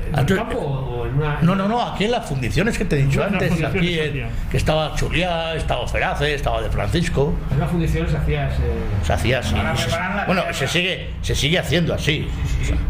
en 0.10 0.20
Antes- 0.20 0.38
el 0.38 0.44
campo 0.44 0.58
o 0.60 1.06
en 1.06 1.16
una.? 1.16 1.40
No, 1.42 1.56
no, 1.56 1.68
no, 1.68 1.82
aquí 1.82 2.06
en 2.06 2.12
las 2.12 2.26
fundiciones 2.28 2.78
que 2.78 2.86
te 2.86 3.00
he 3.00 3.04
dicho 3.06 3.20
las 3.20 3.34
antes, 3.34 3.50
fundiciones 3.50 3.78
aquí 3.78 4.00
en- 4.20 4.30
que 4.50 4.58
estaba 4.58 4.96
Chuliá, 4.96 5.56
estaba 5.56 5.88
Ferace, 5.88 6.34
estaba 6.34 6.62
de 6.62 6.70
Francisco, 6.70 7.34
En 7.52 7.58
una 7.58 7.68
fundición 7.68 8.08
se 8.10 8.18
hacía 8.18 8.48
ese. 8.50 8.62
se 9.04 9.14
hacía 9.14 9.40
así. 9.40 9.50
Se- 9.56 9.84
preparar 9.86 10.16
la 10.16 10.26
bueno, 10.26 10.44
se 10.52 10.68
sigue, 10.68 11.10
se 11.22 11.36
sigue 11.36 11.60
haciendo 11.60 11.94
así. 11.94 12.28
Sí, 12.46 12.58
sí, 12.66 12.66
claro. 12.74 12.82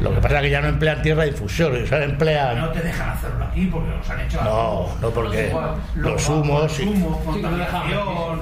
Lo 0.00 0.14
que 0.14 0.20
pasa 0.20 0.36
es 0.36 0.42
que 0.42 0.50
ya 0.50 0.60
no 0.60 0.68
emplean 0.68 1.02
tierra 1.02 1.22
de 1.24 1.30
infusorios, 1.30 1.90
ahora 1.90 2.06
No 2.06 2.12
emplean. 2.12 2.72
te 2.72 2.80
dejan 2.82 3.10
hacerlo 3.10 3.44
aquí 3.44 3.66
porque 3.66 3.88
los 3.90 4.08
han 4.10 4.20
hecho. 4.20 4.42
No, 4.44 4.88
no 5.00 5.10
porque 5.10 5.52
los 5.96 6.28
humos. 6.28 6.78
y- 6.78 6.82
humos, 6.84 7.18
no 7.24 7.32
contaminación, 7.32 8.40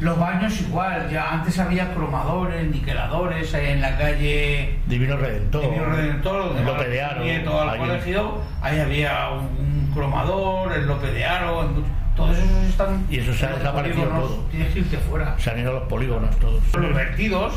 Los 0.00 0.18
baños 0.18 0.60
igual, 0.60 1.08
ya 1.10 1.32
antes 1.32 1.58
había 1.58 1.92
cromadores, 1.92 2.70
niqueladores 2.70 3.52
ahí 3.54 3.72
en 3.72 3.80
la 3.80 3.96
calle 3.98 4.78
Divino 4.86 5.16
Redentor, 5.16 5.62
Divino 5.62 5.84
Redentor, 5.86 6.44
donde 6.48 6.62
Lope 6.64 6.88
de 6.88 7.02
Aro, 7.02 7.60
al 7.60 7.68
ahí- 7.70 7.78
colegio, 7.80 8.40
ahí 8.62 8.78
había 8.78 9.30
un, 9.30 9.46
un 9.86 9.90
cromador, 9.92 10.72
el 10.72 10.86
Lope 10.86 11.08
de 11.10 11.24
Aro, 11.24 11.68
todos 12.14 12.36
esos 12.38 12.64
están. 12.68 13.06
Y 13.10 13.18
eso 13.18 13.32
se 13.34 13.46
ha 13.46 13.50
desaparecido 13.56 14.04
todo. 14.06 14.44
Tienes 14.50 14.72
que 14.72 14.78
irte 14.80 14.98
fuera. 14.98 15.34
se 15.38 15.50
han 15.50 15.58
ido 15.60 15.72
los 15.72 15.88
polígonos 15.88 16.36
todos. 16.38 16.62
Los 16.76 16.94
vertidos, 16.94 17.54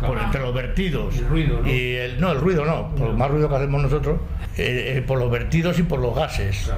Por 0.00 0.18
entre 0.18 0.40
los 0.42 0.54
vertidos. 0.54 1.16
El 1.16 1.28
ruido, 1.28 1.60
¿no? 1.62 1.68
Y 1.68 1.94
el, 1.96 2.20
no, 2.20 2.32
el 2.32 2.40
ruido 2.40 2.64
no, 2.66 2.94
por 2.94 3.08
el 3.08 3.16
más 3.16 3.30
ruido 3.30 3.48
que 3.48 3.56
hacemos 3.56 3.82
nosotros, 3.82 4.20
eh, 4.58 4.96
eh, 4.98 5.02
por 5.02 5.18
los 5.18 5.30
vertidos 5.30 5.78
y 5.78 5.82
por 5.82 5.98
los 6.00 6.14
gases. 6.14 6.70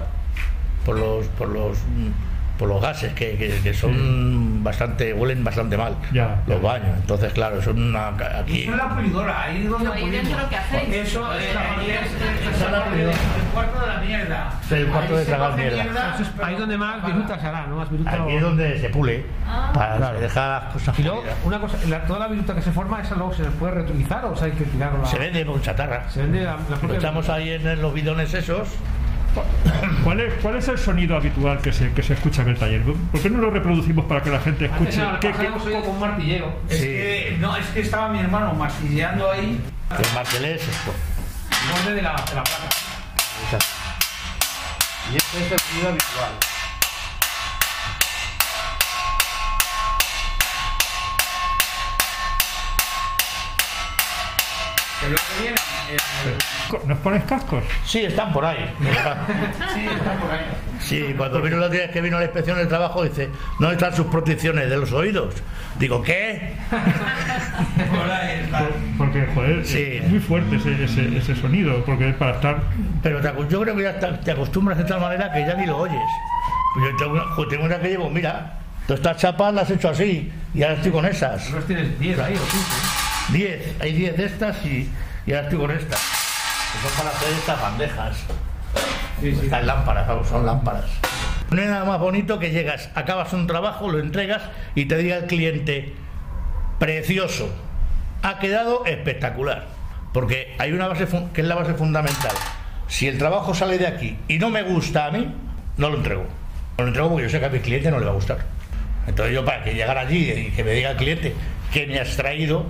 Por 0.87 0.99
los, 0.99 1.27
por 1.39 1.49
los, 1.49 1.79
mm, 1.79 2.11
por 2.59 2.69
los 2.69 2.81
gases 2.81 3.13
que, 3.15 3.37
que- 3.37 3.61
que 3.63 3.75
son 3.75 4.63
bastante, 4.63 5.13
huelen 5.13 5.43
bastante 5.43 5.77
mal. 5.77 5.95
Ya, 6.13 6.43
los 6.47 6.61
ya. 6.63 6.69
baños. 6.69 6.97
Entonces, 7.01 7.33
claro, 7.33 7.61
son 7.63 7.83
una, 7.83 8.09
aquí. 8.09 8.63
eso 8.63 8.71
es 8.73 8.77
la 8.77 8.89
pulidora, 8.91 9.43
ahí 9.45 9.63
es 9.65 9.71
donde 9.71 9.91
Ahí 9.93 10.03
pulimos. 10.03 10.29
dentro 10.29 10.49
que 10.49 10.57
hacéis. 10.57 10.95
Eso 10.95 11.33
es, 11.35 11.43
es- 11.43 11.51
es- 11.53 12.63
es 12.63 12.71
la 12.71 12.85
pulidora. 12.85 13.13
el 13.13 13.45
cuarto 13.53 13.81
de 13.81 13.87
la 13.87 14.01
mierda. 14.01 14.51
El 14.71 14.87
cuarto 14.87 15.13
Ahí 15.15 15.19
de 15.21 15.25
tragar 15.27 15.51
coge 15.53 15.63
mierda. 15.71 16.15
Eso 16.15 16.23
es 16.23 16.31
ahí 16.45 16.55
donde 16.57 16.77
más 16.79 17.07
viruta 17.07 17.39
se 17.41 17.47
hará, 17.47 17.67
¿no? 17.67 17.77
Más 17.77 17.91
viruta. 17.91 18.11
Aquí 18.11 18.21
o- 18.21 18.29
es 18.31 18.43
donde 18.43 18.81
se 18.81 18.89
pule 18.91 19.27
Ah. 19.49 19.71
para 19.75 20.13
dejar 20.13 20.63
las 20.65 20.73
cosas 20.73 20.99
Y 20.99 21.03
luego, 21.03 21.19
pulidas. 21.21 21.39
una 21.45 21.59
cosa, 21.61 21.77
la- 21.89 22.05
toda 22.05 22.19
la 22.21 22.29
viruta 22.29 22.55
que 22.55 22.63
se 22.63 22.71
forma, 22.73 23.01
¿esa 23.03 23.15
luego 23.17 23.35
se 23.35 23.45
puede 23.45 23.73
reutilizar 23.75 24.25
o 24.25 24.37
sea, 24.37 24.47
hay 24.47 24.53
que 24.53 24.65
tirarla? 24.65 25.05
Se 25.07 25.19
vende 25.19 25.45
con 25.45 25.61
chatarra. 25.61 26.09
Se 26.11 26.21
vende 26.23 26.43
la, 26.45 26.57
la 26.57 26.87
Lo 26.89 26.95
echamos 26.95 27.29
ahí 27.29 27.51
en 27.51 27.83
los 27.83 27.93
bidones 27.93 28.33
esos. 28.35 28.69
¿Cuál 30.05 30.21
es, 30.21 30.35
¿Cuál 30.43 30.57
es 30.57 30.69
el 30.69 30.79
sonido 30.79 31.17
habitual 31.17 31.59
que 31.61 31.73
se, 31.73 31.93
que 31.93 32.03
se 32.03 32.15
escucha 32.15 32.43
en 32.43 32.49
el 32.49 32.59
taller? 32.59 32.83
¿Por 32.83 33.21
qué 33.23 33.31
no 33.31 33.39
lo 33.39 33.51
reproducimos 33.51 34.05
para 34.07 34.23
que 34.23 34.31
la 34.31 34.41
gente 34.41 34.67
escuche? 34.67 35.01
¿Qué- 35.21 35.33
qué- 35.33 35.49
oído 35.49 35.83
con 35.83 35.99
martillero. 36.01 36.61
Es 36.69 36.77
Sí. 36.79 36.87
que, 36.87 37.37
no, 37.41 37.57
es 37.57 37.67
que 37.67 37.81
estaba 37.81 38.09
mi 38.09 38.19
hermano 38.21 38.53
martilleando 38.55 39.31
ahí. 39.31 39.61
El 39.91 40.15
martelés, 40.15 40.63
esto. 40.63 40.93
El 41.51 41.73
borde 41.85 41.95
de 41.95 42.03
la, 42.03 42.11
de 42.13 42.35
la 42.35 42.43
placa. 42.45 42.69
Y 45.13 45.17
este 45.17 45.39
es 45.47 45.53
el 45.53 45.59
sonido 45.59 45.89
habitual. 45.91 46.31
Que 55.03 55.09
luego 55.09 55.23
viene. 55.41 55.57
eh, 55.91 56.79
¿Nos 56.87 56.99
pones 56.99 57.25
cascos? 57.25 57.63
Sí, 57.85 58.05
están 58.05 58.33
por 58.33 58.45
ahí. 58.45 58.73
sí, 59.75 59.87
está 59.87 60.13
por 60.15 60.31
ahí. 60.31 60.45
Sí, 60.81 61.15
cuando 61.17 61.43
vino 61.43 61.57
la 61.59 61.69
vez 61.69 61.91
que 61.91 62.01
vino 62.01 62.19
la 62.19 62.25
inspección 62.25 62.57
del 62.57 62.69
trabajo, 62.69 63.03
dice, 63.05 63.29
¿dónde 63.59 63.75
están 63.75 63.95
sus 63.95 64.07
protecciones 64.07 64.71
de 64.71 64.77
los 64.77 64.93
oídos? 64.93 65.35
Digo, 65.79 66.03
¿qué? 66.03 66.57
Por 66.71 68.11
ahí 68.11 68.41
está. 68.45 68.67
Porque, 68.99 69.27
joder, 69.35 69.65
Sí. 69.67 69.99
es 70.03 70.09
muy 70.09 70.19
fuerte 70.21 70.57
ese, 70.57 70.85
ese, 70.85 71.17
ese 71.17 71.35
sonido, 71.37 71.85
porque 71.85 72.11
es 72.11 72.15
para 72.17 72.33
estar... 72.33 72.63
Pero 73.03 73.21
yo 73.49 73.61
creo 73.63 73.77
que 73.77 73.83
ya 73.83 73.99
te, 73.99 74.31
acostumbras 74.31 74.79
de 74.79 74.85
tal 74.85 75.01
manera 75.01 75.33
que 75.33 75.41
ya 75.47 75.55
ni 75.55 75.67
lo 75.67 75.79
oyes. 75.79 75.97
Pues 76.75 76.91
yo 76.91 76.97
tengo 76.97 77.13
una, 77.13 77.49
tengo 77.49 77.65
una 77.65 77.79
que 77.81 77.89
llevo, 77.89 78.09
mira, 78.11 78.59
todas 78.87 79.01
estas 79.01 79.17
chapas 79.19 79.53
las 79.55 79.71
he 79.71 79.75
hecho 79.75 79.89
así 79.91 80.33
y 80.55 80.63
ahora 80.63 80.75
estoy 80.77 80.91
con 80.93 81.05
esas. 81.07 81.51
¿No 81.51 81.59
tienes 81.61 81.99
10 81.99 82.19
ahí 82.19 82.35
o 82.35 82.39
15? 82.41 82.92
10, 83.31 83.77
hay 83.81 83.93
10 83.93 84.17
de 84.17 84.25
estas 84.25 84.65
y, 84.65 84.91
y 85.27 85.33
ahora 85.33 85.45
estoy 85.45 85.59
con 85.59 85.71
estas. 85.71 86.01
Que 86.01 86.89
son 86.89 86.99
para 86.99 87.17
hacer 87.17 87.33
estas 87.33 87.61
bandejas. 87.61 88.17
Sí, 89.21 89.33
sí. 89.35 89.41
Estas 89.45 89.65
lámparas, 89.65 90.09
vamos, 90.09 90.29
son 90.29 90.47
lámparas. 90.47 90.87
No 91.51 91.61
hay 91.61 91.69
nada 91.69 91.85
más 91.85 92.01
bonito 92.01 92.39
que 92.39 92.51
llegas, 92.51 92.91
acabas 92.95 93.33
un 93.35 93.47
trabajo, 93.47 93.91
lo 93.91 93.99
entregas 93.99 94.43
y 94.75 94.87
te 94.87 94.97
diga 94.97 95.19
el 95.19 95.27
cliente, 95.27 95.93
precioso, 96.79 97.55
ha 98.23 98.39
quedado 98.39 98.87
espectacular. 98.87 99.67
Porque 100.13 100.55
hay 100.59 100.73
una 100.73 100.89
base 100.89 101.07
que 101.33 101.41
es 101.41 101.47
la 101.47 101.55
base 101.55 101.75
fundamental. 101.75 102.33
Si 102.87 103.07
el 103.09 103.19
trabajo 103.19 103.55
sale 103.55 103.79
de 103.79 103.87
aquí 103.87 104.19
y 104.29 104.39
no 104.39 104.51
me 104.51 104.63
gusta 104.63 105.07
a 105.07 105.11
mí, 105.11 105.35
no 105.77 105.91
lo 105.91 105.97
entrego. 105.97 106.25
No 106.77 106.85
lo 106.85 106.89
entrego 106.89 107.09
porque 107.11 107.25
yo 107.25 107.31
sé 107.31 107.41
que 107.41 107.47
a 107.47 107.51
mi 107.51 107.61
cliente 107.61 107.91
no 107.91 107.99
le 107.99 108.07
va 108.07 108.13
a 108.13 108.15
gustar. 108.15 108.39
Entonces 109.07 109.35
yo 109.35 109.45
para 109.45 109.65
que 109.65 109.75
llegara 109.75 110.03
allí 110.03 110.31
y 110.31 110.51
que 110.51 110.65
me 110.65 110.73
diga 110.73 110.91
el 110.91 110.97
cliente 110.97 111.35
que 111.73 111.87
me 111.87 111.99
has 111.99 112.17
traído, 112.17 112.67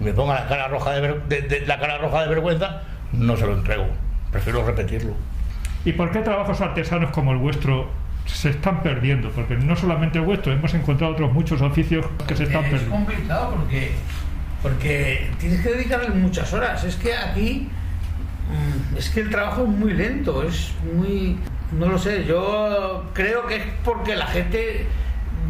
y 0.00 0.04
me 0.04 0.12
ponga 0.12 0.34
la 0.34 0.46
cara 0.48 0.68
roja 0.68 0.92
de, 0.92 1.00
ver- 1.00 1.22
de- 1.24 1.42
de- 1.42 1.66
la 1.66 1.78
cara 1.78 1.98
roja 1.98 2.22
de 2.22 2.28
vergüenza, 2.28 2.82
no 3.12 3.36
se 3.36 3.46
lo 3.46 3.54
entrego. 3.54 3.86
Prefiero 4.32 4.64
repetirlo. 4.66 5.14
¿Y 5.84 5.92
por 5.92 6.10
qué 6.10 6.20
trabajos 6.20 6.60
artesanos 6.60 7.10
como 7.10 7.32
el 7.32 7.38
vuestro 7.38 7.88
se 8.26 8.50
están 8.50 8.82
perdiendo? 8.82 9.30
Porque 9.30 9.56
no 9.56 9.74
solamente 9.76 10.18
el 10.18 10.24
vuestro, 10.24 10.52
hemos 10.52 10.74
encontrado 10.74 11.12
otros 11.14 11.32
muchos 11.32 11.60
oficios 11.62 12.04
que 12.26 12.36
se 12.36 12.44
están 12.44 12.64
Es 12.64 12.70
perdiendo. 12.72 12.94
complicado 12.96 13.54
porque, 13.56 13.92
porque 14.62 15.30
tienes 15.38 15.60
que 15.62 15.70
dedicarle 15.70 16.10
muchas 16.10 16.52
horas. 16.52 16.84
Es 16.84 16.96
que 16.96 17.14
aquí 17.14 17.68
mm, 18.50 18.96
es 18.98 19.08
que 19.10 19.20
el 19.20 19.30
trabajo 19.30 19.62
es 19.62 19.68
muy 19.68 19.92
lento, 19.94 20.42
es 20.42 20.72
muy... 20.94 21.38
No 21.72 21.86
lo 21.86 21.98
sé, 21.98 22.24
yo 22.24 23.04
creo 23.14 23.46
que 23.46 23.56
es 23.56 23.62
porque 23.84 24.16
la 24.16 24.26
gente 24.26 24.86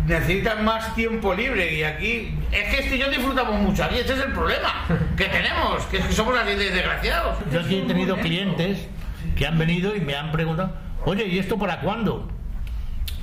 necesita 0.09 0.57
más 0.57 0.95
tiempo 0.95 1.35
libre 1.35 1.75
y 1.75 1.83
aquí 1.83 2.35
es 2.51 2.69
que 2.69 2.79
este 2.81 2.97
y 2.97 2.99
yo 2.99 3.11
disfrutamos 3.11 3.61
mucho 3.61 3.85
aquí, 3.85 3.97
este 3.97 4.15
es 4.15 4.21
el 4.21 4.33
problema 4.33 4.87
que 5.17 5.27
tenemos, 5.27 5.85
que 5.91 5.99
es 5.99 6.07
que 6.07 6.13
somos 6.13 6.37
así 6.37 6.55
de 6.55 6.71
desgraciados. 6.71 7.37
Yo 7.53 7.61
aquí 7.61 7.77
he 7.77 7.83
tenido 7.83 8.17
clientes 8.17 8.89
que 9.37 9.47
han 9.47 9.59
venido 9.59 9.95
y 9.95 10.01
me 10.01 10.15
han 10.15 10.33
preguntado, 10.33 10.73
oye, 11.05 11.27
¿y 11.27 11.39
esto 11.39 11.59
para 11.59 11.81
cuándo? 11.81 12.29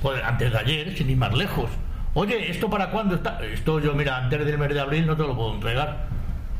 Pues 0.00 0.22
antes 0.22 0.52
de 0.52 0.58
ayer, 0.58 0.96
sin 0.96 1.10
ir 1.10 1.16
más 1.16 1.34
lejos. 1.34 1.68
Oye, 2.14 2.50
¿esto 2.50 2.70
para 2.70 2.90
cuándo 2.90 3.16
está? 3.16 3.40
Esto 3.44 3.80
yo, 3.80 3.92
mira, 3.92 4.16
antes 4.16 4.46
del 4.46 4.56
mes 4.56 4.72
de 4.72 4.80
abril 4.80 5.06
no 5.06 5.16
te 5.16 5.24
lo 5.24 5.34
puedo 5.34 5.54
entregar. 5.54 6.06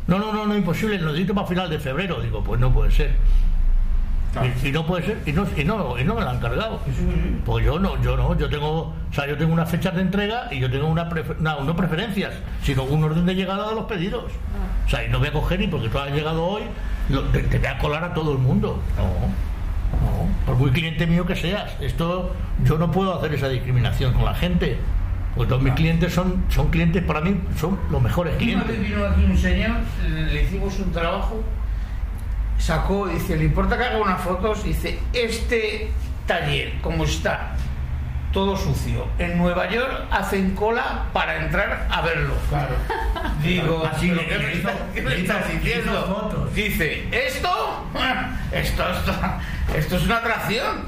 No, 0.07 0.19
no, 0.19 0.33
no, 0.33 0.47
no, 0.47 0.57
imposible, 0.57 0.99
lo 0.99 1.07
necesito 1.07 1.35
para 1.35 1.47
final 1.47 1.71
de 1.71 1.79
febrero. 1.79 2.21
Digo, 2.21 2.43
pues 2.43 2.61
no 2.61 2.73
puede 2.73 2.91
ser. 2.91 3.15
Y, 4.45 4.69
y 4.69 4.73
no 4.73 4.85
puede 4.87 5.05
ser, 5.05 5.23
y 5.27 5.33
no, 5.33 5.47
y 5.57 5.65
no, 5.65 5.99
y 5.99 6.05
no 6.05 6.15
me 6.15 6.21
la 6.23 6.31
han 6.33 6.41
cargado. 6.41 6.81
Pues 7.45 7.65
yo 7.65 7.79
no, 7.79 8.01
yo 8.03 8.17
no, 8.17 8.37
yo 8.39 8.49
tengo, 8.49 8.71
o 8.71 8.95
sea, 9.13 9.27
yo 9.27 9.37
tengo 9.39 9.53
unas 9.53 9.71
fechas 9.71 9.95
de 9.95 10.03
entrega 10.03 10.49
y 10.51 10.59
yo 10.61 10.71
tengo 10.71 10.87
una, 10.89 11.09
prefer- 11.09 11.39
no, 11.39 11.61
no 11.65 11.75
preferencias, 11.77 12.35
sino 12.63 12.85
un 12.85 13.03
orden 13.05 13.25
de 13.27 13.35
llegada 13.35 13.69
de 13.69 13.75
los 13.75 13.85
pedidos. 13.87 14.25
O 14.87 14.89
sea, 14.89 15.05
y 15.05 15.09
no 15.09 15.19
voy 15.19 15.29
a 15.29 15.33
coger 15.33 15.61
ni 15.61 15.69
porque 15.69 15.89
tú 15.89 15.99
has 15.99 16.11
llegado 16.11 16.45
hoy, 16.45 16.63
lo- 17.09 17.23
te, 17.25 17.41
te 17.41 17.59
voy 17.59 17.67
a 17.69 17.79
colar 17.79 18.05
a 18.05 18.15
todo 18.15 18.33
el 18.33 18.39
mundo. 18.39 18.81
No, 18.97 19.05
no, 19.05 20.47
por 20.47 20.57
muy 20.57 20.71
cliente 20.71 21.07
mío 21.07 21.25
que 21.27 21.37
seas. 21.37 21.73
Esto, 21.81 22.33
yo 22.65 22.77
no 22.79 22.91
puedo 22.91 23.15
hacer 23.19 23.33
esa 23.35 23.49
discriminación 23.49 24.13
con 24.13 24.25
la 24.25 24.35
gente. 24.35 24.79
Porque 25.35 25.51
todos 25.51 25.63
mis 25.63 25.75
clientes 25.75 26.15
son, 26.15 26.45
son 26.49 26.69
clientes 26.69 27.03
para 27.03 27.21
mí, 27.21 27.39
son 27.61 27.79
los 27.91 28.01
mejores 28.01 28.33
Una 28.41 28.63
vez 28.65 28.65
clientes. 28.65 28.81
vino 28.81 29.07
aquí 29.07 29.23
un 29.25 29.37
señor, 29.37 29.71
le 30.33 30.43
hicimos 30.43 30.79
un 30.79 30.91
trabajo, 30.93 31.43
sacó, 32.59 33.07
dice, 33.09 33.37
¿le 33.37 33.45
importa 33.45 33.77
que 33.79 33.85
haga 33.85 33.99
unas 33.99 34.21
fotos? 34.21 34.65
Dice, 34.65 34.99
este 35.13 35.91
taller, 36.27 36.75
como 36.81 37.05
está, 37.05 37.55
todo 38.33 38.57
sucio, 38.57 39.07
en 39.19 39.39
Nueva 39.39 39.71
York 39.71 40.07
hacen 40.11 40.55
cola 40.55 41.05
para 41.13 41.37
entrar 41.45 41.87
a 41.91 42.01
verlo. 42.03 42.35
Claro. 42.49 42.75
Digo, 43.43 43.89
Así 43.91 44.09
¿pero 44.11 44.23
le- 44.23 44.29
qué 44.29 44.39
le 44.39 44.45
me 44.47 44.53
hizo- 44.55 44.69
estás- 44.69 44.83
qué 44.95 45.03
me 45.03 45.11
le 45.11 45.21
hizo- 45.21 45.33
estás 45.33 45.49
le 45.49 45.55
hizo 45.55 45.65
diciendo? 45.65 46.51
Dice, 46.55 47.09
¿esto? 47.27 47.83
Esto, 48.53 48.85
esto, 48.91 49.13
esto 49.77 49.97
es 49.97 50.05
una 50.05 50.19
atracción. 50.19 50.85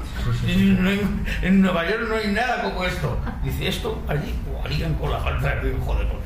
No 0.79 0.89
hay- 0.89 1.01
en 1.41 1.61
Nueva 1.61 1.87
York 1.89 2.03
no 2.07 2.15
hay 2.15 2.27
nada 2.29 2.63
como 2.63 2.83
esto. 2.85 3.19
Dice, 3.43 3.67
esto 3.67 4.01
allí, 4.07 4.33
o 4.51 4.63
harían 4.65 4.93
cola 4.95 5.19
para 5.23 5.35
entrar. 5.35 5.63
Digo, 5.63 5.77
joder, 5.85 6.07
¿por 6.07 6.23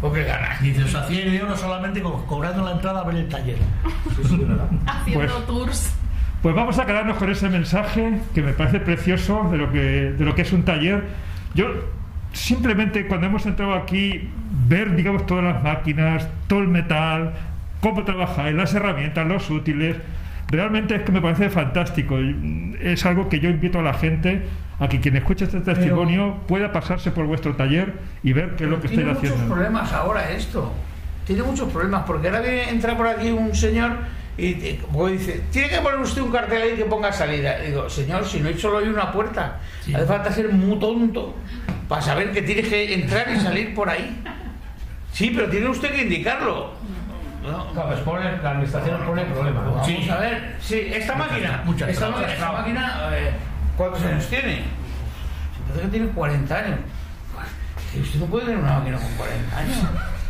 qué? 0.00 0.06
¿Por 0.06 0.12
qué 0.14 0.24
ganas? 0.24 0.60
Dice, 0.62 0.84
os 0.84 0.94
hacía 0.94 1.24
euros 1.34 1.60
solamente 1.60 2.00
co- 2.02 2.24
cobrando 2.26 2.64
la 2.64 2.72
entrada 2.72 3.00
a 3.00 3.04
ver 3.04 3.16
el 3.16 3.28
taller. 3.28 3.56
Haciendo 4.86 5.26
Pues- 5.34 5.46
tours. 5.46 5.94
Pues 6.42 6.54
vamos 6.54 6.78
a 6.78 6.86
quedarnos 6.86 7.18
con 7.18 7.28
ese 7.30 7.50
mensaje 7.50 8.18
que 8.34 8.40
me 8.40 8.54
parece 8.54 8.80
precioso 8.80 9.46
de 9.50 9.58
lo 9.58 9.70
que, 9.70 10.12
de 10.12 10.24
lo 10.24 10.34
que 10.34 10.40
es 10.42 10.52
un 10.52 10.62
taller. 10.64 11.04
Yo 11.54 11.66
simplemente 12.32 13.06
cuando 13.06 13.26
hemos 13.26 13.44
entrado 13.44 13.74
aquí, 13.74 14.30
ver 14.66 14.96
digamos 14.96 15.26
todas 15.26 15.44
las 15.44 15.62
máquinas, 15.62 16.26
todo 16.46 16.60
el 16.60 16.68
metal, 16.68 17.32
cómo 17.82 18.04
trabajáis, 18.04 18.54
las 18.56 18.72
herramientas, 18.72 19.26
los 19.26 19.50
útiles, 19.50 19.96
realmente 20.50 20.96
es 20.96 21.02
que 21.02 21.12
me 21.12 21.20
parece 21.20 21.50
fantástico. 21.50 22.16
Mm, 22.16 22.74
Es 22.80 23.04
algo 23.06 23.28
que 23.28 23.40
yo 23.40 23.48
invito 23.50 23.78
a 23.78 23.82
la 23.82 23.94
gente 23.94 24.42
a 24.78 24.88
que 24.88 25.00
quien 25.00 25.16
escuche 25.16 25.44
este 25.44 25.60
testimonio 25.60 26.38
pueda 26.48 26.72
pasarse 26.72 27.10
por 27.10 27.26
vuestro 27.26 27.54
taller 27.56 27.94
y 28.22 28.32
ver 28.32 28.56
qué 28.56 28.64
es 28.64 28.70
lo 28.70 28.80
que 28.80 28.88
Tiene 28.88 29.02
estáis 29.02 29.18
muchos 29.20 29.32
haciendo. 29.34 29.54
problemas 29.54 29.92
ahora 29.92 30.30
esto. 30.30 30.72
Tiene 31.26 31.42
muchos 31.42 31.70
problemas 31.70 32.04
porque 32.06 32.28
ahora 32.28 32.40
viene, 32.40 32.70
entra 32.70 32.96
por 32.96 33.06
aquí 33.06 33.28
un 33.30 33.54
señor 33.54 33.92
y 34.38 34.54
dice, 34.54 35.42
tiene 35.52 35.68
que 35.68 35.76
poner 35.78 36.00
usted 36.00 36.22
un 36.22 36.32
cartel 36.32 36.62
ahí 36.62 36.76
que 36.76 36.84
ponga 36.86 37.12
salida. 37.12 37.62
Y 37.62 37.68
digo, 37.68 37.90
señor, 37.90 38.24
si 38.24 38.40
no 38.40 38.48
hay 38.48 38.56
solo 38.58 38.78
hay 38.78 38.88
una 38.88 39.12
puerta. 39.12 39.60
Hace 39.94 40.06
falta 40.06 40.32
ser 40.32 40.48
muy 40.50 40.78
tonto 40.78 41.36
para 41.86 42.00
saber 42.00 42.32
que 42.32 42.40
tiene 42.40 42.62
que 42.62 42.94
entrar 42.94 43.26
y 43.30 43.38
salir 43.38 43.74
por 43.74 43.90
ahí. 43.90 44.22
Sí, 45.12 45.30
pero 45.34 45.48
tiene 45.50 45.68
usted 45.68 45.90
que 45.90 46.02
indicarlo. 46.04 46.72
No, 47.42 47.72
Claro, 47.72 47.88
pues 47.88 48.00
pone, 48.00 48.36
la 48.42 48.50
administración 48.50 49.00
pone 49.06 49.24
problema. 49.24 49.62
¿no? 49.62 49.74
Vamos 49.74 50.08
a 50.10 50.18
ver, 50.18 50.56
sí, 50.60 50.90
esta 50.92 51.14
máquina, 51.14 51.62
muchas 51.64 51.88
esta, 51.88 52.10
máquina, 52.10 52.32
esta 52.32 52.52
máquina, 52.52 53.08
eh, 53.12 53.30
¿cuántos 53.76 54.02
años 54.04 54.26
tiene? 54.28 54.62
Parece 55.68 55.84
que 55.86 55.90
tiene 55.90 56.08
40 56.08 56.54
años. 56.56 56.78
Usted 58.00 58.20
no 58.20 58.26
puede 58.26 58.46
tener 58.46 58.60
una 58.60 58.78
máquina 58.78 58.98
con 58.98 59.12
40 59.14 59.58
años. 59.58 59.76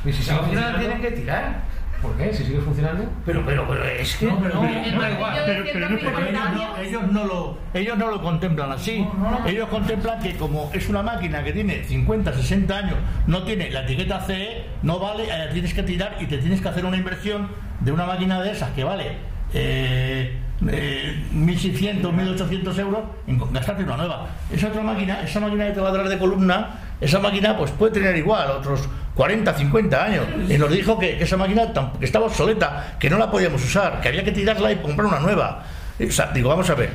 ¿Y 0.04 0.12
si 0.12 0.22
Esa 0.22 0.34
máquina 0.40 0.60
la 0.60 0.66
funcionando? 0.68 0.78
tiene 0.78 1.00
que 1.00 1.10
tirar. 1.20 1.60
¿Por 2.02 2.16
qué? 2.16 2.32
Si 2.32 2.44
sigue 2.44 2.60
funcionando. 2.60 3.04
Pero, 3.26 3.42
pero, 3.44 3.66
pero 3.68 3.84
es 3.84 4.16
que 4.16 4.26
No, 4.26 4.38
pero 4.40 4.54
no, 4.54 4.62
mira, 4.62 4.80
da 4.80 4.86
Entonces, 4.86 5.12
igual. 5.14 5.34
yo 5.36 5.42
pero- 5.44 5.64
de 5.64 5.70
pero 5.72 5.88
no- 5.90 5.98
150 5.98 6.30
Ellos 6.30 6.32
no, 6.54 6.62
años. 6.62 6.78
ellos 6.80 7.02
no 7.12 7.24
lo, 7.24 7.58
ellos 7.74 7.98
no 7.98 8.10
lo 8.10 8.22
contemplan 8.22 8.72
así. 8.72 9.06
Ellos 9.46 9.68
contemplan 9.68 10.18
que 10.20 10.36
como 10.36 10.70
es 10.72 10.88
una 10.88 11.02
máquina 11.02 11.44
que 11.44 11.52
tiene 11.52 11.84
50, 11.84 12.32
60 12.32 12.76
años, 12.76 12.96
no 13.26 13.42
tiene 13.42 13.70
la 13.70 13.82
etiqueta 13.82 14.20
CE, 14.20 14.64
no 14.82 14.98
vale, 14.98 15.24
eh, 15.24 15.48
tienes 15.52 15.74
que 15.74 15.82
tirar 15.82 16.16
y 16.20 16.26
te 16.26 16.38
tienes 16.38 16.60
que 16.60 16.68
hacer 16.68 16.84
una 16.86 16.96
inversión 16.96 17.48
de 17.80 17.92
una 17.92 18.06
máquina 18.06 18.40
de 18.40 18.52
esas 18.52 18.70
que 18.70 18.84
vale 18.84 19.12
eh, 19.52 20.38
eh, 20.68 21.24
1.600, 21.34 22.02
1.800 22.12 22.78
euros 22.78 23.00
en 23.26 23.38
gastarte 23.52 23.82
una 23.84 23.96
nueva. 23.96 24.26
Esa 24.50 24.68
otra 24.68 24.82
máquina, 24.82 25.22
esa 25.22 25.40
máquina 25.40 25.66
que 25.66 25.72
te 25.72 25.80
va 25.80 25.88
a 25.88 25.92
dar 25.92 26.08
de 26.08 26.18
columna, 26.18 26.70
esa 27.00 27.18
máquina 27.18 27.56
pues 27.56 27.70
puede 27.70 27.92
tener 27.92 28.16
igual 28.16 28.50
otros 28.50 28.88
40, 29.14 29.54
50 29.54 30.04
años. 30.04 30.26
Y 30.48 30.58
nos 30.58 30.70
dijo 30.70 30.98
que, 30.98 31.22
esa 31.22 31.36
máquina 31.36 31.72
que 31.98 32.04
estaba 32.04 32.26
obsoleta, 32.26 32.96
que 32.98 33.08
no 33.10 33.18
la 33.18 33.30
podíamos 33.30 33.64
usar, 33.64 34.00
que 34.00 34.08
había 34.08 34.24
que 34.24 34.32
tirarla 34.32 34.72
y 34.72 34.76
comprar 34.76 35.06
una 35.06 35.20
nueva. 35.20 35.64
O 36.06 36.12
sea, 36.12 36.30
digo, 36.32 36.48
vamos 36.48 36.68
a 36.70 36.74
ver. 36.74 36.90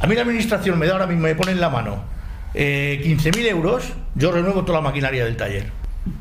A 0.00 0.06
mí 0.06 0.14
la 0.14 0.22
administración 0.22 0.78
me 0.78 0.86
da 0.86 0.92
ahora 0.92 1.06
mismo, 1.06 1.22
me 1.24 1.34
pone 1.34 1.52
en 1.52 1.60
la 1.60 1.68
mano 1.68 2.20
eh, 2.54 3.00
15.000 3.04 3.46
euros, 3.46 3.92
yo 4.14 4.32
renuevo 4.32 4.64
toda 4.64 4.78
la 4.78 4.84
maquinaria 4.84 5.24
del 5.24 5.36
taller. 5.36 5.66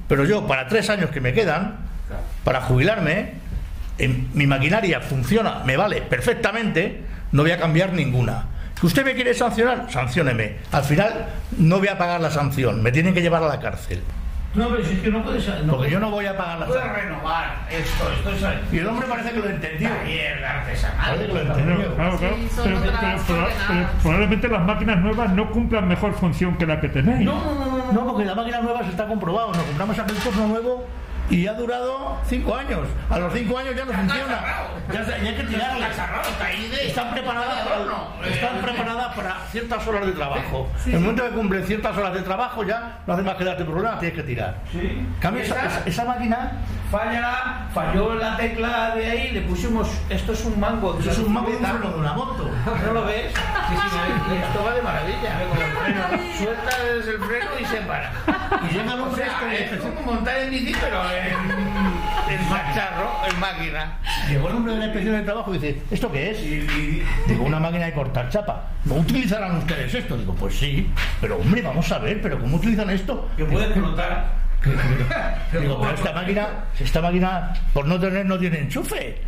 Pero 0.07 0.25
yo, 0.25 0.45
para 0.45 0.67
tres 0.67 0.89
años 0.89 1.09
que 1.09 1.21
me 1.21 1.33
quedan, 1.33 1.77
para 2.43 2.61
jubilarme, 2.61 3.33
mi 4.33 4.47
maquinaria 4.47 5.01
funciona, 5.01 5.63
me 5.65 5.77
vale 5.77 6.01
perfectamente, 6.01 7.01
no 7.31 7.43
voy 7.43 7.51
a 7.51 7.59
cambiar 7.59 7.93
ninguna. 7.93 8.45
Si 8.79 8.85
usted 8.87 9.03
me 9.03 9.13
quiere 9.13 9.33
sancionar, 9.33 9.87
sancióneme. 9.91 10.55
Al 10.71 10.83
final 10.83 11.25
no 11.57 11.79
voy 11.79 11.87
a 11.89 11.97
pagar 11.97 12.21
la 12.21 12.31
sanción, 12.31 12.81
me 12.81 12.91
tienen 12.91 13.13
que 13.13 13.21
llevar 13.21 13.43
a 13.43 13.47
la 13.47 13.59
cárcel. 13.59 14.01
No, 14.55 14.67
pero 14.69 14.83
si 14.83 14.93
es 14.93 14.99
que 15.01 15.11
no 15.11 15.23
puedes. 15.23 15.45
No 15.47 15.53
Porque 15.53 15.67
puedes- 15.75 15.91
yo 15.91 15.99
no 15.99 16.09
voy 16.09 16.25
a 16.25 16.35
pagar 16.35 16.59
la 16.59 16.65
puedes 16.65 16.81
sanción. 16.83 17.05
renovar 17.05 17.67
esto, 17.69 18.11
esto 18.11 18.47
es 18.47 18.73
Y 18.73 18.77
el 18.79 18.87
hombre 18.87 19.07
parece 19.07 19.31
que 19.31 19.39
lo 19.39 19.49
entendió. 19.49 19.89
taller 19.89 20.43
artesanal. 20.43 20.97
Parece 21.05 21.27
que 21.27 21.33
lo 21.33 21.39
entendió. 21.41 21.95
claro, 21.95 22.17
claro. 22.17 22.35
Sí, 22.35 22.49
son 22.55 22.63
Pero- 22.63 22.77
otras 22.79 22.99
pero- 22.99 23.11
pero- 23.27 23.37
coordenadas. 23.41 23.67
pero 23.67 23.87
probablemente 24.01 24.47
las 24.47 24.61
máquinas 24.65 24.97
nuevas 24.99 25.29
no 25.33 25.51
cumplan 25.51 25.87
mejor 25.87 26.13
función 26.13 26.57
que 26.57 26.65
la 26.65 26.81
que 26.81 26.89
tenéis. 26.89 27.25
No, 27.25 27.33
no, 27.45 27.53
no, 27.53 27.77
no, 27.77 27.91
no, 27.91 28.07
porque 28.07 28.25
la 28.25 28.33
máquina 28.33 28.59
nueva 28.61 28.83
se 28.83 28.89
está 28.89 29.05
comprobado. 29.05 29.53
Nos 29.53 29.63
compramos 29.63 29.99
aquel 29.99 30.15
torno 30.15 30.47
nuevo 30.47 30.87
y 31.29 31.47
ha 31.47 31.53
durado 31.53 32.17
cinco 32.27 32.55
años. 32.55 32.87
A 33.09 33.19
los 33.19 33.33
cinco 33.33 33.57
años 33.57 33.75
ya 33.75 33.85
no 33.85 33.93
funciona. 33.93 34.41
Ya, 34.91 35.05
ya 35.05 35.15
hay 35.15 35.35
que 35.35 35.43
tirarla. 35.43 35.89
Están 36.81 37.11
preparadas 37.13 37.67
para, 37.67 38.29
están 38.29 38.61
preparadas 38.61 39.15
para 39.15 39.35
ciertas 39.51 39.87
horas 39.87 40.05
de 40.05 40.11
trabajo. 40.13 40.69
En 40.85 40.93
el 40.93 40.99
momento 41.01 41.23
que 41.25 41.31
cumplen 41.31 41.65
ciertas 41.65 41.97
horas 41.97 42.13
de 42.13 42.21
trabajo 42.21 42.63
ya 42.63 42.99
no 43.05 43.13
hace 43.13 43.23
más 43.23 43.35
que 43.35 43.43
darte 43.43 43.63
problemas, 43.63 43.99
tienes 43.99 44.17
que 44.17 44.23
tirar. 44.23 44.55
Cambio, 45.19 45.43
esa 45.85 46.05
máquina 46.05 46.51
Falla, 46.91 47.67
falló 47.71 48.15
la 48.15 48.35
tecla 48.35 48.95
de 48.95 49.05
ahí, 49.05 49.31
le 49.31 49.41
pusimos, 49.41 49.87
esto 50.09 50.33
es 50.33 50.43
un 50.45 50.59
mango. 50.59 50.93
de 50.93 51.01
eso 51.01 51.11
es 51.11 51.19
un 51.19 51.31
mango 51.33 51.49
de 51.51 51.57
un 51.57 51.61
bicicleta. 51.61 51.79
freno 51.79 51.93
de 51.93 51.99
una 51.99 52.13
moto. 52.13 52.49
¿No 52.85 52.93
lo 52.93 53.05
ves? 53.05 53.31
Sí, 53.31 53.75
sí, 53.75 54.33
y 54.33 54.37
esto 54.37 54.63
va 54.65 54.73
de 54.73 54.81
maravilla. 54.81 55.39
Sueltas 56.35 56.79
el 57.07 57.19
freno 57.19 57.51
y 57.61 57.65
se 57.65 57.77
para. 57.81 58.11
Y 58.67 58.73
llega 58.73 58.93
el 58.93 58.99
hombre 59.01 59.23
es 59.23 59.81
como 59.81 60.01
montar 60.01 60.37
en 60.39 60.49
bici, 60.49 60.73
pero 60.81 61.03
en, 61.11 62.33
en 62.33 62.49
macharro, 62.49 63.11
en 63.31 63.39
máquina. 63.39 63.99
Llegó 64.27 64.49
el 64.49 64.55
hombre 64.55 64.73
de 64.73 64.79
la 64.79 64.85
inspección 64.85 65.15
de 65.15 65.21
trabajo 65.21 65.53
y 65.53 65.59
dice, 65.59 65.83
¿esto 65.91 66.11
qué 66.11 66.31
es? 66.31 66.41
Digo, 67.27 67.43
una 67.43 67.59
máquina 67.59 67.85
de 67.85 67.93
cortar 67.93 68.29
chapa. 68.29 68.63
¿No 68.85 68.95
utilizarán 68.95 69.57
ustedes 69.57 69.93
esto? 69.93 70.17
Digo, 70.17 70.33
pues 70.33 70.57
sí. 70.57 70.91
Pero 71.21 71.37
hombre, 71.37 71.61
vamos 71.61 71.91
a 71.91 71.99
ver, 71.99 72.19
¿pero 72.19 72.39
cómo 72.39 72.57
utilizan 72.57 72.89
esto? 72.89 73.29
Que 73.37 73.45
puede 73.45 73.67
explotar. 73.67 74.48
Digo, 75.51 75.79
pero 75.81 75.93
esta 75.93 76.13
máquina, 76.13 76.47
si 76.75 76.83
esta 76.83 77.01
máquina, 77.01 77.53
por 77.73 77.85
no 77.85 77.99
tener, 77.99 78.25
no 78.25 78.37
tiene 78.37 78.59
enchufe. 78.59 79.21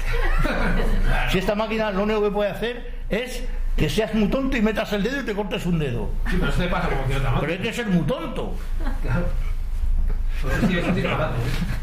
Si 1.31 1.37
esta 1.39 1.55
máquina 1.55 1.91
lo 1.91 2.03
único 2.03 2.23
que 2.23 2.31
puede 2.31 2.51
hacer 2.51 2.91
es 3.09 3.43
que 3.77 3.89
seas 3.89 4.13
muy 4.13 4.27
tonto 4.27 4.57
y 4.57 4.61
metas 4.61 4.91
el 4.93 5.03
dedo 5.03 5.21
y 5.21 5.25
te 5.25 5.33
cortes 5.33 5.65
un 5.65 5.79
dedo. 5.79 6.09
Sí, 6.29 6.35
pero 6.39 6.51
eso 6.51 6.61
te 6.61 6.67
pasa 6.67 6.89
como 6.89 7.01
otra 7.03 7.39
Pero 7.39 7.53
hay 7.53 7.59
que 7.59 7.73
ser 7.73 7.87
muy 7.87 8.03
tonto. 8.05 8.55
Pues 10.41 10.55
¿eh? 10.63 11.05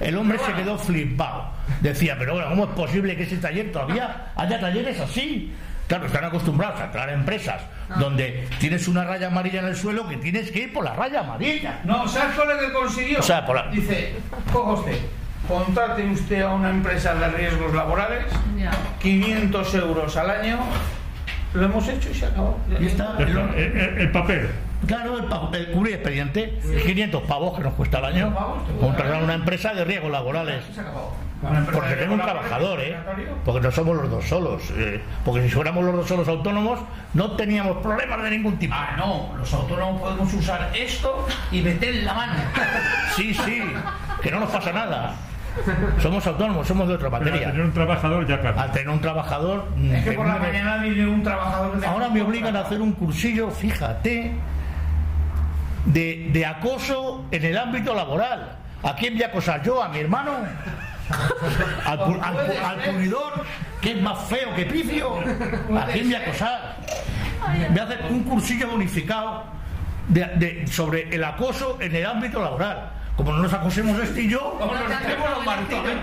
El 0.01 0.17
hombre 0.17 0.39
se 0.39 0.53
quedó 0.53 0.77
flipado. 0.79 1.53
Decía, 1.81 2.17
pero 2.19 2.35
bueno, 2.35 2.49
¿cómo 2.51 2.65
es 2.65 2.71
posible 2.71 3.17
que 3.17 3.23
ese 3.23 3.37
taller 3.37 3.71
todavía 3.73 4.33
haya 4.35 4.61
talleres 4.61 4.99
así? 5.01 5.55
Claro, 5.89 6.07
están 6.07 6.25
acostumbrados 6.25 6.81
a 6.81 6.85
entrar 6.85 7.09
a 7.09 7.13
empresas 7.13 7.63
donde 7.99 8.47
tienes 8.61 8.87
una 8.89 9.05
raya 9.05 9.29
amarilla 9.29 9.61
en 9.61 9.67
el 9.69 9.75
suelo 9.77 10.07
que 10.07 10.19
tienes 10.19 10.51
que 10.51 10.61
ir 10.61 10.73
por 10.73 10.85
la 10.85 10.93
raya 10.93 11.21
amarilla. 11.21 11.81
No, 11.85 12.07
¿sabes 12.07 12.37
cuál 12.37 12.51
es 12.51 12.59
el 12.63 12.67
que 12.67 12.73
consiguió? 12.75 13.19
O 13.21 13.23
sea, 13.23 13.45
por 13.47 13.57
la- 13.57 13.69
Dice, 13.71 14.15
coja 14.53 14.73
usted, 14.73 14.99
contrate 15.49 16.05
usted 16.11 16.43
a 16.43 16.51
una 16.53 16.69
empresa 16.71 17.15
de 17.15 17.29
riesgos 17.31 17.75
laborales, 17.75 18.27
Ya. 18.59 18.71
500 19.01 19.75
euros 19.77 20.15
al 20.19 20.31
año, 20.31 20.59
lo 21.55 21.65
hemos 21.65 21.89
hecho 21.89 22.11
y 22.11 22.15
se 22.15 22.27
acabó. 22.27 22.59
Y 22.79 22.85
está, 22.87 23.15
El, 23.19 23.29
el- 23.31 23.39
el- 23.39 23.77
el- 23.79 23.99
el 23.99 24.13
papel. 24.13 24.51
claro, 24.87 25.17
el, 25.19 25.25
pa- 25.25 25.49
el 25.55 25.71
cubrir 25.71 25.95
expediente, 25.95 26.59
500 26.85 27.23
pavos 27.23 27.57
que 27.57 27.65
nos 27.65 27.73
cuesta 27.73 27.97
al 27.97 28.05
año, 28.05 28.37
contratar 28.79 29.15
a 29.15 29.25
una 29.25 29.33
empresa 29.35 29.73
de 29.73 29.85
riesgos 29.87 30.11
laborales. 30.13 30.63
Se 30.75 30.83
acabó. 30.83 31.17
Porque 31.73 31.95
tengo 31.95 32.15
un 32.15 32.21
trabajador, 32.21 32.81
¿eh? 32.81 32.97
Porque 33.45 33.61
no 33.61 33.71
somos 33.71 33.97
los 33.97 34.11
dos 34.11 34.25
solos. 34.25 34.63
eh, 34.77 35.01
Porque 35.25 35.43
si 35.43 35.49
fuéramos 35.51 35.85
los 35.85 35.95
dos 35.95 36.09
solos 36.09 36.27
autónomos, 36.27 36.81
no 37.15 37.33
teníamos 37.37 37.77
problemas 37.79 38.23
de 38.25 38.31
ningún 38.31 38.59
tipo. 38.59 38.75
Ah, 38.77 38.95
no, 38.97 39.35
los 39.39 39.53
autónomos 39.55 40.01
podemos 40.01 40.35
usar 40.35 40.71
esto 40.75 41.27
y 41.53 41.63
meter 41.63 41.95
la 42.05 42.15
mano. 42.15 42.33
Sí, 43.15 43.35
sí, 43.35 43.63
que 44.23 44.31
no 44.31 44.39
nos 44.41 44.51
pasa 44.51 44.73
nada. 44.73 45.15
Somos 46.01 46.25
autónomos, 46.27 46.67
somos 46.69 46.87
de 46.87 46.95
otra 46.95 47.09
Pero 47.11 47.17
al 47.19 47.25
materia. 47.25 47.49
tener 47.51 47.65
un 47.65 47.73
trabajador 47.73 48.27
ya 48.29 48.41
cambia. 48.41 48.63
Al 48.63 48.71
tener 48.73 48.89
un 48.91 49.01
trabajador. 49.01 49.69
Es 49.93 50.05
que 50.05 50.13
por 50.13 50.27
la 50.27 50.37
mm, 50.37 50.43
mañana 50.43 50.77
viene 50.79 51.07
un 51.09 51.23
trabajador 51.25 51.85
Ahora 51.85 52.09
me 52.11 52.23
obligan 52.23 52.55
a 52.57 52.61
hacer 52.61 52.81
un 52.81 52.93
cursillo, 52.93 53.51
fíjate, 53.51 54.33
de, 55.87 56.31
de 56.33 56.47
acoso 56.47 57.25
en 57.33 57.45
el 57.45 57.59
ámbito 57.59 57.95
laboral. 57.95 58.57
¿A 58.85 58.95
quién 58.95 59.15
voy 59.15 59.23
a 59.25 59.27
acosar 59.29 59.63
yo? 59.65 59.83
¿A 59.83 59.89
mi 59.89 59.99
hermano? 59.99 60.31
Al, 61.87 61.99
pu 61.99 62.19
al, 62.21 62.35
pu 62.35 62.53
al, 62.65 63.47
que 63.81 63.93
es 63.93 64.03
más 64.03 64.19
feo 64.29 64.55
que 64.55 64.67
pifio, 64.67 65.19
a 65.19 65.87
quién 65.87 66.07
voy 66.07 66.15
a 66.15 66.19
acosar. 66.19 66.77
Voy 67.71 67.79
a 67.79 67.83
hacer 67.85 68.07
un 68.11 68.25
cursillo 68.25 68.69
bonificado 68.69 69.45
de, 70.09 70.27
de, 70.37 70.67
sobre 70.67 71.15
el 71.15 71.25
acoso 71.25 71.79
en 71.81 71.95
el 71.95 72.05
ámbito 72.07 72.43
laboral. 72.43 72.93
Como 73.17 73.33
no 73.33 73.39
nos 73.43 73.53
acosemos 73.53 73.99
este 74.01 74.23
y 74.23 74.29
yo, 74.29 74.57
como 74.61 74.75
nos 74.75 74.91
hacemos 74.91 75.31
los 75.31 75.45
maritones. 75.45 75.97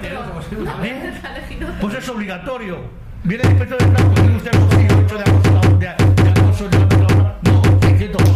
Pues 1.80 1.96
es 1.96 2.10
obligatorio. 2.10 2.80
Viene 3.24 3.44
el 3.44 3.50
inspector 3.52 3.80
de 3.80 3.86
trabajo, 3.86 4.14
tiene 4.16 4.38
usted 4.38 4.52
un 4.60 5.04
hecho 5.04 5.18
de 5.18 5.22
acoso, 5.22 5.62
de, 5.80 6.24
de 6.24 6.30
acoso 6.30 6.66
en 6.66 6.74
el 6.74 6.82
ámbito 6.82 7.08
laboral. 7.08 7.36
No, 7.44 7.62
600 7.82 8.36